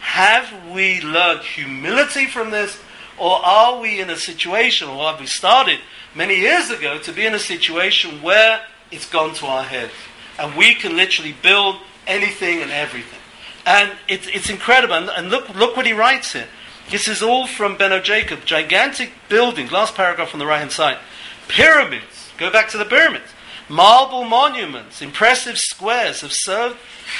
Have 0.08 0.74
we 0.74 1.02
learned 1.02 1.42
humility 1.42 2.28
from 2.28 2.50
this? 2.50 2.80
Or 3.20 3.44
are 3.46 3.80
we 3.80 4.00
in 4.00 4.10
a 4.10 4.16
situation, 4.16 4.88
or 4.88 5.10
have 5.10 5.20
we 5.20 5.26
started 5.26 5.80
many 6.16 6.36
years 6.36 6.70
ago 6.70 6.98
to 7.00 7.12
be 7.12 7.26
in 7.26 7.34
a 7.34 7.40
situation 7.40 8.22
where 8.22 8.62
it's 8.90 9.10
gone 9.10 9.34
to 9.36 9.46
our 9.46 9.64
head? 9.64 9.92
And 10.40 10.56
we 10.56 10.76
can 10.76 10.96
literally 10.96 11.36
build 11.42 11.78
anything 12.08 12.62
and 12.62 12.72
everything. 12.72 13.20
And 13.66 13.92
it's, 14.08 14.28
it's 14.28 14.50
incredible. 14.50 14.94
And, 14.96 15.10
and 15.10 15.30
look, 15.30 15.50
look 15.56 15.76
what 15.76 15.86
he 15.86 15.94
writes 15.94 16.34
here. 16.34 16.48
This 16.90 17.08
is 17.08 17.22
all 17.22 17.46
from 17.46 17.76
Benno 17.76 18.00
Jacob. 18.00 18.46
Gigantic 18.46 19.12
buildings, 19.30 19.72
last 19.72 19.94
paragraph 19.94 20.34
on 20.34 20.40
the 20.40 20.46
right 20.46 20.60
hand 20.60 20.72
side. 20.72 20.98
Pyramids, 21.48 22.32
go 22.38 22.50
back 22.50 22.70
to 22.70 22.78
the 22.78 22.86
pyramids. 22.86 23.28
Marble 23.70 24.24
monuments, 24.24 25.02
impressive 25.02 25.58
squares 25.58 26.22
have 26.22 26.32
served 26.32 26.78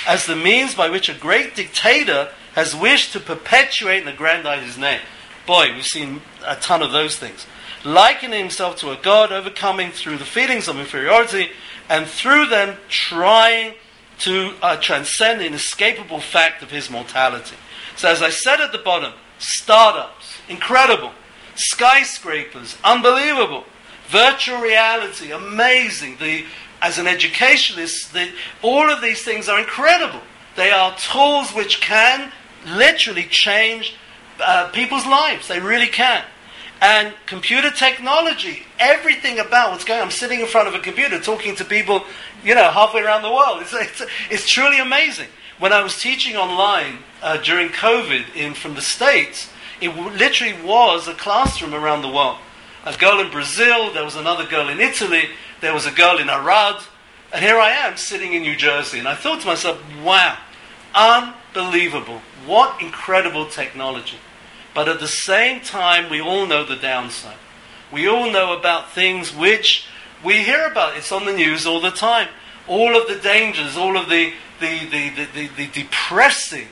as 0.08 0.26
the 0.26 0.36
means 0.36 0.76
by 0.76 0.90
which 0.90 1.10
a 1.10 1.14
great 1.14 1.56
dictator 1.56 2.30
has 2.56 2.76
wished 2.76 3.14
to 3.14 3.20
perpetuate 3.20 4.00
and 4.00 4.10
aggrandize 4.10 4.66
his 4.66 4.78
name. 4.78 5.02
Boy, 5.46 5.74
we've 5.74 5.86
seen 5.86 6.22
a 6.46 6.56
ton 6.56 6.82
of 6.82 6.92
those 6.92 7.18
things. 7.18 7.46
Likening 7.84 8.40
himself 8.40 8.78
to 8.78 8.92
a 8.92 8.98
god, 8.98 9.32
overcoming 9.32 9.92
through 9.92 10.18
the 10.18 10.26
feelings 10.26 10.68
of 10.68 10.80
inferiority, 10.80 11.50
and 11.90 12.08
through 12.08 12.48
them 12.48 12.78
trying 12.90 13.76
to 14.20 14.54
uh, 14.62 14.76
transcend 14.78 15.40
the 15.40 15.46
inescapable 15.46 16.20
fact 16.20 16.64
of 16.64 16.72
his 16.72 16.90
mortality. 16.90 17.56
So, 17.96 18.10
as 18.10 18.22
I 18.22 18.30
said 18.30 18.60
at 18.60 18.72
the 18.72 18.78
bottom, 18.78 19.14
startups, 19.38 20.38
incredible. 20.50 21.12
Skyscrapers, 21.56 22.78
unbelievable. 22.84 23.66
Virtual 24.10 24.62
reality, 24.62 25.32
amazing. 25.32 26.18
The, 26.18 26.46
as 26.82 26.98
an 26.98 27.08
educationist, 27.08 28.14
the, 28.14 28.30
all 28.62 28.90
of 28.90 29.02
these 29.02 29.24
things 29.24 29.50
are 29.50 29.60
incredible. 29.60 30.22
They 30.56 30.72
are 30.72 30.96
tools 30.98 31.52
which 31.52 31.82
can 31.82 32.32
literally 32.66 33.24
change 33.24 33.96
uh, 34.40 34.70
people's 34.70 35.06
lives. 35.06 35.48
They 35.48 35.60
really 35.60 35.88
can. 35.88 36.24
And 36.80 37.14
computer 37.26 37.72
technology, 37.72 38.64
everything 38.80 39.40
about 39.40 39.72
what's 39.72 39.84
going 39.84 40.00
on. 40.00 40.06
I'm 40.06 40.12
sitting 40.12 40.40
in 40.40 40.48
front 40.48 40.68
of 40.68 40.76
a 40.76 40.80
computer 40.80 41.20
talking 41.20 41.56
to 41.56 41.66
people, 41.66 42.06
you 42.44 42.54
know, 42.54 42.70
halfway 42.70 43.02
around 43.02 43.24
the 43.24 43.32
world. 43.32 43.62
It's, 43.62 43.74
it's, 43.74 44.04
it's 44.30 44.50
truly 44.50 44.80
amazing. 44.80 45.28
When 45.60 45.74
I 45.74 45.82
was 45.82 46.00
teaching 46.00 46.36
online 46.36 47.00
uh, 47.22 47.38
during 47.38 47.70
COVID 47.70 48.36
in, 48.36 48.54
from 48.54 48.76
the 48.76 48.82
States, 48.82 49.50
it 49.82 49.96
literally 49.96 50.54
was 50.64 51.08
a 51.08 51.14
classroom 51.14 51.74
around 51.74 52.04
the 52.04 52.10
world. 52.10 52.38
A 52.88 52.98
girl 52.98 53.20
in 53.20 53.30
Brazil, 53.30 53.92
there 53.92 54.06
was 54.06 54.16
another 54.16 54.46
girl 54.46 54.70
in 54.70 54.80
Italy, 54.80 55.24
there 55.60 55.74
was 55.74 55.86
a 55.86 55.92
girl 55.92 56.20
in 56.20 56.30
Arad, 56.30 56.82
and 57.34 57.44
here 57.44 57.60
I 57.60 57.72
am 57.72 57.98
sitting 57.98 58.32
in 58.32 58.44
New 58.44 58.56
Jersey. 58.56 58.98
And 58.98 59.10
I 59.10 59.14
thought 59.14 59.42
to 59.42 59.48
myself, 59.48 59.84
wow, 60.02 60.38
unbelievable. 60.96 62.22
What 62.46 62.82
incredible 62.82 63.46
technology. 63.46 64.16
But 64.74 64.88
at 64.88 65.02
the 65.02 65.08
same 65.08 65.60
time, 65.60 66.10
we 66.10 66.22
all 66.22 66.46
know 66.46 66.64
the 66.64 66.78
downside. 66.78 67.36
We 67.92 68.08
all 68.08 68.32
know 68.32 68.58
about 68.58 68.94
things 68.94 69.36
which 69.36 69.86
we 70.24 70.44
hear 70.44 70.66
about. 70.66 70.96
It's 70.96 71.12
on 71.12 71.26
the 71.26 71.34
news 71.34 71.66
all 71.68 71.82
the 71.82 71.92
time. 71.92 72.30
All 72.70 72.96
of 72.96 73.10
the 73.10 73.16
dangers, 73.16 73.76
all 73.76 73.98
of 73.98 74.08
the, 74.08 74.32
the, 74.62 74.80
the, 74.86 75.10
the, 75.10 75.28
the, 75.34 75.48
the 75.48 75.68
depressing 75.68 76.70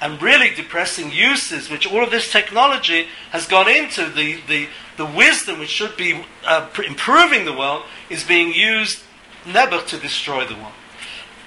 and 0.00 0.20
really 0.22 0.54
depressing 0.54 1.10
uses 1.10 1.70
which 1.70 1.86
all 1.86 2.02
of 2.02 2.10
this 2.10 2.30
technology 2.30 3.06
has 3.30 3.46
gone 3.46 3.68
into, 3.68 4.08
the, 4.10 4.40
the, 4.46 4.68
the 4.96 5.06
wisdom 5.06 5.58
which 5.58 5.70
should 5.70 5.96
be 5.96 6.22
uh, 6.46 6.68
improving 6.86 7.44
the 7.44 7.52
world, 7.52 7.82
is 8.08 8.24
being 8.24 8.52
used 8.52 9.02
never 9.46 9.80
to 9.82 9.98
destroy 9.98 10.46
the 10.46 10.54
world. 10.54 10.72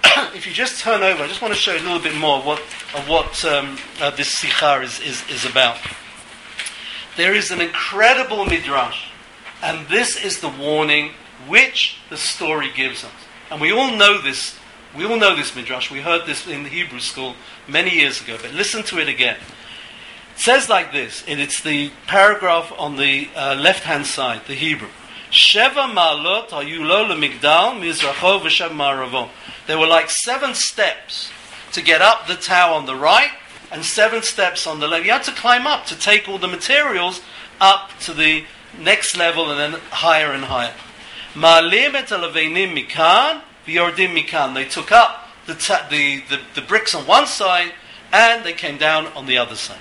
if 0.35 0.45
you 0.45 0.53
just 0.53 0.81
turn 0.81 1.03
over, 1.03 1.23
I 1.23 1.27
just 1.27 1.41
want 1.41 1.53
to 1.53 1.59
show 1.59 1.73
you 1.73 1.79
a 1.79 1.87
little 1.87 1.99
bit 2.01 2.15
more 2.15 2.37
of 2.37 2.45
what, 2.45 2.59
of 2.59 3.07
what 3.07 3.45
um, 3.45 3.77
uh, 4.01 4.09
this 4.11 4.41
sikhar 4.41 4.83
is, 4.83 4.99
is, 4.99 5.23
is 5.29 5.45
about. 5.45 5.77
There 7.17 7.33
is 7.33 7.51
an 7.51 7.61
incredible 7.61 8.45
midrash, 8.45 9.09
and 9.61 9.87
this 9.87 10.23
is 10.23 10.41
the 10.41 10.49
warning 10.49 11.11
which 11.47 11.97
the 12.09 12.17
story 12.17 12.71
gives 12.75 13.03
us. 13.03 13.11
And 13.49 13.59
we 13.59 13.71
all 13.71 13.95
know 13.95 14.21
this. 14.21 14.57
We 14.95 15.05
all 15.05 15.17
know 15.17 15.35
this 15.35 15.55
midrash. 15.55 15.91
We 15.91 16.01
heard 16.01 16.25
this 16.25 16.47
in 16.47 16.63
the 16.63 16.69
Hebrew 16.69 16.99
school 16.99 17.35
many 17.71 17.91
years 17.91 18.21
ago. 18.21 18.37
But 18.41 18.53
listen 18.53 18.83
to 18.83 18.99
it 18.99 19.07
again. 19.07 19.37
It 20.35 20.39
says 20.39 20.69
like 20.69 20.91
this, 20.91 21.23
and 21.27 21.39
it's 21.39 21.61
the 21.61 21.91
paragraph 22.07 22.71
on 22.77 22.97
the 22.97 23.29
uh, 23.35 23.55
left-hand 23.55 24.05
side, 24.05 24.41
the 24.47 24.55
Hebrew. 24.55 24.89
Sheva 25.31 25.89
ma'alot. 25.91 26.49
There 29.67 29.77
were 29.77 29.87
like 29.87 30.09
seven 30.09 30.53
steps 30.53 31.31
to 31.71 31.81
get 31.81 32.01
up 32.01 32.27
the 32.27 32.35
tower 32.35 32.73
on 32.73 32.85
the 32.85 32.95
right 32.95 33.31
and 33.71 33.85
seven 33.85 34.21
steps 34.21 34.67
on 34.67 34.79
the 34.81 34.87
left. 34.87 35.05
You 35.05 35.11
had 35.11 35.23
to 35.23 35.31
climb 35.31 35.65
up 35.65 35.85
to 35.85 35.97
take 35.97 36.27
all 36.27 36.37
the 36.37 36.47
materials 36.47 37.21
up 37.61 37.91
to 38.01 38.13
the 38.13 38.43
next 38.77 39.15
level 39.15 39.49
and 39.51 39.73
then 39.73 39.79
higher 39.89 40.33
and 40.33 40.45
higher. 40.45 40.73
Ma'alim 41.33 41.93
et 41.93 42.07
mikan 42.07 43.41
mikan. 43.65 44.53
They 44.53 44.65
took 44.65 44.91
up 44.91 45.20
the, 45.45 45.55
ta- 45.55 45.87
the, 45.89 46.21
the, 46.29 46.39
the 46.55 46.61
bricks 46.61 46.95
on 46.95 47.05
one 47.05 47.27
side 47.27 47.71
and 48.11 48.43
they 48.43 48.53
came 48.53 48.77
down 48.77 49.07
on 49.07 49.25
the 49.25 49.37
other 49.37 49.55
side. 49.55 49.79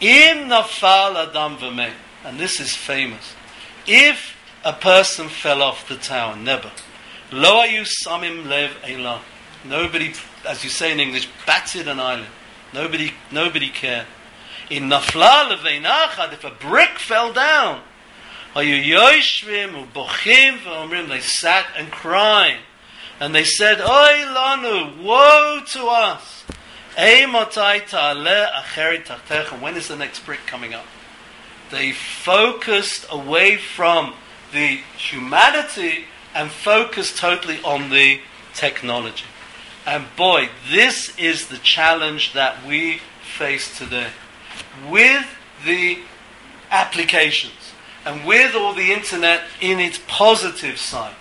Im 0.00 0.48
nafal 0.48 1.16
adam 1.16 1.56
v'mei. 1.56 1.92
And 2.24 2.38
this 2.38 2.58
is 2.60 2.74
famous. 2.74 3.34
If 3.86 4.36
a 4.64 4.72
person 4.72 5.28
fell 5.28 5.62
off 5.62 5.86
the 5.88 5.96
tower, 5.96 6.36
never. 6.36 6.70
Lo 7.30 7.62
ayu 7.62 7.82
samim 7.82 8.46
lev 8.46 8.70
elah. 8.84 9.20
Nobody, 9.64 10.14
as 10.48 10.64
you 10.64 10.70
say 10.70 10.92
in 10.92 11.00
English, 11.00 11.28
batted 11.46 11.88
an 11.88 12.00
eyelid. 12.00 12.28
Nobody, 12.72 13.12
nobody 13.30 13.68
cared. 13.68 14.06
In 14.70 14.84
nafla 14.84 15.50
leveinachad, 15.50 16.32
if 16.32 16.44
a 16.44 16.50
brick 16.50 16.98
fell 16.98 17.32
down, 17.32 17.82
ayu 18.54 18.82
yoshvim 18.82 19.86
ubochim 19.86 20.58
v'omrim, 20.58 21.08
they 21.08 21.20
sat 21.20 21.66
and 21.76 21.90
cried. 21.90 22.58
And 23.20 23.34
they 23.34 23.44
said, 23.44 23.80
Oy 23.80 24.24
lanu, 24.26 25.02
woe 25.02 25.62
to 25.66 25.86
us. 25.86 26.44
When 29.60 29.76
is 29.76 29.88
the 29.88 29.96
next 29.96 30.26
brick 30.26 30.40
coming 30.46 30.74
up? 30.74 30.86
They 31.70 31.92
focused 31.92 33.06
away 33.10 33.56
from 33.56 34.14
the 34.52 34.80
humanity 34.96 36.04
and 36.34 36.50
focused 36.50 37.16
totally 37.16 37.60
on 37.64 37.90
the 37.90 38.20
technology. 38.52 39.24
And 39.86 40.06
boy, 40.16 40.48
this 40.70 41.16
is 41.18 41.48
the 41.48 41.58
challenge 41.58 42.32
that 42.32 42.64
we 42.64 43.00
face 43.36 43.76
today. 43.76 44.10
With 44.88 45.26
the 45.64 45.98
applications 46.70 47.72
and 48.04 48.24
with 48.24 48.54
all 48.54 48.74
the 48.74 48.92
internet 48.92 49.42
in 49.60 49.80
its 49.80 50.00
positive 50.06 50.78
side, 50.78 51.14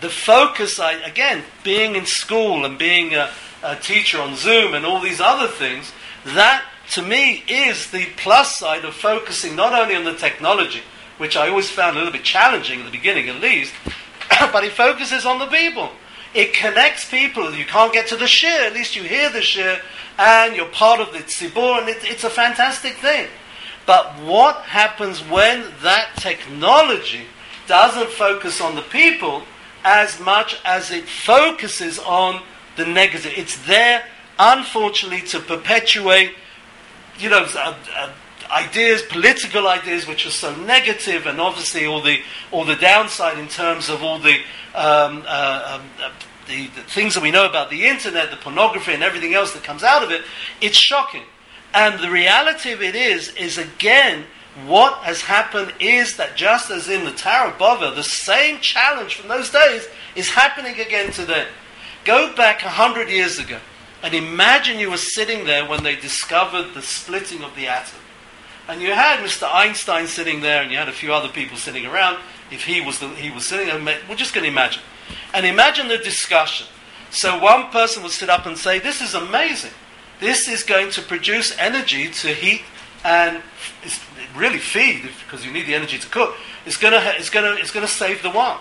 the 0.00 0.08
focus, 0.08 0.78
I, 0.78 0.92
again, 0.92 1.44
being 1.62 1.94
in 1.94 2.06
school 2.06 2.64
and 2.64 2.78
being 2.78 3.14
a, 3.14 3.30
a 3.62 3.76
teacher 3.76 4.20
on 4.20 4.36
Zoom 4.36 4.74
and 4.74 4.86
all 4.86 5.00
these 5.00 5.20
other 5.20 5.48
things, 5.48 5.92
that 6.24 6.64
to 6.92 7.02
me 7.02 7.44
is 7.46 7.90
the 7.90 8.06
plus 8.16 8.58
side 8.58 8.84
of 8.84 8.94
focusing 8.94 9.54
not 9.54 9.72
only 9.72 9.94
on 9.94 10.04
the 10.04 10.14
technology, 10.14 10.82
which 11.18 11.36
I 11.36 11.48
always 11.48 11.70
found 11.70 11.96
a 11.96 11.98
little 11.98 12.12
bit 12.12 12.24
challenging 12.24 12.80
at 12.80 12.86
the 12.86 12.90
beginning 12.90 13.28
at 13.28 13.40
least, 13.40 13.72
but 14.52 14.64
it 14.64 14.72
focuses 14.72 15.26
on 15.26 15.38
the 15.38 15.46
people. 15.46 15.90
It 16.32 16.52
connects 16.54 17.08
people. 17.08 17.52
You 17.54 17.64
can't 17.64 17.92
get 17.92 18.06
to 18.08 18.16
the 18.16 18.26
shir, 18.26 18.66
at 18.66 18.72
least 18.72 18.96
you 18.96 19.02
hear 19.02 19.30
the 19.30 19.42
shir, 19.42 19.80
and 20.18 20.56
you're 20.56 20.66
part 20.66 21.00
of 21.00 21.12
the 21.12 21.18
tzibur, 21.18 21.80
and 21.80 21.88
it, 21.88 21.98
it's 22.04 22.24
a 22.24 22.30
fantastic 22.30 22.94
thing. 22.94 23.28
But 23.86 24.14
what 24.22 24.56
happens 24.62 25.20
when 25.20 25.64
that 25.82 26.10
technology 26.16 27.24
doesn't 27.66 28.10
focus 28.10 28.60
on 28.60 28.74
the 28.74 28.82
people 28.82 29.42
as 29.84 30.20
much 30.20 30.60
as 30.64 30.90
it 30.90 31.04
focuses 31.04 31.98
on 31.98 32.42
the 32.76 32.84
negative? 32.84 33.32
It's 33.36 33.64
there, 33.66 34.04
unfortunately, 34.38 35.26
to 35.28 35.40
perpetuate, 35.40 36.32
you 37.18 37.30
know, 37.30 37.46
uh, 37.54 37.74
uh, 37.96 38.12
ideas, 38.50 39.02
political 39.02 39.68
ideas, 39.68 40.06
which 40.06 40.26
are 40.26 40.30
so 40.30 40.54
negative, 40.54 41.26
and 41.26 41.40
obviously 41.40 41.86
all 41.86 42.02
the 42.02 42.20
all 42.50 42.64
the 42.64 42.76
downside 42.76 43.38
in 43.38 43.48
terms 43.48 43.88
of 43.88 44.02
all 44.02 44.18
the 44.18 44.36
um, 44.74 45.24
uh, 45.26 45.78
um, 45.78 45.82
uh, 46.02 46.10
the, 46.46 46.66
the 46.68 46.82
things 46.82 47.14
that 47.14 47.22
we 47.22 47.30
know 47.30 47.48
about 47.48 47.70
the 47.70 47.86
internet, 47.86 48.30
the 48.30 48.36
pornography, 48.36 48.92
and 48.92 49.02
everything 49.02 49.34
else 49.34 49.52
that 49.52 49.62
comes 49.62 49.82
out 49.82 50.02
of 50.02 50.10
it. 50.10 50.22
It's 50.60 50.76
shocking, 50.76 51.24
and 51.72 52.00
the 52.00 52.10
reality 52.10 52.72
of 52.72 52.82
it 52.82 52.94
is, 52.94 53.34
is 53.36 53.58
again. 53.58 54.24
What 54.66 54.94
has 55.04 55.22
happened 55.22 55.72
is 55.78 56.16
that 56.16 56.36
just 56.36 56.70
as 56.70 56.88
in 56.88 57.04
the 57.04 57.12
Tower 57.12 57.50
of 57.50 57.58
Babel, 57.58 57.94
the 57.94 58.02
same 58.02 58.60
challenge 58.60 59.14
from 59.14 59.28
those 59.28 59.50
days 59.50 59.86
is 60.16 60.30
happening 60.30 60.78
again 60.78 61.12
today. 61.12 61.46
Go 62.04 62.34
back 62.34 62.62
a 62.62 62.68
hundred 62.68 63.08
years 63.08 63.38
ago 63.38 63.58
and 64.02 64.14
imagine 64.14 64.78
you 64.78 64.90
were 64.90 64.96
sitting 64.96 65.44
there 65.44 65.66
when 65.66 65.82
they 65.82 65.94
discovered 65.94 66.74
the 66.74 66.82
splitting 66.82 67.42
of 67.42 67.54
the 67.54 67.66
atom. 67.66 68.00
And 68.68 68.80
you 68.80 68.92
had 68.92 69.20
Mr. 69.20 69.48
Einstein 69.52 70.06
sitting 70.06 70.40
there, 70.40 70.62
and 70.62 70.70
you 70.70 70.78
had 70.78 70.88
a 70.88 70.92
few 70.92 71.12
other 71.12 71.28
people 71.28 71.56
sitting 71.56 71.86
around. 71.86 72.18
If 72.50 72.64
he 72.64 72.80
was 72.80 72.98
the, 73.00 73.08
he 73.08 73.30
was 73.30 73.46
sitting 73.46 73.66
there, 73.66 73.98
we're 74.08 74.14
just 74.14 74.32
going 74.32 74.44
to 74.44 74.50
imagine, 74.50 74.82
and 75.34 75.44
imagine 75.44 75.88
the 75.88 75.98
discussion. 75.98 76.66
So 77.10 77.38
one 77.38 77.70
person 77.70 78.02
would 78.02 78.12
sit 78.12 78.30
up 78.30 78.46
and 78.46 78.56
say, 78.56 78.78
"This 78.78 79.00
is 79.00 79.14
amazing. 79.14 79.72
This 80.20 80.48
is 80.48 80.62
going 80.62 80.90
to 80.92 81.02
produce 81.02 81.56
energy 81.58 82.08
to 82.08 82.28
heat 82.28 82.62
and 83.04 83.42
really 84.34 84.58
feed 84.58 85.08
because 85.24 85.44
you 85.44 85.52
need 85.52 85.66
the 85.66 85.74
energy 85.74 85.98
to 85.98 86.08
cook. 86.08 86.34
It's 86.66 86.76
going 86.76 86.92
to 86.92 87.16
it's 87.16 87.30
to 87.30 87.54
it's 87.54 87.72
to 87.72 87.86
save 87.86 88.22
the 88.22 88.30
world." 88.30 88.58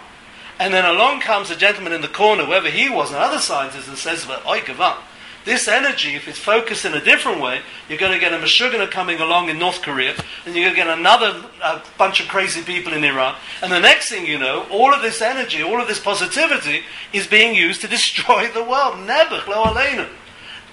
And 0.59 0.73
then 0.73 0.85
along 0.85 1.21
comes 1.21 1.49
a 1.49 1.55
gentleman 1.55 1.93
in 1.93 2.01
the 2.01 2.07
corner, 2.07 2.45
whoever 2.45 2.69
he 2.69 2.89
was, 2.89 3.11
and 3.11 3.19
other 3.19 3.39
scientists, 3.39 3.87
and 3.87 3.97
says, 3.97 4.27
"Well, 4.27 4.41
I 4.47 4.59
give 4.61 4.81
up." 4.81 5.03
This 5.45 5.67
energy, 5.69 6.15
if 6.15 6.27
it's 6.27 6.37
focused 6.37 6.83
in 6.83 6.93
a 6.93 7.03
different 7.03 7.41
way, 7.41 7.61
you're 7.87 7.97
going 7.97 8.11
to 8.11 8.19
get 8.19 8.33
a 8.33 8.37
Meshuggah 8.37 8.91
coming 8.91 9.19
along 9.19 9.49
in 9.49 9.57
North 9.57 9.81
Korea, 9.81 10.13
and 10.45 10.53
you're 10.53 10.65
going 10.65 10.75
to 10.75 10.83
get 10.83 10.87
another 10.87 11.43
uh, 11.63 11.81
bunch 11.97 12.19
of 12.19 12.27
crazy 12.27 12.61
people 12.61 12.93
in 12.93 13.03
Iran. 13.03 13.35
And 13.63 13.71
the 13.71 13.79
next 13.79 14.09
thing 14.09 14.25
you 14.25 14.37
know, 14.37 14.67
all 14.69 14.93
of 14.93 15.01
this 15.01 15.21
energy, 15.21 15.63
all 15.63 15.81
of 15.81 15.87
this 15.87 15.99
positivity 15.99 16.81
is 17.13 17.25
being 17.25 17.55
used 17.55 17.81
to 17.81 17.87
destroy 17.97 18.47
the 18.49 18.63
world. 18.63 18.99
Lo 18.99 19.63
aleinu. 19.63 20.09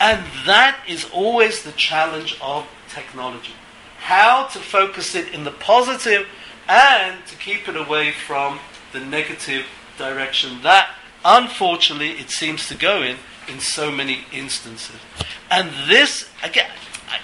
And 0.01 0.27
that 0.45 0.79
is 0.89 1.09
always 1.11 1.63
the 1.63 1.73
challenge 1.73 2.37
of 2.43 2.67
technology. 2.89 3.55
How 4.07 4.47
to 4.53 4.61
focus 4.61 5.17
it 5.17 5.35
in 5.35 5.43
the 5.43 5.51
positive 5.51 6.29
and 6.69 7.27
to 7.27 7.35
keep 7.35 7.69
it 7.69 7.77
away 7.77 8.13
from 8.13 8.61
the 8.93 9.01
negative 9.01 9.67
direction 9.99 10.63
that, 10.63 10.91
unfortunately, 11.25 12.13
it 12.13 12.31
seems 12.31 12.69
to 12.69 12.77
go 12.77 13.03
in 13.03 13.17
in 13.49 13.59
so 13.59 13.91
many 13.91 14.25
instances. 14.33 14.95
And 15.51 15.71
this, 15.89 16.31
again, 16.45 16.71
I, 17.09 17.19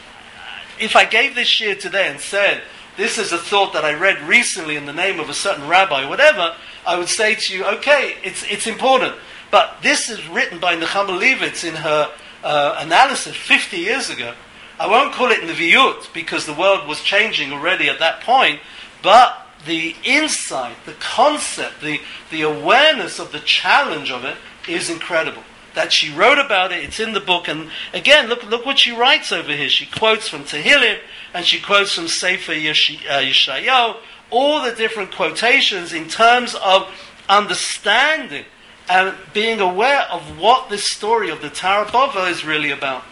if 0.83 0.97
I 0.97 1.05
gave 1.05 1.37
this 1.37 1.47
shir 1.47 1.76
today 1.76 2.09
and 2.09 2.18
said, 2.18 2.62
this 2.97 3.16
is 3.16 3.30
a 3.30 3.39
thought 3.39 3.72
that 3.74 3.85
I 3.85 3.95
read 3.95 4.20
recently 4.22 4.74
in 4.74 4.87
the 4.87 4.93
name 4.93 5.20
of 5.20 5.28
a 5.30 5.35
certain 5.35 5.68
rabbi, 5.68 6.09
whatever, 6.09 6.57
I 6.85 6.99
would 6.99 7.09
say 7.09 7.37
to 7.37 7.57
you, 7.57 7.64
okay, 7.76 8.16
it's, 8.24 8.43
it's 8.51 8.66
important. 8.66 9.14
But 9.53 9.76
this 9.83 10.11
is 10.11 10.26
written 10.26 10.59
by 10.59 10.74
Nechama 10.74 11.16
Leibowitz 11.16 11.62
in 11.62 11.76
her 11.76 12.11
uh, 12.43 12.76
analysis 12.80 13.37
50 13.37 13.76
years 13.76 14.11
ago. 14.11 14.35
I 14.79 14.87
won't 14.87 15.12
call 15.12 15.31
it 15.31 15.41
Nevi'ut 15.41 16.12
because 16.12 16.47
the 16.47 16.55
world 16.55 16.89
was 16.89 17.01
changing 17.03 17.53
already 17.53 17.89
at 17.89 17.99
that 17.99 18.23
point, 18.23 18.61
but 19.03 19.47
the 19.66 19.95
insight, 20.05 20.77
the 20.87 20.95
concept, 20.95 21.81
the, 21.81 22.01
the 22.31 22.43
awareness 22.43 23.18
of 23.18 23.33
the 23.33 23.41
challenge 23.41 24.11
of 24.11 24.25
it 24.25 24.37
is 24.68 24.91
incredible 24.91 25.43
that 25.75 25.93
she 25.93 26.12
wrote 26.12 26.39
about 26.39 26.73
it. 26.73 26.85
It's 26.85 27.01
in 27.01 27.12
the 27.12 27.20
book. 27.20 27.49
And 27.49 27.70
again, 27.93 28.29
look, 28.29 28.45
look 28.45 28.66
what 28.66 28.79
she 28.79 28.93
writes 28.93 29.33
over 29.33 29.53
here. 29.53 29.68
She 29.68 29.87
quotes 29.87 30.29
from 30.29 30.45
Tehillim 30.45 30.99
and 31.33 31.47
she 31.47 31.61
quotes 31.61 31.95
from 31.95 32.09
Sefer 32.09 32.53
Yesh- 32.53 33.07
uh, 33.09 33.20
Yeshayahu, 33.20 33.97
all 34.31 34.62
the 34.62 34.75
different 34.75 35.12
quotations 35.12 35.93
in 35.93 36.09
terms 36.09 36.55
of 36.55 36.89
understanding 37.29 38.45
and 38.89 39.14
being 39.33 39.61
aware 39.61 40.03
of 40.11 40.39
what 40.39 40.68
this 40.68 40.91
story 40.91 41.31
of 41.31 41.41
the 41.41 41.49
Babel 41.49 42.25
is 42.25 42.45
really 42.45 42.70
about. 42.70 43.05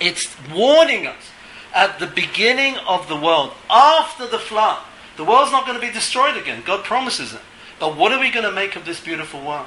It's 0.00 0.28
warning 0.50 1.06
us 1.06 1.30
at 1.74 1.98
the 1.98 2.06
beginning 2.06 2.76
of 2.88 3.08
the 3.08 3.16
world, 3.16 3.52
after 3.68 4.26
the 4.26 4.38
flood. 4.38 4.82
The 5.16 5.24
world's 5.24 5.52
not 5.52 5.66
going 5.66 5.78
to 5.80 5.86
be 5.86 5.92
destroyed 5.92 6.36
again. 6.36 6.62
God 6.64 6.84
promises 6.84 7.34
it. 7.34 7.40
But 7.78 7.96
what 7.96 8.12
are 8.12 8.20
we 8.20 8.30
going 8.30 8.44
to 8.44 8.52
make 8.52 8.76
of 8.76 8.84
this 8.84 9.00
beautiful 9.00 9.44
world? 9.44 9.66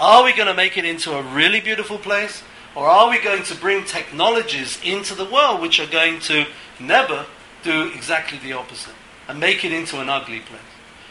Are 0.00 0.24
we 0.24 0.32
going 0.32 0.48
to 0.48 0.54
make 0.54 0.76
it 0.76 0.84
into 0.84 1.12
a 1.12 1.22
really 1.22 1.60
beautiful 1.60 1.98
place? 1.98 2.42
Or 2.74 2.86
are 2.86 3.10
we 3.10 3.20
going 3.20 3.42
to 3.44 3.54
bring 3.54 3.84
technologies 3.84 4.78
into 4.82 5.14
the 5.14 5.24
world 5.24 5.60
which 5.60 5.78
are 5.78 5.86
going 5.86 6.20
to 6.20 6.46
never 6.80 7.26
do 7.62 7.88
exactly 7.94 8.38
the 8.38 8.54
opposite 8.54 8.94
and 9.28 9.38
make 9.38 9.64
it 9.64 9.72
into 9.72 10.00
an 10.00 10.08
ugly 10.08 10.40
place 10.40 10.60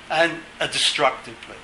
and 0.10 0.40
a 0.60 0.68
destructive 0.68 1.40
place? 1.42 1.60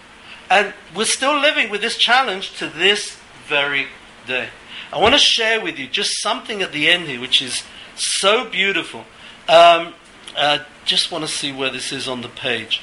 And 0.50 0.74
we're 0.96 1.06
still 1.06 1.40
living 1.40 1.70
with 1.70 1.82
this 1.82 1.98
challenge 1.98 2.54
to 2.60 2.68
this 2.68 3.18
very 3.48 3.88
day. 4.28 4.50
I 4.92 5.00
want 5.00 5.16
to 5.16 5.20
share 5.20 5.62
with 5.62 5.78
you 5.78 5.88
just 5.88 6.22
something 6.22 6.62
at 6.62 6.72
the 6.72 6.90
end 6.90 7.08
here 7.08 7.20
which 7.20 7.42
is 7.42 7.64
so 7.96 8.50
beautiful. 8.50 9.02
Um, 9.50 9.94
uh, 10.36 10.60
just 10.86 11.12
want 11.12 11.26
to 11.26 11.28
see 11.30 11.52
where 11.52 11.70
this 11.70 11.92
is 11.92 12.08
on 12.08 12.22
the 12.22 12.30
page. 12.30 12.82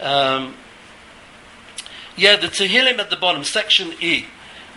Um, 0.00 0.54
yeah, 2.16 2.36
the 2.36 2.48
Tehillim 2.48 2.98
at 2.98 3.10
the 3.10 3.16
bottom, 3.16 3.44
section 3.44 3.92
E. 4.00 4.26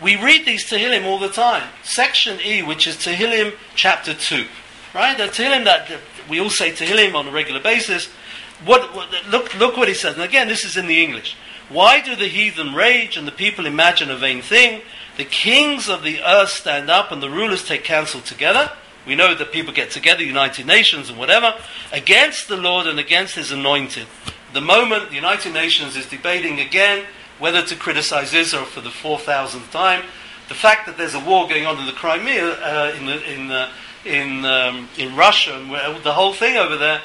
We 0.02 0.16
read 0.16 0.46
these 0.46 0.66
Tehillim 0.70 1.06
all 1.06 1.20
the 1.20 1.30
time. 1.30 1.68
Section 1.84 2.40
E, 2.42 2.62
which 2.62 2.88
is 2.88 2.96
Tehillim 2.96 3.54
chapter 3.76 4.14
2. 4.14 4.46
Right? 4.94 5.18
The 5.18 5.26
Tehillim 5.26 5.66
that 5.66 5.92
we 6.30 6.40
all 6.40 6.50
say 6.50 6.72
Tehillim 6.72 7.16
on 7.16 7.28
a 7.28 7.32
regular 7.32 7.60
basis. 7.60 8.08
What, 8.66 8.94
what, 8.96 9.10
look, 9.30 9.58
look 9.58 9.78
what 9.78 9.88
he 9.88 9.94
says. 9.94 10.14
And 10.16 10.24
again, 10.24 10.48
this 10.48 10.64
is 10.64 10.78
in 10.78 10.88
the 10.88 11.04
English. 11.04 11.36
Why 11.70 12.02
do 12.02 12.16
the 12.16 12.28
heathen 12.28 12.74
rage 12.74 13.18
and 13.18 13.28
the 13.28 13.32
people 13.32 13.66
imagine 13.66 14.10
a 14.10 14.16
vain 14.16 14.42
thing? 14.42 14.82
The 15.20 15.26
kings 15.26 15.90
of 15.90 16.02
the 16.02 16.22
earth 16.22 16.48
stand 16.48 16.90
up 16.90 17.12
and 17.12 17.22
the 17.22 17.30
rulers 17.30 17.68
take 17.68 17.84
counsel 17.84 18.22
together. 18.22 18.72
We 19.06 19.16
know 19.16 19.36
that 19.36 19.52
people 19.52 19.74
get 19.74 19.92
together, 19.92 20.24
United 20.24 20.66
Nations 20.66 21.10
and 21.10 21.20
whatever, 21.20 21.56
against 21.92 22.48
the 22.48 22.56
Lord 22.56 22.88
and 22.88 23.02
against 23.02 23.36
His 23.36 23.52
anointed. 23.52 24.08
The 24.54 24.62
moment 24.62 25.10
the 25.10 25.16
United 25.16 25.52
Nations 25.52 25.98
is 25.98 26.06
debating 26.06 26.62
again 26.62 27.06
whether 27.38 27.62
to 27.62 27.76
criticize 27.76 28.34
Israel 28.34 28.64
for 28.64 28.80
the 28.80 28.92
4,000th 28.92 29.70
time, 29.72 30.04
the 30.48 30.56
fact 30.56 30.86
that 30.86 30.98
there's 30.98 31.16
a 31.16 31.20
war 31.20 31.50
going 31.50 31.66
on 31.66 31.78
in 31.78 31.86
the 31.86 31.92
Crimea, 31.92 32.52
uh, 32.52 32.94
in, 32.98 33.06
the, 33.06 33.34
in, 33.34 33.52
uh, 33.52 33.70
in, 34.06 34.46
um, 34.46 34.88
in 34.98 35.18
Russia, 35.18 35.52
the 36.02 36.14
whole 36.14 36.34
thing 36.34 36.56
over 36.56 36.78
there, 36.78 37.02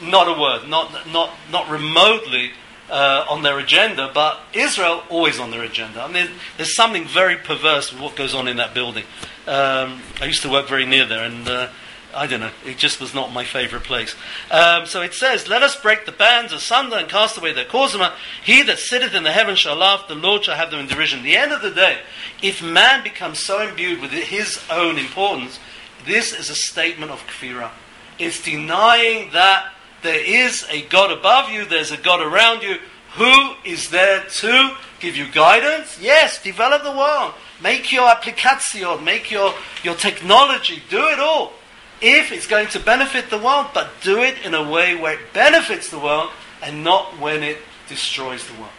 not 0.00 0.26
a 0.26 0.40
word, 0.40 0.70
not, 0.70 1.06
not, 1.12 1.34
not 1.50 1.68
remotely 1.68 2.52
uh, 2.92 3.24
on 3.26 3.42
their 3.42 3.58
agenda, 3.58 4.10
but 4.12 4.38
Israel 4.52 5.02
always 5.08 5.40
on 5.40 5.50
their 5.50 5.62
agenda. 5.62 6.02
I 6.02 6.12
mean, 6.12 6.28
there's 6.58 6.76
something 6.76 7.06
very 7.06 7.36
perverse 7.36 7.90
with 7.90 8.02
what 8.02 8.16
goes 8.16 8.34
on 8.34 8.46
in 8.46 8.58
that 8.58 8.74
building. 8.74 9.04
Um, 9.46 10.02
I 10.20 10.26
used 10.26 10.42
to 10.42 10.50
work 10.50 10.68
very 10.68 10.84
near 10.84 11.06
there, 11.06 11.24
and 11.24 11.48
uh, 11.48 11.68
I 12.14 12.26
don't 12.26 12.40
know, 12.40 12.50
it 12.66 12.76
just 12.76 13.00
was 13.00 13.14
not 13.14 13.32
my 13.32 13.44
favorite 13.44 13.84
place. 13.84 14.14
Um, 14.50 14.84
so 14.84 15.00
it 15.00 15.14
says, 15.14 15.48
Let 15.48 15.62
us 15.62 15.74
break 15.80 16.04
the 16.04 16.12
bands 16.12 16.52
asunder 16.52 16.96
and 16.96 17.08
cast 17.08 17.38
away 17.38 17.54
their 17.54 17.64
causima. 17.64 18.12
He 18.44 18.62
that 18.64 18.78
sitteth 18.78 19.14
in 19.14 19.22
the 19.22 19.32
heaven 19.32 19.56
shall 19.56 19.76
laugh, 19.76 20.06
the 20.06 20.14
Lord 20.14 20.44
shall 20.44 20.56
have 20.56 20.70
them 20.70 20.80
in 20.80 20.86
derision. 20.86 21.22
The 21.22 21.36
end 21.36 21.52
of 21.52 21.62
the 21.62 21.70
day, 21.70 21.98
if 22.42 22.62
man 22.62 23.02
becomes 23.02 23.38
so 23.38 23.66
imbued 23.66 24.02
with 24.02 24.10
his 24.10 24.60
own 24.70 24.98
importance, 24.98 25.58
this 26.04 26.38
is 26.38 26.50
a 26.50 26.54
statement 26.54 27.10
of 27.10 27.26
kfirah. 27.26 27.70
It's 28.18 28.44
denying 28.44 29.30
that 29.32 29.71
there 30.02 30.24
is 30.24 30.66
a 30.70 30.82
God 30.82 31.10
above 31.10 31.50
you, 31.50 31.64
there's 31.64 31.92
a 31.92 31.96
God 31.96 32.20
around 32.20 32.62
you 32.62 32.76
who 33.14 33.54
is 33.64 33.90
there 33.90 34.24
to 34.24 34.76
give 35.00 35.16
you 35.16 35.26
guidance. 35.30 35.98
Yes, 36.00 36.42
develop 36.42 36.82
the 36.82 36.96
world. 36.96 37.34
Make 37.62 37.92
your 37.92 38.08
application, 38.08 39.04
make 39.04 39.30
your, 39.30 39.54
your 39.82 39.94
technology, 39.94 40.82
do 40.88 41.08
it 41.08 41.20
all. 41.20 41.52
If 42.00 42.32
it's 42.32 42.46
going 42.46 42.68
to 42.68 42.80
benefit 42.80 43.30
the 43.30 43.38
world, 43.38 43.68
but 43.74 43.90
do 44.02 44.22
it 44.22 44.36
in 44.44 44.54
a 44.54 44.68
way 44.68 44.96
where 44.96 45.14
it 45.14 45.32
benefits 45.32 45.88
the 45.90 45.98
world 45.98 46.30
and 46.62 46.82
not 46.82 47.18
when 47.20 47.42
it 47.42 47.58
destroys 47.88 48.46
the 48.46 48.54
world. 48.54 48.72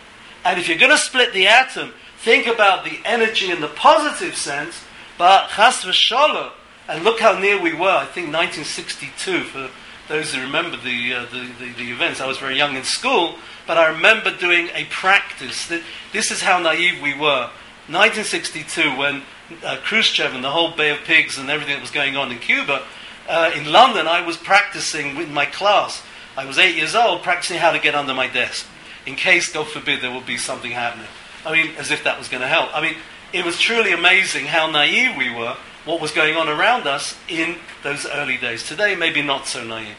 And 0.44 0.60
if 0.60 0.68
you're 0.68 0.78
going 0.78 0.92
to 0.92 0.98
split 0.98 1.32
the 1.34 1.48
atom, 1.48 1.94
think 2.20 2.48
about 2.48 2.84
the 2.84 3.00
energy 3.06 3.52
in 3.52 3.62
the 3.62 3.70
positive 3.70 4.36
sense, 4.36 4.84
but 5.18 5.50
chas 5.50 5.84
v'shalom, 5.84 6.52
and 6.90 7.04
look 7.04 7.20
how 7.22 7.40
near 7.40 7.62
we 7.62 7.74
were, 7.74 7.88
I 7.88 8.06
think 8.06 8.34
1962, 8.34 9.44
for 9.46 9.70
those 10.08 10.34
who 10.34 10.42
remember 10.42 10.78
the, 10.78 11.14
uh, 11.14 11.26
the, 11.26 11.50
the, 11.60 11.74
the 11.74 11.92
events. 11.92 12.20
I 12.20 12.28
was 12.28 12.38
very 12.38 12.58
young 12.58 12.76
in 12.76 12.84
school, 12.84 13.36
but 13.66 13.78
I 13.78 13.88
remember 13.88 14.36
doing 14.36 14.70
a 14.74 14.86
practice. 14.86 15.68
That 15.68 15.82
This 16.12 16.32
is 16.32 16.42
how 16.42 16.60
naive 16.60 17.02
we 17.02 17.14
were. 17.14 17.50
1962, 17.88 18.98
when 18.98 19.24
uh, 19.64 19.78
Khrushchev 19.84 20.34
and 20.34 20.44
the 20.44 20.52
whole 20.52 20.72
Bay 20.72 20.92
of 20.92 21.00
Pigs 21.06 21.38
and 21.38 21.50
everything 21.50 21.76
that 21.76 21.82
was 21.82 21.92
going 21.92 22.16
on 22.16 22.32
in 22.32 22.40
Cuba, 22.40 22.84
uh, 23.28 23.52
in 23.56 23.72
London, 23.72 24.08
I 24.08 24.26
was 24.26 24.38
practicing 24.38 25.16
with 25.16 25.30
my 25.30 25.46
class. 25.46 26.02
I 26.36 26.46
was 26.46 26.58
eight 26.58 26.76
years 26.76 26.96
old, 26.96 27.24
practicing 27.24 27.58
how 27.58 27.72
to 27.72 27.80
get 27.80 27.96
under 27.96 28.14
my 28.14 28.28
desk, 28.28 28.66
in 29.06 29.16
case, 29.16 29.52
God 29.52 29.68
forbid, 29.68 30.02
there 30.02 30.12
would 30.12 30.26
be 30.26 30.38
something 30.38 30.72
happening. 30.72 31.08
I 31.46 31.52
mean, 31.52 31.76
as 31.78 31.92
if 31.92 32.04
that 32.06 32.18
was 32.18 32.30
going 32.30 32.42
to 32.42 32.48
help. 32.48 32.76
I 32.76 32.82
mean, 32.82 32.96
it 33.34 33.46
was 33.46 33.60
truly 33.60 33.92
amazing 33.92 34.46
how 34.46 34.70
naive 34.70 35.18
we 35.18 35.34
were, 35.34 35.58
what 35.86 36.02
was 36.02 36.12
going 36.12 36.36
on 36.36 36.48
around 36.48 36.88
us 36.88 37.18
in 37.28 37.58
those 37.84 38.06
early 38.06 38.38
days. 38.38 38.64
Today, 38.64 38.96
maybe 38.96 39.22
not 39.22 39.48
so 39.48 39.64
naive. 39.64 39.96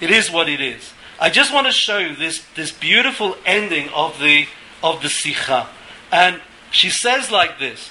It 0.00 0.10
is 0.10 0.30
what 0.30 0.48
it 0.48 0.60
is. 0.60 0.92
I 1.20 1.30
just 1.30 1.52
want 1.52 1.66
to 1.66 1.72
show 1.72 2.14
this, 2.14 2.44
this 2.54 2.70
beautiful 2.70 3.36
ending 3.44 3.88
of 3.90 4.20
the, 4.20 4.46
of 4.82 5.02
the 5.02 5.08
Sikha. 5.08 5.68
And 6.12 6.40
she 6.70 6.90
says 6.90 7.30
like 7.30 7.58
this 7.58 7.90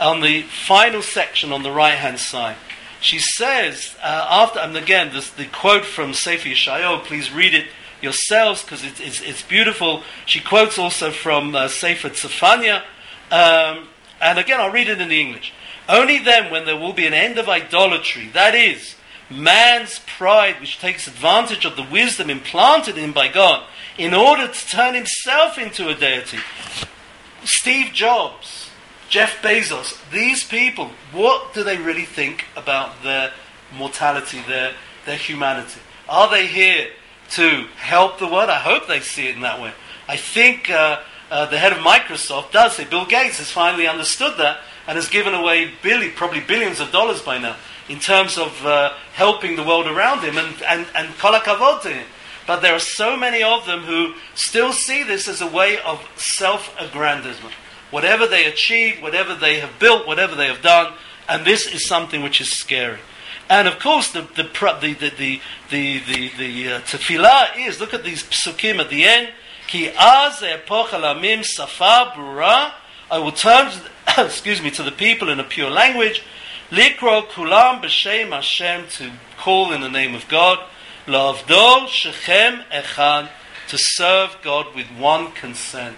on 0.00 0.20
the 0.20 0.42
final 0.42 1.02
section 1.02 1.52
on 1.52 1.62
the 1.62 1.72
right 1.72 1.96
hand 1.96 2.20
side. 2.20 2.56
She 3.00 3.18
says, 3.18 3.96
uh, 4.02 4.26
after, 4.30 4.60
and 4.60 4.76
again, 4.76 5.12
this, 5.12 5.30
the 5.30 5.46
quote 5.46 5.84
from 5.84 6.14
Sefer 6.14 6.48
Yeshayahu, 6.48 7.04
please 7.04 7.32
read 7.32 7.54
it 7.54 7.66
yourselves 8.00 8.62
because 8.62 8.84
it's, 8.84 9.00
it's, 9.00 9.20
it's 9.20 9.42
beautiful. 9.42 10.02
She 10.26 10.40
quotes 10.40 10.78
also 10.78 11.10
from 11.10 11.54
uh, 11.54 11.68
Sefer 11.68 12.10
Tzefania. 12.10 12.82
Um, 13.30 13.88
and 14.20 14.38
again, 14.38 14.60
I'll 14.60 14.72
read 14.72 14.88
it 14.88 15.00
in 15.00 15.08
the 15.08 15.20
English. 15.20 15.52
Only 15.88 16.18
then, 16.18 16.50
when 16.50 16.66
there 16.66 16.76
will 16.76 16.92
be 16.92 17.06
an 17.06 17.14
end 17.14 17.38
of 17.38 17.48
idolatry, 17.48 18.28
that 18.34 18.54
is, 18.54 18.94
man's 19.30 20.00
pride 20.00 20.60
which 20.60 20.78
takes 20.78 21.06
advantage 21.06 21.64
of 21.64 21.76
the 21.76 21.82
wisdom 21.82 22.28
implanted 22.28 22.98
in 22.98 23.04
him 23.04 23.12
by 23.12 23.28
God 23.28 23.64
in 23.96 24.14
order 24.14 24.48
to 24.48 24.66
turn 24.68 24.94
himself 24.94 25.58
into 25.58 25.88
a 25.88 25.94
deity. 25.94 26.38
Steve 27.44 27.92
Jobs, 27.92 28.70
Jeff 29.08 29.40
Bezos, 29.42 29.98
these 30.10 30.44
people, 30.44 30.90
what 31.12 31.54
do 31.54 31.64
they 31.64 31.78
really 31.78 32.04
think 32.04 32.44
about 32.56 33.02
their 33.02 33.32
mortality, 33.76 34.42
their, 34.46 34.74
their 35.06 35.16
humanity? 35.16 35.80
Are 36.08 36.30
they 36.30 36.46
here 36.46 36.88
to 37.30 37.66
help 37.76 38.18
the 38.18 38.26
world? 38.26 38.50
I 38.50 38.58
hope 38.58 38.86
they 38.86 39.00
see 39.00 39.28
it 39.28 39.36
in 39.36 39.42
that 39.42 39.60
way. 39.60 39.72
I 40.06 40.16
think 40.16 40.70
uh, 40.70 41.00
uh, 41.30 41.46
the 41.46 41.58
head 41.58 41.72
of 41.72 41.78
Microsoft 41.78 42.52
does 42.52 42.76
say 42.76 42.84
Bill 42.84 43.06
Gates 43.06 43.38
has 43.38 43.50
finally 43.50 43.86
understood 43.86 44.38
that 44.38 44.60
and 44.88 44.96
has 44.96 45.08
given 45.08 45.34
away 45.34 45.70
billion, 45.82 46.12
probably 46.12 46.40
billions 46.40 46.80
of 46.80 46.90
dollars 46.90 47.20
by 47.20 47.38
now 47.38 47.54
in 47.88 48.00
terms 48.00 48.38
of 48.38 48.64
uh, 48.64 48.94
helping 49.12 49.54
the 49.54 49.62
world 49.62 49.86
around 49.86 50.24
him 50.24 50.38
and, 50.38 50.62
and, 50.62 50.86
and 50.96 51.16
kol 51.18 51.32
hakavod 51.32 51.82
to 51.82 51.90
him. 51.90 52.06
But 52.46 52.60
there 52.62 52.74
are 52.74 52.80
so 52.80 53.14
many 53.14 53.42
of 53.42 53.66
them 53.66 53.80
who 53.80 54.14
still 54.34 54.72
see 54.72 55.02
this 55.02 55.28
as 55.28 55.42
a 55.42 55.46
way 55.46 55.78
of 55.84 56.02
self 56.16 56.74
aggrandizement. 56.80 57.54
Whatever 57.90 58.26
they 58.26 58.46
achieve, 58.46 59.02
whatever 59.02 59.34
they 59.34 59.60
have 59.60 59.78
built, 59.78 60.06
whatever 60.06 60.34
they 60.34 60.46
have 60.46 60.62
done, 60.62 60.94
and 61.28 61.44
this 61.44 61.66
is 61.66 61.86
something 61.86 62.22
which 62.22 62.40
is 62.40 62.50
scary. 62.50 63.00
And 63.50 63.68
of 63.68 63.78
course, 63.78 64.10
the 64.12 64.22
the 64.22 64.44
the 64.80 64.94
the 64.94 65.40
the 65.70 65.98
the, 65.98 66.30
the, 66.38 66.72
uh, 66.72 66.80
tefillah 66.80 67.66
is 67.66 67.80
look 67.80 67.92
at 67.92 68.04
these 68.04 68.22
psukim 68.22 68.78
at 68.78 68.88
the 68.88 69.04
end. 69.04 69.28
Ki 69.66 69.90
az 69.98 70.42
epoch 70.42 70.88
alamim 70.88 71.44
safa. 71.44 72.74
I 73.10 73.18
will 73.18 73.32
turn, 73.32 73.70
to 73.70 73.78
the, 73.78 74.24
excuse 74.26 74.60
me, 74.60 74.70
to 74.72 74.82
the 74.82 74.92
people 74.92 75.30
in 75.30 75.40
a 75.40 75.44
pure 75.44 75.70
language. 75.70 76.22
Likro 76.70 77.26
kulam 77.26 77.82
b'shem 77.82 78.30
Hashem 78.30 78.86
to 78.88 79.12
call 79.38 79.72
in 79.72 79.80
the 79.80 79.88
name 79.88 80.14
of 80.14 80.28
God. 80.28 80.58
Lavdo 81.06 81.88
shechem 81.88 82.64
echad 82.70 83.30
to 83.68 83.78
serve 83.78 84.36
God 84.42 84.74
with 84.74 84.86
one 84.88 85.32
consent. 85.32 85.96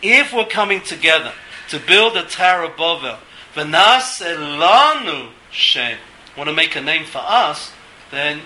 If 0.00 0.32
we're 0.32 0.46
coming 0.46 0.80
together 0.80 1.32
to 1.70 1.80
build 1.80 2.16
a 2.16 2.22
Tower 2.22 2.64
of 2.64 2.76
Bovel, 2.76 3.18
v'nas 3.56 4.22
elanu 4.22 5.30
shem, 5.50 5.98
want 6.36 6.48
to 6.48 6.54
make 6.54 6.76
a 6.76 6.80
name 6.80 7.04
for 7.04 7.18
us, 7.18 7.72
then, 8.12 8.42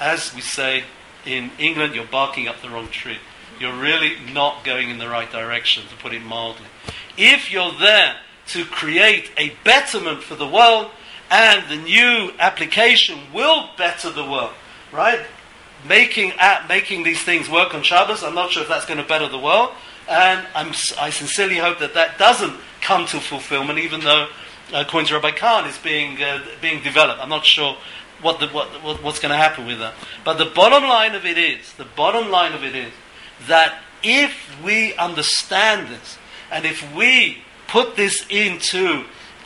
as 0.00 0.34
we 0.34 0.40
say 0.40 0.84
in 1.26 1.50
England, 1.58 1.94
you're 1.94 2.06
barking 2.06 2.48
up 2.48 2.62
the 2.62 2.70
wrong 2.70 2.88
tree. 2.88 3.18
You're 3.60 3.78
really 3.78 4.16
not 4.32 4.64
going 4.64 4.88
in 4.88 4.98
the 4.98 5.08
right 5.08 5.30
direction, 5.30 5.86
to 5.88 5.96
put 5.96 6.14
it 6.14 6.22
mildly. 6.22 6.66
If 7.16 7.52
you're 7.52 7.72
there 7.72 8.16
to 8.48 8.64
create 8.64 9.30
a 9.36 9.52
betterment 9.64 10.22
for 10.22 10.34
the 10.34 10.46
world, 10.48 10.90
and 11.30 11.68
the 11.70 11.82
new 11.82 12.30
application 12.38 13.18
will 13.32 13.70
better 13.78 14.10
the 14.10 14.24
world, 14.24 14.52
right? 14.92 15.20
Making 15.88 16.32
at 16.32 16.68
making 16.68 17.04
these 17.04 17.22
things 17.22 17.48
work 17.48 17.74
on 17.74 17.82
Shabbos, 17.82 18.22
I'm 18.22 18.34
not 18.34 18.50
sure 18.50 18.62
if 18.62 18.68
that's 18.68 18.84
going 18.84 18.98
to 18.98 19.08
better 19.08 19.28
the 19.28 19.38
world, 19.38 19.70
and 20.08 20.46
I'm, 20.54 20.72
I 21.00 21.10
sincerely 21.10 21.56
hope 21.56 21.78
that 21.78 21.94
that 21.94 22.18
doesn't 22.18 22.54
come 22.82 23.06
to 23.06 23.20
fulfillment, 23.20 23.78
even 23.78 24.00
though, 24.00 24.28
uh, 24.74 24.84
to 24.84 25.14
Rabbi 25.14 25.30
Khan, 25.30 25.66
is 25.66 25.78
being 25.78 26.20
uh, 26.22 26.44
being 26.60 26.82
developed. 26.82 27.20
I'm 27.20 27.30
not 27.30 27.46
sure 27.46 27.76
what, 28.20 28.38
the, 28.38 28.48
what, 28.48 28.68
what 28.82 29.02
what's 29.02 29.18
going 29.18 29.30
to 29.30 29.36
happen 29.36 29.66
with 29.66 29.78
that. 29.78 29.94
But 30.24 30.36
the 30.36 30.46
bottom 30.46 30.88
line 30.88 31.14
of 31.14 31.24
it 31.24 31.38
is, 31.38 31.72
the 31.74 31.86
bottom 31.96 32.30
line 32.30 32.52
of 32.52 32.62
it 32.62 32.74
is 32.74 32.92
that 33.46 33.80
if 34.02 34.62
we 34.62 34.94
understand 34.96 35.88
this, 35.88 36.18
and 36.52 36.66
if 36.66 36.94
we 36.94 37.38
put 37.66 37.96
this 37.96 38.24
into 38.28 39.04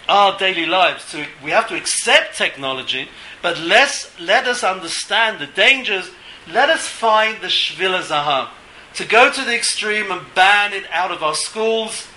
our 0.08 0.36
daily 0.38 0.66
lives, 0.66 1.14
we 1.42 1.52
have 1.52 1.68
to 1.68 1.76
accept 1.76 2.36
technology, 2.36 3.08
but 3.42 3.58
let's, 3.60 4.18
let 4.20 4.46
us 4.46 4.64
understand 4.64 5.38
the 5.38 5.46
dangers. 5.46 6.10
Let 6.52 6.68
us 6.68 6.86
find 6.86 7.40
the 7.40 7.46
Shvila 7.46 8.02
Zahav. 8.02 8.48
To 8.94 9.04
go 9.04 9.30
to 9.30 9.44
the 9.44 9.54
extreme 9.54 10.10
and 10.10 10.22
ban 10.34 10.72
it 10.72 10.84
out 10.90 11.12
of 11.12 11.22
our 11.22 11.34
schools, 11.34 12.08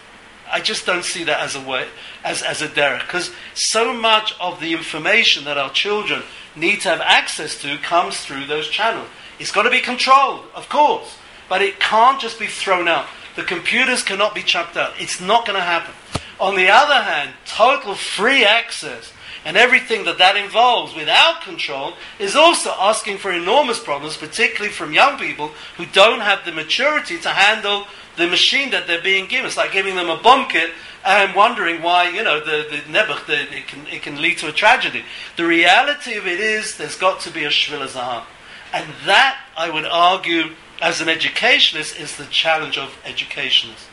I 0.51 0.59
just 0.59 0.85
don't 0.85 1.05
see 1.05 1.23
that 1.25 1.39
as 1.39 1.55
a 1.55 1.61
way, 1.61 1.87
as, 2.23 2.41
as 2.41 2.61
a 2.63 2.67
derech. 2.67 3.01
Because 3.01 3.31
so 3.53 3.93
much 3.93 4.33
of 4.39 4.59
the 4.59 4.73
information 4.73 5.45
that 5.45 5.57
our 5.57 5.71
children 5.71 6.23
need 6.55 6.81
to 6.81 6.89
have 6.89 7.01
access 7.01 7.61
to 7.61 7.77
comes 7.77 8.21
through 8.21 8.47
those 8.47 8.67
channels. 8.69 9.07
It's 9.39 9.51
got 9.51 9.63
to 9.63 9.69
be 9.69 9.81
controlled, 9.81 10.45
of 10.55 10.67
course, 10.67 11.17
but 11.47 11.61
it 11.61 11.79
can't 11.79 12.19
just 12.19 12.39
be 12.39 12.47
thrown 12.47 12.87
out. 12.87 13.05
The 13.39 13.45
computers 13.45 14.03
cannot 14.03 14.35
be 14.35 14.43
chucked 14.43 14.75
out. 14.75 14.91
It's 14.99 15.21
not 15.21 15.45
going 15.45 15.55
to 15.55 15.63
happen. 15.63 15.93
On 16.41 16.57
the 16.57 16.67
other 16.67 17.01
hand, 17.01 17.31
total 17.45 17.95
free 17.95 18.43
access 18.43 19.13
And 19.45 19.55
everything 19.55 20.03
that 20.05 20.17
that 20.17 20.35
involves 20.35 20.93
without 20.93 21.41
control 21.41 21.93
is 22.19 22.35
also 22.35 22.71
asking 22.77 23.17
for 23.17 23.31
enormous 23.31 23.79
problems, 23.79 24.17
particularly 24.17 24.71
from 24.71 24.93
young 24.93 25.17
people 25.17 25.51
who 25.77 25.85
don't 25.85 26.19
have 26.19 26.43
the 26.43 26.51
maturity 26.51 27.17
to 27.19 27.29
handle 27.29 27.87
the 28.17 28.27
machine 28.27 28.71
that 28.71 28.85
they're 28.85 29.01
being 29.01 29.27
given. 29.27 29.45
It's 29.45 29.55
like 29.55 29.71
giving 29.71 29.95
them 29.95 30.09
a 30.09 30.21
bomb 30.21 30.49
kit 30.49 30.71
and 31.05 31.33
wondering 31.33 31.81
why, 31.81 32.09
you 32.09 32.23
know, 32.23 32.39
the, 32.39 32.67
the 32.69 32.77
nebuch, 32.91 33.25
the, 33.27 33.57
it, 33.57 33.67
can, 33.67 33.87
it 33.87 34.01
can 34.01 34.21
lead 34.21 34.37
to 34.39 34.49
a 34.49 34.51
tragedy. 34.51 35.03
The 35.37 35.45
reality 35.45 36.17
of 36.17 36.27
it 36.27 36.41
is 36.41 36.75
there's 36.75 36.97
got 36.97 37.21
to 37.21 37.31
be 37.31 37.45
a 37.45 37.49
shvil 37.49 37.87
zahab. 37.87 38.25
And 38.73 38.85
that, 39.05 39.39
I 39.57 39.69
would 39.69 39.85
argue, 39.85 40.55
as 40.81 41.01
an 41.01 41.09
educationist, 41.09 41.99
is 41.99 42.17
the 42.17 42.25
challenge 42.25 42.77
of 42.77 42.97
educationists, 43.05 43.87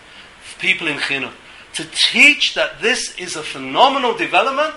people 0.59 0.87
in 0.87 0.99
chinuch, 0.99 1.33
to 1.75 1.85
teach 1.93 2.55
that 2.55 2.81
this 2.81 3.15
is 3.19 3.37
a 3.37 3.43
phenomenal 3.43 4.17
development, 4.17 4.75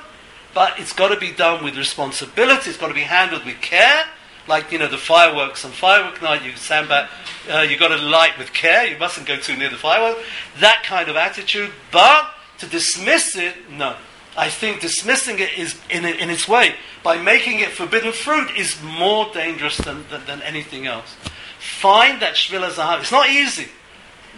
but 0.53 0.79
it's 0.79 0.93
got 0.93 1.13
to 1.13 1.19
be 1.19 1.31
done 1.31 1.63
with 1.63 1.77
responsibility. 1.77 2.69
It's 2.69 2.79
got 2.79 2.87
to 2.87 2.93
be 2.93 3.01
handled 3.01 3.45
with 3.45 3.61
care, 3.61 4.05
like 4.47 4.71
you 4.71 4.79
know 4.79 4.87
the 4.87 4.97
fireworks 4.97 5.63
on 5.63 5.71
firework 5.71 6.21
night. 6.21 6.43
You 6.43 6.55
stand 6.55 6.89
back, 6.89 7.09
uh, 7.49 7.61
you 7.61 7.77
got 7.77 7.89
to 7.89 7.97
light 7.97 8.37
with 8.37 8.51
care. 8.53 8.85
You 8.85 8.97
mustn't 8.97 9.27
go 9.27 9.37
too 9.37 9.55
near 9.55 9.69
the 9.69 9.77
fireworks. 9.77 10.25
That 10.59 10.83
kind 10.83 11.07
of 11.07 11.15
attitude, 11.15 11.71
but 11.91 12.31
to 12.57 12.67
dismiss 12.67 13.35
it, 13.37 13.55
no. 13.71 13.95
I 14.37 14.49
think 14.49 14.81
dismissing 14.81 15.39
it 15.39 15.57
is 15.57 15.79
in, 15.89 16.05
in 16.05 16.29
its 16.29 16.47
way 16.47 16.75
by 17.03 17.21
making 17.21 17.59
it 17.59 17.69
forbidden 17.69 18.11
fruit 18.13 18.55
is 18.57 18.81
more 18.81 19.29
dangerous 19.33 19.77
than, 19.77 20.05
than, 20.09 20.25
than 20.25 20.41
anything 20.43 20.85
else. 20.85 21.15
Find 21.59 22.21
that 22.21 22.35
shvila 22.35 22.69
zahav. 22.71 23.01
It's 23.01 23.11
not 23.11 23.29
easy. 23.29 23.67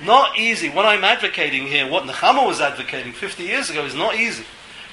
Not 0.04 0.38
easy. 0.38 0.70
What 0.70 0.86
I'm 0.86 1.04
advocating 1.04 1.68
here, 1.68 1.88
what 1.90 2.04
Nechama 2.06 2.46
was 2.46 2.60
advocating 2.60 3.14
50 3.14 3.44
years 3.44 3.70
ago, 3.70 3.86
is 3.86 3.94
not 3.94 4.16
easy. 4.16 4.44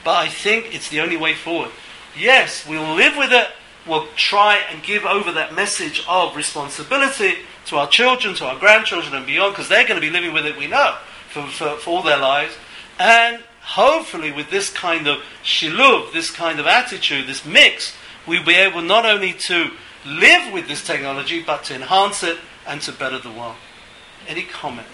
But 0.04 0.16
I 0.16 0.28
think 0.28 0.74
it's 0.74 0.90
the 0.90 1.00
only 1.00 1.16
way 1.16 1.34
forward. 1.34 1.70
Yes, 2.16 2.66
we'll 2.66 2.94
live 2.94 3.16
with 3.16 3.32
it. 3.32 3.48
We'll 3.86 4.06
try 4.16 4.60
and 4.70 4.82
give 4.82 5.04
over 5.06 5.32
that 5.32 5.54
message 5.54 6.04
of 6.06 6.36
responsibility 6.36 7.36
to 7.66 7.76
our 7.76 7.88
children, 7.88 8.34
to 8.34 8.44
our 8.44 8.58
grandchildren, 8.58 9.14
and 9.14 9.24
beyond, 9.24 9.54
because 9.54 9.68
they're 9.70 9.86
going 9.86 10.00
to 10.00 10.06
be 10.06 10.12
living 10.12 10.34
with 10.34 10.44
it, 10.44 10.58
we 10.58 10.66
know, 10.66 10.96
for, 11.30 11.46
for, 11.46 11.76
for 11.76 11.90
all 11.90 12.02
their 12.02 12.18
lives. 12.18 12.54
And 12.98 13.42
hopefully, 13.62 14.30
with 14.32 14.50
this 14.50 14.68
kind 14.70 15.06
of 15.06 15.18
shiluv, 15.42 16.12
this 16.12 16.30
kind 16.30 16.60
of 16.60 16.66
attitude, 16.66 17.26
this 17.26 17.46
mix, 17.46 17.96
we'll 18.26 18.44
be 18.44 18.54
able 18.54 18.82
not 18.82 19.06
only 19.06 19.32
to 19.32 19.70
live 20.06 20.52
with 20.52 20.68
this 20.68 20.84
technology, 20.84 21.42
but 21.42 21.64
to 21.64 21.74
enhance 21.74 22.22
it 22.22 22.38
and 22.66 22.80
to 22.82 22.92
better 22.92 23.18
the 23.18 23.30
world. 23.30 23.56
Any 24.26 24.42
comments? 24.42 24.90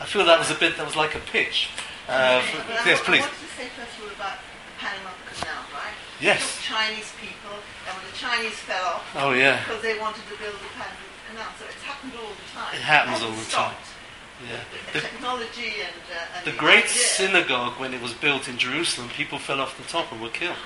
I 0.00 0.04
feel 0.06 0.24
that 0.26 0.38
was 0.38 0.50
a 0.50 0.54
bit, 0.54 0.76
that 0.76 0.84
was 0.86 0.96
like 0.96 1.14
a 1.14 1.20
pitch. 1.20 1.68
Uh, 2.08 2.40
for- 2.42 2.58
But 2.66 2.80
I 2.80 2.86
yes, 2.90 3.00
please. 3.02 3.20
I 3.22 3.26
wanted 3.26 3.40
to 3.40 3.52
say 3.56 3.66
first 3.76 3.96
of 3.98 4.04
all 4.04 4.10
about 4.14 4.38
the 4.38 4.74
Panama 4.78 5.10
Canal, 5.32 5.62
right? 5.72 5.94
Yes. 6.20 6.60
Chinese 6.62 7.12
people, 7.20 7.56
and 7.88 7.96
when 7.96 8.04
the 8.10 8.16
Chinese 8.16 8.54
fell 8.54 8.84
off, 8.86 9.04
Oh, 9.16 9.32
yeah. 9.32 9.60
because 9.64 9.82
they 9.82 9.98
wanted 9.98 10.22
to 10.28 10.36
build 10.36 10.54
the 10.54 10.70
Panama 10.76 11.08
Canal, 11.30 11.48
so 11.58 11.64
it's 11.64 11.82
happened 11.82 12.12
all 12.20 12.28
the 12.28 12.48
time. 12.54 12.74
It 12.74 12.82
happens 12.82 13.22
all 13.22 13.32
the 13.32 13.50
time. 13.50 13.74
Yeah. 14.50 14.60
The, 14.92 14.98
The, 14.98 15.06
technology 15.06 15.80
and, 15.80 15.94
uh, 16.12 16.36
and 16.36 16.44
the 16.44 16.52
great 16.58 16.84
idea. 16.84 17.08
synagogue, 17.16 17.78
when 17.80 17.94
it 17.94 18.02
was 18.02 18.12
built 18.12 18.48
in 18.48 18.58
Jerusalem, 18.58 19.08
people 19.08 19.38
fell 19.38 19.60
off 19.60 19.78
the 19.78 19.84
top 19.84 20.12
and 20.12 20.20
were 20.20 20.28
killed. 20.28 20.56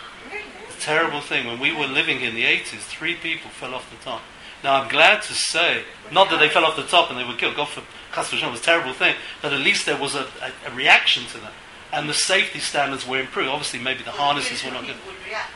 Really? 0.78 0.84
It's 0.84 0.84
a 0.84 0.86
terrible 0.86 1.20
thing. 1.20 1.46
When 1.46 1.58
we 1.60 1.72
were 1.72 1.86
living 1.86 2.20
in 2.20 2.34
the 2.34 2.44
80s, 2.44 2.80
three 2.80 3.14
people 3.14 3.50
fell 3.50 3.74
off 3.74 3.90
the 3.90 3.96
top. 4.04 4.22
Now, 4.64 4.82
I'm 4.82 4.88
glad 4.88 5.22
to 5.22 5.34
say, 5.34 5.82
not 6.12 6.30
that 6.30 6.40
they 6.40 6.48
fell 6.48 6.64
off 6.64 6.74
the 6.76 6.82
top 6.82 7.10
and 7.10 7.18
they 7.18 7.24
were 7.24 7.34
killed, 7.34 7.54
God 7.56 7.68
for 7.68 7.82
Chas 8.12 8.32
it 8.32 8.50
was 8.50 8.60
a 8.60 8.62
terrible 8.62 8.92
thing, 8.92 9.14
but 9.42 9.52
at 9.52 9.60
least 9.60 9.86
there 9.86 9.96
was 9.96 10.14
a, 10.14 10.26
a, 10.66 10.70
a 10.72 10.74
reaction 10.74 11.24
to 11.26 11.38
that. 11.38 11.52
And 11.92 12.08
the 12.08 12.14
safety 12.14 12.58
standards 12.58 13.06
were 13.06 13.20
improved. 13.20 13.48
Obviously, 13.50 13.78
maybe 13.78 14.00
the 14.02 14.10
Well, 14.10 14.18
harnesses 14.34 14.64
were 14.64 14.72
not 14.72 14.84
good. 14.86 14.96
react, 15.26 15.50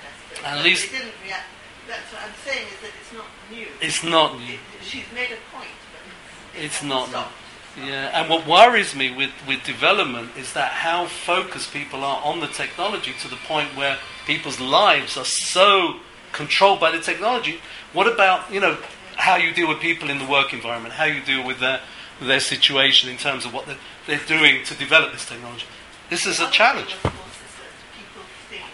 At 0.45 0.63
least- 0.63 0.91
they 0.93 0.99
didn't 0.99 1.15
react. 1.25 1.45
That's 1.89 2.13
what 2.13 2.23
I'm 2.23 2.35
saying 2.47 2.67
is 2.69 2.81
that 2.81 2.91
it's 3.01 3.13
not 3.13 3.27
new. 3.51 3.67
It's 3.81 4.05
not 4.05 4.39
new. 4.39 4.55
It, 4.55 4.61
she's 4.83 5.05
made 5.13 5.33
a 5.33 5.41
point, 5.55 5.69
but 5.93 6.63
it's, 6.63 6.83
not. 6.83 7.09
stopped. 7.09 7.33
Yeah, 7.79 8.21
and 8.21 8.29
what 8.29 8.47
worries 8.47 8.95
me 8.95 9.15
with, 9.15 9.31
with 9.49 9.65
development 9.65 10.37
is 10.37 10.53
that 10.53 10.73
how 10.73 11.07
focused 11.07 11.73
people 11.73 12.05
are 12.05 12.23
on 12.23 12.41
the 12.41 12.47
technology 12.47 13.15
to 13.23 13.29
the 13.29 13.37
point 13.37 13.75
where 13.75 13.99
people's 14.27 14.61
lives 14.61 15.17
are 15.17 15.25
so 15.25 16.01
controlled 16.33 16.81
by 16.81 16.91
the 16.91 17.01
technology. 17.01 17.61
What 17.95 18.07
about, 18.07 18.53
you 18.53 18.61
know, 18.61 18.77
how 19.17 19.37
you 19.37 19.55
deal 19.55 19.69
with 19.69 19.81
people 19.81 20.11
in 20.11 20.19
the 20.19 20.27
work 20.27 20.53
environment, 20.53 20.95
how 20.95 21.05
you 21.05 21.23
deal 21.23 21.47
with 21.47 21.61
their, 21.61 21.81
their 22.21 22.41
situation 22.41 23.09
in 23.09 23.17
terms 23.17 23.47
of 23.47 23.55
what 23.55 23.65
they're, 23.65 23.81
they're 24.07 24.27
doing 24.27 24.65
to 24.65 24.75
develop 24.75 25.13
this 25.13 25.25
technology? 25.25 25.67
This 26.11 26.27
is 26.27 26.41
a 26.41 26.51
challenge. 26.51 26.93
is 26.93 27.01
people 27.01 28.25
think 28.53 28.69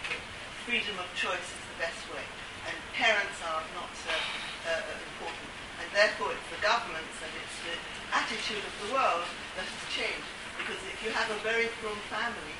freedom 0.67 0.99
of 0.99 1.07
choice 1.15 1.39
is 1.39 1.63
the 1.71 1.79
best 1.79 2.03
way, 2.11 2.23
and 2.67 2.75
parents 2.91 3.39
are 3.47 3.63
not 3.79 3.95
uh, 4.11 4.75
uh, 4.75 4.91
important, 5.07 5.47
and 5.79 5.87
therefore 5.95 6.35
it's 6.35 6.49
the 6.51 6.59
governments 6.59 7.15
and 7.23 7.31
it's 7.39 7.57
the 7.63 7.75
attitude 8.49 8.65
of 8.65 8.75
the 8.81 8.93
world 8.97 9.25
that 9.61 9.65
has 9.69 9.83
changed. 9.93 10.25
Because 10.57 10.81
if 10.89 10.97
you 11.05 11.13
have 11.13 11.29
a 11.29 11.37
very 11.45 11.69
poor 11.85 11.93
family, 12.09 12.55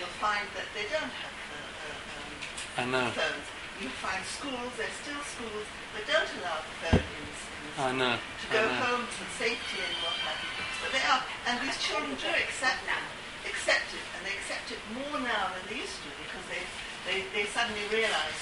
you'll 0.00 0.16
find 0.16 0.44
that 0.56 0.64
they 0.72 0.88
don't 0.88 1.12
have 1.20 1.34
uh, 1.52 2.80
uh, 2.80 2.80
I 2.80 2.84
know. 2.88 3.04
um, 3.04 3.12
phones. 3.12 3.46
You 3.84 3.92
find 4.00 4.24
schools, 4.24 4.72
there's 4.80 4.94
still 5.04 5.20
schools 5.20 5.68
that 5.92 6.04
don't 6.08 6.30
allow 6.40 6.64
the 6.64 6.74
phone 6.80 7.04
in, 7.04 7.22
the- 7.28 7.44
in 7.60 7.68
I 7.76 7.90
know. 7.92 8.14
to 8.16 8.46
go 8.56 8.62
know. 8.64 8.80
home 8.88 9.04
for 9.12 9.26
safety 9.36 9.84
and 9.84 9.94
what 10.00 10.16
have 10.24 10.40
you. 10.40 10.64
But 10.80 10.90
they 10.96 11.04
are, 11.04 11.20
and 11.52 11.54
these 11.60 11.76
children 11.76 12.14
do 12.16 12.30
accept 12.40 12.80
now, 12.88 13.04
accept 13.44 13.92
it, 13.92 14.04
and 14.16 14.20
they 14.24 14.32
accept 14.40 14.72
it 14.72 14.80
more 14.96 15.20
now 15.20 15.52
than 15.52 15.62
they 15.68 15.82
used 15.84 16.00
to 16.06 16.10
because 16.24 16.44
they, 16.48 16.62
they, 17.04 17.18
they 17.36 17.44
suddenly 17.52 17.84
realise, 17.92 18.40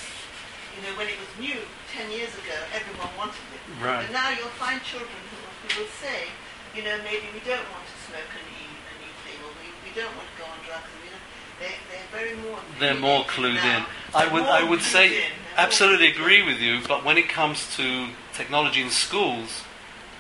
you 0.79 0.87
know, 0.87 0.95
when 0.95 1.11
it 1.11 1.19
was 1.19 1.31
new 1.43 1.59
10 1.97 2.13
years 2.15 2.31
ago, 2.47 2.55
everyone 2.77 3.11
wanted 3.19 3.43
it. 3.57 3.63
Right. 3.83 4.07
But 4.07 4.13
now 4.15 4.31
you'll 4.31 4.55
find 4.61 4.79
children 4.87 5.11
who, 5.33 5.39
who 5.67 5.69
will 5.83 5.93
say, 5.99 6.29
you 6.75 6.83
know, 6.83 6.97
maybe 7.05 7.27
we 7.35 7.41
don't 7.45 7.65
want 7.73 7.85
to 7.85 7.97
smoke 8.09 8.31
a 8.33 8.43
new, 8.49 8.69
a 8.73 8.95
new 9.05 9.13
thing, 9.25 9.37
or 9.45 9.51
we, 9.61 9.67
we 9.85 9.91
don't 9.95 10.13
want 10.17 10.29
to 10.29 10.37
go 10.41 10.47
on 10.49 10.59
drugs. 10.67 10.89
And 10.89 11.01
we 11.05 11.09
don't, 11.13 11.27
they, 11.61 11.73
they're 11.91 12.11
very 12.13 12.35
more 12.41 12.59
They're 12.81 12.99
more 13.01 13.23
clued 13.25 13.61
in. 13.61 13.83
now. 13.83 13.87
I 14.15 14.27
would, 14.33 14.43
I 14.45 14.63
would 14.69 14.83
say, 14.83 15.17
in. 15.29 15.33
Absolutely 15.57 16.09
agree 16.09 16.43
with 16.43 16.61
you, 16.61 16.81
but 16.89 17.05
when 17.05 17.19
it 17.19 17.29
comes 17.29 17.69
to 17.77 18.09
technology 18.33 18.81
in 18.81 18.89
schools, 18.91 19.63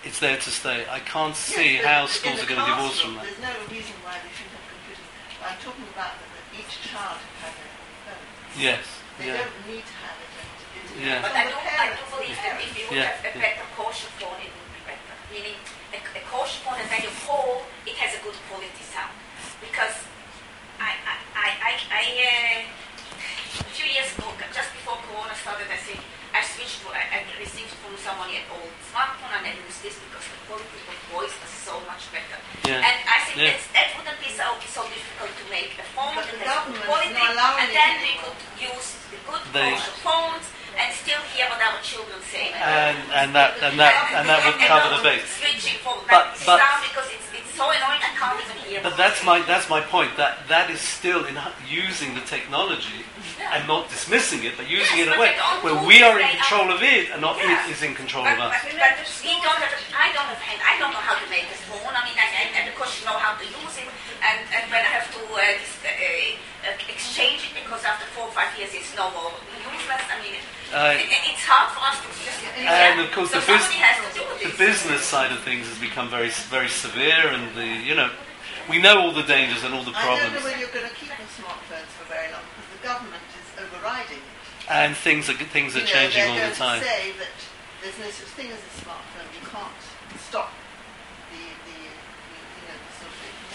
it's 0.04 0.18
there 0.20 0.36
to 0.36 0.50
stay. 0.50 0.84
I 0.90 0.98
can't 1.00 1.34
see 1.36 1.80
Yes, 1.80 1.84
how 1.88 2.02
but 2.04 2.10
schools 2.10 2.38
are 2.44 2.48
going 2.52 2.60
to 2.60 2.68
divorce 2.68 3.00
from 3.00 3.14
that. 3.16 3.24
There's 3.24 3.40
no 3.40 3.54
reason 3.72 3.96
why 4.04 4.20
they 4.20 4.28
shouldn't 4.36 4.52
have 4.60 4.66
computers. 4.68 5.08
I'm 5.40 5.56
talking 5.64 5.88
about 5.96 6.12
that, 6.20 6.28
that 6.36 6.46
each 6.52 6.74
child 6.84 7.16
has 7.40 7.52
their 7.56 7.70
own 7.72 7.96
phone. 8.04 8.60
Yes, 8.60 8.84
They 9.16 9.32
yeah. 9.32 9.40
don't 9.40 9.56
need 9.72 9.84
to 9.88 9.96
have 10.04 10.16
it. 10.20 10.28
It- 10.28 11.00
it- 11.00 11.06
Yeah. 11.06 11.22
But 11.24 11.32
I 11.32 11.48
the 11.48 11.54
do, 11.54 11.56
I 11.56 11.64
do 11.64 11.70
parents. 11.72 12.12
believe 12.12 12.36
that 12.44 12.56
if 12.60 12.70
you 12.76 12.84
would 12.92 12.98
Yeah, 13.00 13.08
have 13.08 13.24
a 13.24 13.32
yeah. 13.32 13.40
better 13.40 13.64
kosher 13.72 14.10
phone, 14.20 14.36
it 14.42 14.52
would 14.52 14.70
be 14.76 14.82
better. 14.84 15.14
Meaning, 15.32 15.56
a, 16.32 16.36
a 16.36 16.40
kosher 16.40 16.60
phone, 16.64 16.80
and 16.80 16.88
then 16.88 17.02
you 17.04 17.12
call, 17.26 17.62
it 17.84 17.96
has 18.00 18.16
a 18.16 18.20
good 18.24 18.36
quality 18.48 18.84
sound. 18.88 19.12
Because 19.60 19.94
I, 20.80 20.96
I, 21.04 21.14
I, 21.36 21.48
I, 21.60 21.72
I 21.92 22.04
uh, 22.08 23.60
a 23.60 23.72
few 23.76 23.86
years 23.86 24.08
ago, 24.16 24.32
just 24.52 24.72
before 24.72 24.96
Corona 25.08 25.34
started, 25.36 25.68
I 25.68 25.76
think 25.76 26.00
I 26.32 26.40
switched 26.40 26.80
to, 26.82 26.88
I, 26.96 27.20
I 27.20 27.28
received 27.36 27.72
from 27.84 27.92
someone 28.00 28.32
an 28.32 28.44
old 28.50 28.72
smartphone, 28.88 29.32
and 29.36 29.44
I 29.46 29.52
used 29.52 29.84
this 29.84 30.00
because 30.00 30.24
the 30.24 30.38
quality 30.48 30.80
of 30.88 30.96
voice 31.12 31.34
was 31.36 31.52
so 31.52 31.76
much 31.84 32.08
better. 32.08 32.38
Yeah. 32.64 32.80
And 32.80 32.96
I 33.04 33.18
think 33.28 33.36
Yeah. 33.36 33.60
that 33.76 33.92
wouldn't 33.94 34.16
be 34.24 34.32
so, 34.32 34.56
so 34.72 34.82
difficult 34.88 35.32
to 35.36 35.44
make 35.52 35.76
a 35.76 35.84
phone 35.92 36.16
But 36.16 36.24
that 36.32 36.40
has 36.48 36.72
good 36.72 36.80
quality, 36.88 37.12
and 37.12 37.68
then 37.76 37.92
we 38.00 38.12
could 38.16 38.40
use 38.56 38.96
the 39.12 39.20
good 39.28 39.44
They- 39.52 39.76
kosher 39.76 39.96
phones 40.00 40.46
and 40.78 40.88
still 40.94 41.20
hear 41.34 41.46
what 41.48 41.60
our 41.60 41.80
children 41.82 42.18
say. 42.30 42.52
And, 42.56 42.96
and 43.14 43.34
that 43.34 43.58
and 43.62 43.78
that 43.78 43.94
and 44.16 44.28
that 44.28 44.40
would 44.46 44.58
cover 44.64 44.88
the 44.96 45.02
base. 45.02 45.28
From 45.82 45.98
But- 46.08 46.36
but- 46.46 46.60
because 46.88 47.08
it's, 47.12 47.28
it's 47.34 47.52
so 47.54 47.68
annoying 47.70 48.00
I 48.00 48.12
can't 48.16 48.38
even 48.40 48.56
hear. 48.68 48.80
But 48.82 48.96
that's 48.96 49.24
my 49.24 49.42
that's 49.42 49.68
my 49.68 49.80
point. 49.80 50.16
That 50.16 50.48
that 50.48 50.70
is 50.70 50.80
still 50.80 51.24
in 51.24 51.36
using 51.68 52.14
the 52.14 52.22
technology 52.22 53.04
and 53.40 53.66
not 53.68 53.88
dismissing 53.90 54.44
it, 54.44 54.52
but 54.56 54.68
using 54.68 54.98
it 54.98 55.08
in 55.08 55.12
a 55.12 55.18
way 55.20 55.32
where 55.62 55.76
we 55.86 56.02
are 56.02 56.18
in 56.20 56.28
control 56.40 56.70
of 56.72 56.82
it 56.82 57.10
and 57.12 57.20
not 57.20 57.36
it 57.40 57.48
is 57.70 57.82
in 57.82 57.94
control 57.94 58.24
But, 58.24 58.34
of 58.40 58.50
us. 58.50 58.56
but, 58.64 58.72
but 58.78 58.94
we 59.24 59.34
don't 59.44 59.60
have, 59.60 59.74
I 59.96 60.08
don't 60.12 60.28
have, 60.28 60.40
hand- 60.40 60.62
I 60.64 60.74
don't 60.80 60.92
know 60.92 61.02
how 61.04 61.16
to 61.18 61.26
make 61.30 61.46
a 61.48 61.58
phone. 61.68 61.92
I 61.94 62.02
mean, 62.08 62.16
I, 62.16 62.26
I, 62.26 62.42
I 62.56 62.60
because 62.70 62.90
you 63.00 63.04
know 63.06 63.16
how 63.18 63.36
to 63.36 63.44
use 63.44 63.74
it, 63.80 63.88
and, 64.24 64.38
and 64.54 64.64
when 64.72 64.80
I 64.84 64.90
have 65.00 65.06
to 65.16 65.20
uh, 65.20 65.38
dis, 65.60 65.72
uh, 65.84 65.88
uh, 66.68 66.92
exchange 66.92 67.50
it 67.50 67.52
because 67.64 67.82
after 67.84 68.06
four 68.14 68.26
or 68.30 68.34
five 68.36 68.50
years 68.58 68.70
it's 68.72 68.94
no 68.96 69.10
more 69.16 69.32
useless. 69.60 70.02
I 70.08 70.16
mean, 70.22 70.36
Uh, 70.72 70.96
it, 70.96 71.04
it- 71.04 71.24
it's 71.36 71.44
hard 71.44 71.68
for 71.76 71.82
us 71.84 72.00
to 72.00 72.08
just. 72.24 72.40
And 72.56 73.00
of 73.04 73.10
course, 73.12 73.28
so 73.30 73.40
the, 73.40 73.46
bus- 73.46 73.68
has 73.76 73.96
to 74.00 74.08
do 74.16 74.24
the 74.48 74.52
business 74.56 75.02
side 75.04 75.28
of 75.32 75.40
things 75.44 75.68
has 75.68 75.76
become 75.78 76.08
very 76.08 76.30
very 76.48 76.68
severe, 76.72 77.28
and 77.34 77.52
the 77.54 77.66
you 77.84 77.94
know 77.94 78.08
we 78.70 78.80
know 78.80 78.96
all 79.02 79.12
the 79.12 79.26
dangers 79.26 79.64
and 79.64 79.74
all 79.76 79.84
the 79.84 79.92
problems. 79.92 80.22
I 80.22 80.32
don't 80.32 80.32
know 80.32 80.40
problems, 80.40 80.44
whether 80.48 80.58
you're 80.62 80.72
going 80.78 80.88
to 80.88 80.94
keep 80.96 81.10
the 81.12 81.28
smartphones 81.36 81.90
for 81.98 82.04
very 82.08 82.28
long 82.32 82.40
because 82.56 82.68
the 82.72 82.82
government 82.88 83.21
is 83.82 83.86
overriding 83.86 84.18
it. 84.18 84.70
and 84.70 84.96
things 84.96 85.28
are 85.28 85.34
things 85.34 85.74
are 85.76 85.80
You 85.80 85.84
know, 85.86 85.90
changing 85.90 86.22
they're 86.34 86.44
all 86.44 86.50
the 86.50 86.54
time. 86.56 86.80
to 86.80 86.86
say 86.86 87.12
that 87.18 87.28
there's 87.82 87.98
no 87.98 88.06
such 88.10 88.30
thing 88.38 88.46
as 88.50 88.58
a 88.58 88.72
smartphone. 88.84 89.26
You 89.34 89.46
can't 89.48 89.74
stop 90.28 90.50
the, 91.32 91.38
the, 91.66 91.74
the 91.74 91.82
you 91.82 92.64
know, 92.70 92.78
the 92.78 92.92
sort 92.94 93.10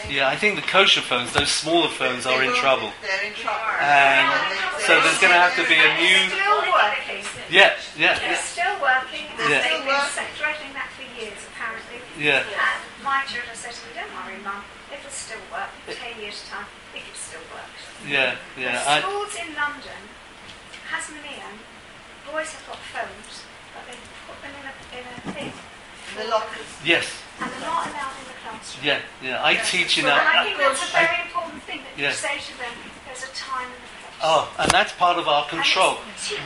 of 0.05 0.11
Yeah, 0.11 0.27
I 0.27 0.35
think 0.35 0.55
the 0.59 0.67
kosher 0.67 1.01
phones, 1.01 1.31
those 1.33 1.49
smaller 1.51 1.87
phones, 1.89 2.25
are 2.25 2.39
They 2.39 2.47
in 2.47 2.55
trouble. 2.55 2.91
They're 3.01 3.23
in 3.23 3.33
trouble. 3.39 3.63
And 3.79 4.27
They- 4.51 4.83
so 4.83 4.99
there's 5.01 5.19
going 5.19 5.31
to 5.33 5.39
have 5.39 5.55
to 5.55 5.63
be 5.67 5.79
a 5.79 5.89
new. 5.95 6.27
Still 6.29 6.61
working. 6.71 7.23
Yeah, 7.49 7.73
yeah, 7.97 8.19
It's 8.31 8.43
still 8.43 8.75
working. 8.83 9.25
And 9.39 9.49
Yeah. 9.49 9.63
they've 9.63 9.85
been 9.87 10.27
threatening 10.35 10.73
that 10.75 10.91
for 10.95 11.03
years, 11.15 11.39
apparently. 11.55 11.99
yeah. 12.19 12.43
And 12.43 12.79
my 13.03 13.23
children 13.31 13.55
said 13.55 13.71
to 13.71 13.81
me, 13.87 13.95
don't 13.95 14.11
worry, 14.11 14.37
Mum, 14.43 14.63
it'll 14.91 15.09
still 15.09 15.39
work. 15.51 15.71
In 15.87 15.95
10 15.95 16.19
years' 16.21 16.43
time, 16.51 16.67
it 16.93 17.03
can 17.07 17.15
still 17.15 17.39
work. 17.55 17.71
Yeah, 18.05 18.35
The 18.55 18.61
yeah. 18.61 18.83
I, 18.85 18.99
schools 19.01 19.33
in 19.35 19.55
London, 19.55 20.01
Hasmonean, 20.91 21.55
boys 22.31 22.51
have 22.53 22.65
got 22.67 22.79
phones, 22.93 23.43
but 23.73 23.83
they 23.87 23.97
put 24.27 24.37
them 24.41 24.53
in 24.59 24.65
a, 24.67 24.73
in 24.99 25.03
a 25.05 25.33
thing. 25.33 25.51
The 26.17 26.29
lockers. 26.29 26.65
yes, 26.85 27.05
And 27.41 27.51
they're 27.51 27.59
not 27.61 27.85
allowed 27.87 28.15
in 28.21 28.25
the 28.31 28.37
classroom. 28.41 28.85
yeah, 28.85 28.99
yeah. 29.21 29.43
I 29.43 29.55
teach 29.55 29.97
in 29.99 30.05
And 30.05 30.13
I 30.13 30.41
a. 30.41 30.45
think 30.45 30.57
that's 30.57 30.81
a 30.89 30.91
very 30.93 31.21
important 31.27 31.61
thing 31.63 31.81
that 31.83 31.99
Yeah. 32.01 32.09
you 32.09 32.15
say 32.15 32.37
to 32.39 32.57
them, 32.57 32.71
there's 33.05 33.23
a 33.23 33.33
time 33.35 33.65
and 33.67 33.73
a 33.75 33.77
place. 33.77 34.21
Oh, 34.23 34.51
and 34.57 34.71
that's 34.71 34.93
part 34.93 35.17
of 35.19 35.27
our 35.27 35.45
control. 35.47 35.97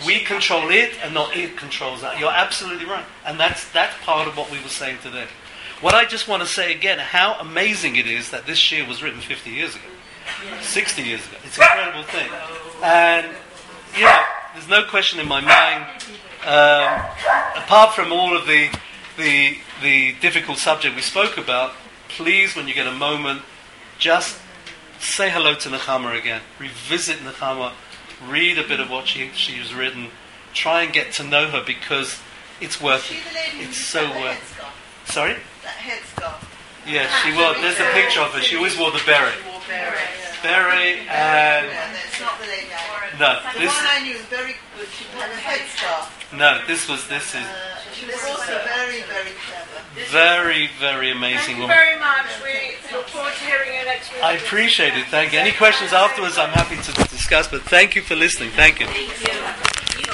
We 0.06 0.20
control 0.22 0.72
it, 0.72 0.92
and 1.04 1.14
not 1.14 1.36
it 1.38 1.56
controls 1.56 2.02
that. 2.02 2.20
You're 2.20 2.32
absolutely 2.34 2.86
right, 2.86 3.06
and 3.26 3.39
that's 3.39 3.70
that's 3.72 3.96
part 4.04 4.28
of 4.28 4.36
what 4.36 4.52
we 4.52 4.60
were 4.62 4.68
saying 4.68 4.98
today. 5.04 5.28
What 5.80 5.94
I 5.96 6.04
just 6.06 6.28
want 6.28 6.42
to 6.44 6.48
say 6.50 6.74
again, 6.74 7.00
how 7.00 7.38
amazing 7.39 7.96
it 7.96 8.08
is 8.08 8.30
that 8.32 8.46
this 8.46 8.58
shir 8.58 8.86
was 8.86 9.02
written 9.02 9.22
50 9.22 9.50
years 9.52 9.76
ago, 9.76 9.86
60 10.62 11.02
years 11.02 11.26
ago. 11.26 11.38
It's 11.46 11.58
an 11.58 11.64
incredible 11.64 12.04
thing, 12.04 12.30
and 12.84 13.28
know, 14.00 14.24
there's 14.54 14.68
no 14.70 14.84
question 14.84 15.20
in 15.20 15.28
my 15.28 15.42
mind. 15.42 15.86
Um, 16.46 17.06
apart 17.64 17.94
from 17.94 18.12
all 18.12 18.36
of 18.36 18.48
the 18.48 18.70
the 19.18 19.58
the 19.82 20.14
difficult 20.22 20.58
subject 20.58 20.96
we 20.96 21.02
spoke 21.02 21.38
about, 21.38 21.74
please, 22.10 22.56
when 22.56 22.68
you 22.68 22.74
get 22.74 22.88
a 22.88 22.92
moment, 22.92 23.42
just 24.00 24.39
say 25.00 25.30
hello 25.30 25.54
to 25.56 25.70
Nechama 25.70 26.18
again. 26.18 26.42
Revisit 26.60 27.18
Nechama. 27.18 27.72
Read 28.28 28.58
a 28.58 28.68
bit 28.68 28.80
of 28.80 28.89
what 28.89 29.08
she 29.08 29.30
she 29.34 29.54
has 29.54 29.74
written. 29.74 30.08
Try 30.54 30.84
and 30.84 30.94
get 30.94 31.12
to 31.14 31.24
know 31.24 31.48
her 31.50 31.64
because 31.66 32.20
it's 32.60 32.80
worth 32.82 33.10
it. 33.12 33.18
the 33.30 33.36
lady 33.36 33.58
who 33.64 33.70
It's 33.70 33.78
so 33.78 34.04
worth. 34.10 34.38
headscarf. 34.38 35.12
Sorry. 35.12 35.36
That 35.64 35.78
headscarf. 35.78 36.44
Yeah, 36.88 37.07
she 37.21 37.32
wore. 37.34 37.53
There's 37.61 37.79
a 37.79 37.89
picture 37.93 38.21
of 38.21 38.34
her. 38.34 38.41
She 38.41 38.55
always 38.57 38.77
wore 38.77 38.91
the 38.91 39.01
beret. 39.05 39.36
Beret 40.41 40.97
and 41.05 41.65
Yeah, 41.69 41.93
that's 41.93 42.19
not 42.19 42.39
the 42.41 42.47
lady 42.47 42.67
I 42.73 43.17
no. 43.19 43.39
The 43.53 43.59
This 43.59 43.75
one 43.77 43.86
I 43.91 43.99
knew 44.03 44.13
was 44.13 44.25
very 44.25 44.55
good. 44.77 44.88
She 44.89 45.05
had 45.13 45.29
a 45.29 45.36
headscarf. 45.36 46.09
no. 46.38 46.65
This 46.65 46.89
was. 46.89 47.07
This 47.07 47.36
is 47.36 47.45
Uh, 47.45 47.77
she 47.93 48.05
was 48.07 48.15
also 48.25 48.57
very, 48.65 49.01
very 49.03 49.34
clever. 49.45 49.77
very 50.09 50.69
very 50.79 51.11
amazing 51.11 51.59
woman. 51.59 51.77
Thank 51.77 51.93
you 51.93 51.99
woman. 51.99 51.99
very 51.99 51.99
much. 51.99 52.25
We 52.43 52.95
look 52.97 53.07
forward 53.09 53.34
to 53.34 53.45
hearing 53.45 53.73
you 53.77 53.86
next 53.86 54.11
week. 54.13 54.23
I 54.23 54.34
appreciate 54.34 54.95
it. 54.97 55.05
Thank 55.07 55.34
you. 55.34 55.39
Any 55.39 55.51
questions 55.51 55.93
afterwards? 55.93 56.38
I'm 56.39 56.49
happy 56.49 56.77
to 56.77 56.91
discuss. 57.09 57.47
But 57.47 57.61
thank 57.63 57.95
you 57.95 58.01
for 58.01 58.15
listening. 58.15 58.49
Thank 58.51 58.79
you. 58.79 58.88
Thank 58.88 59.21
you. 59.99 60.05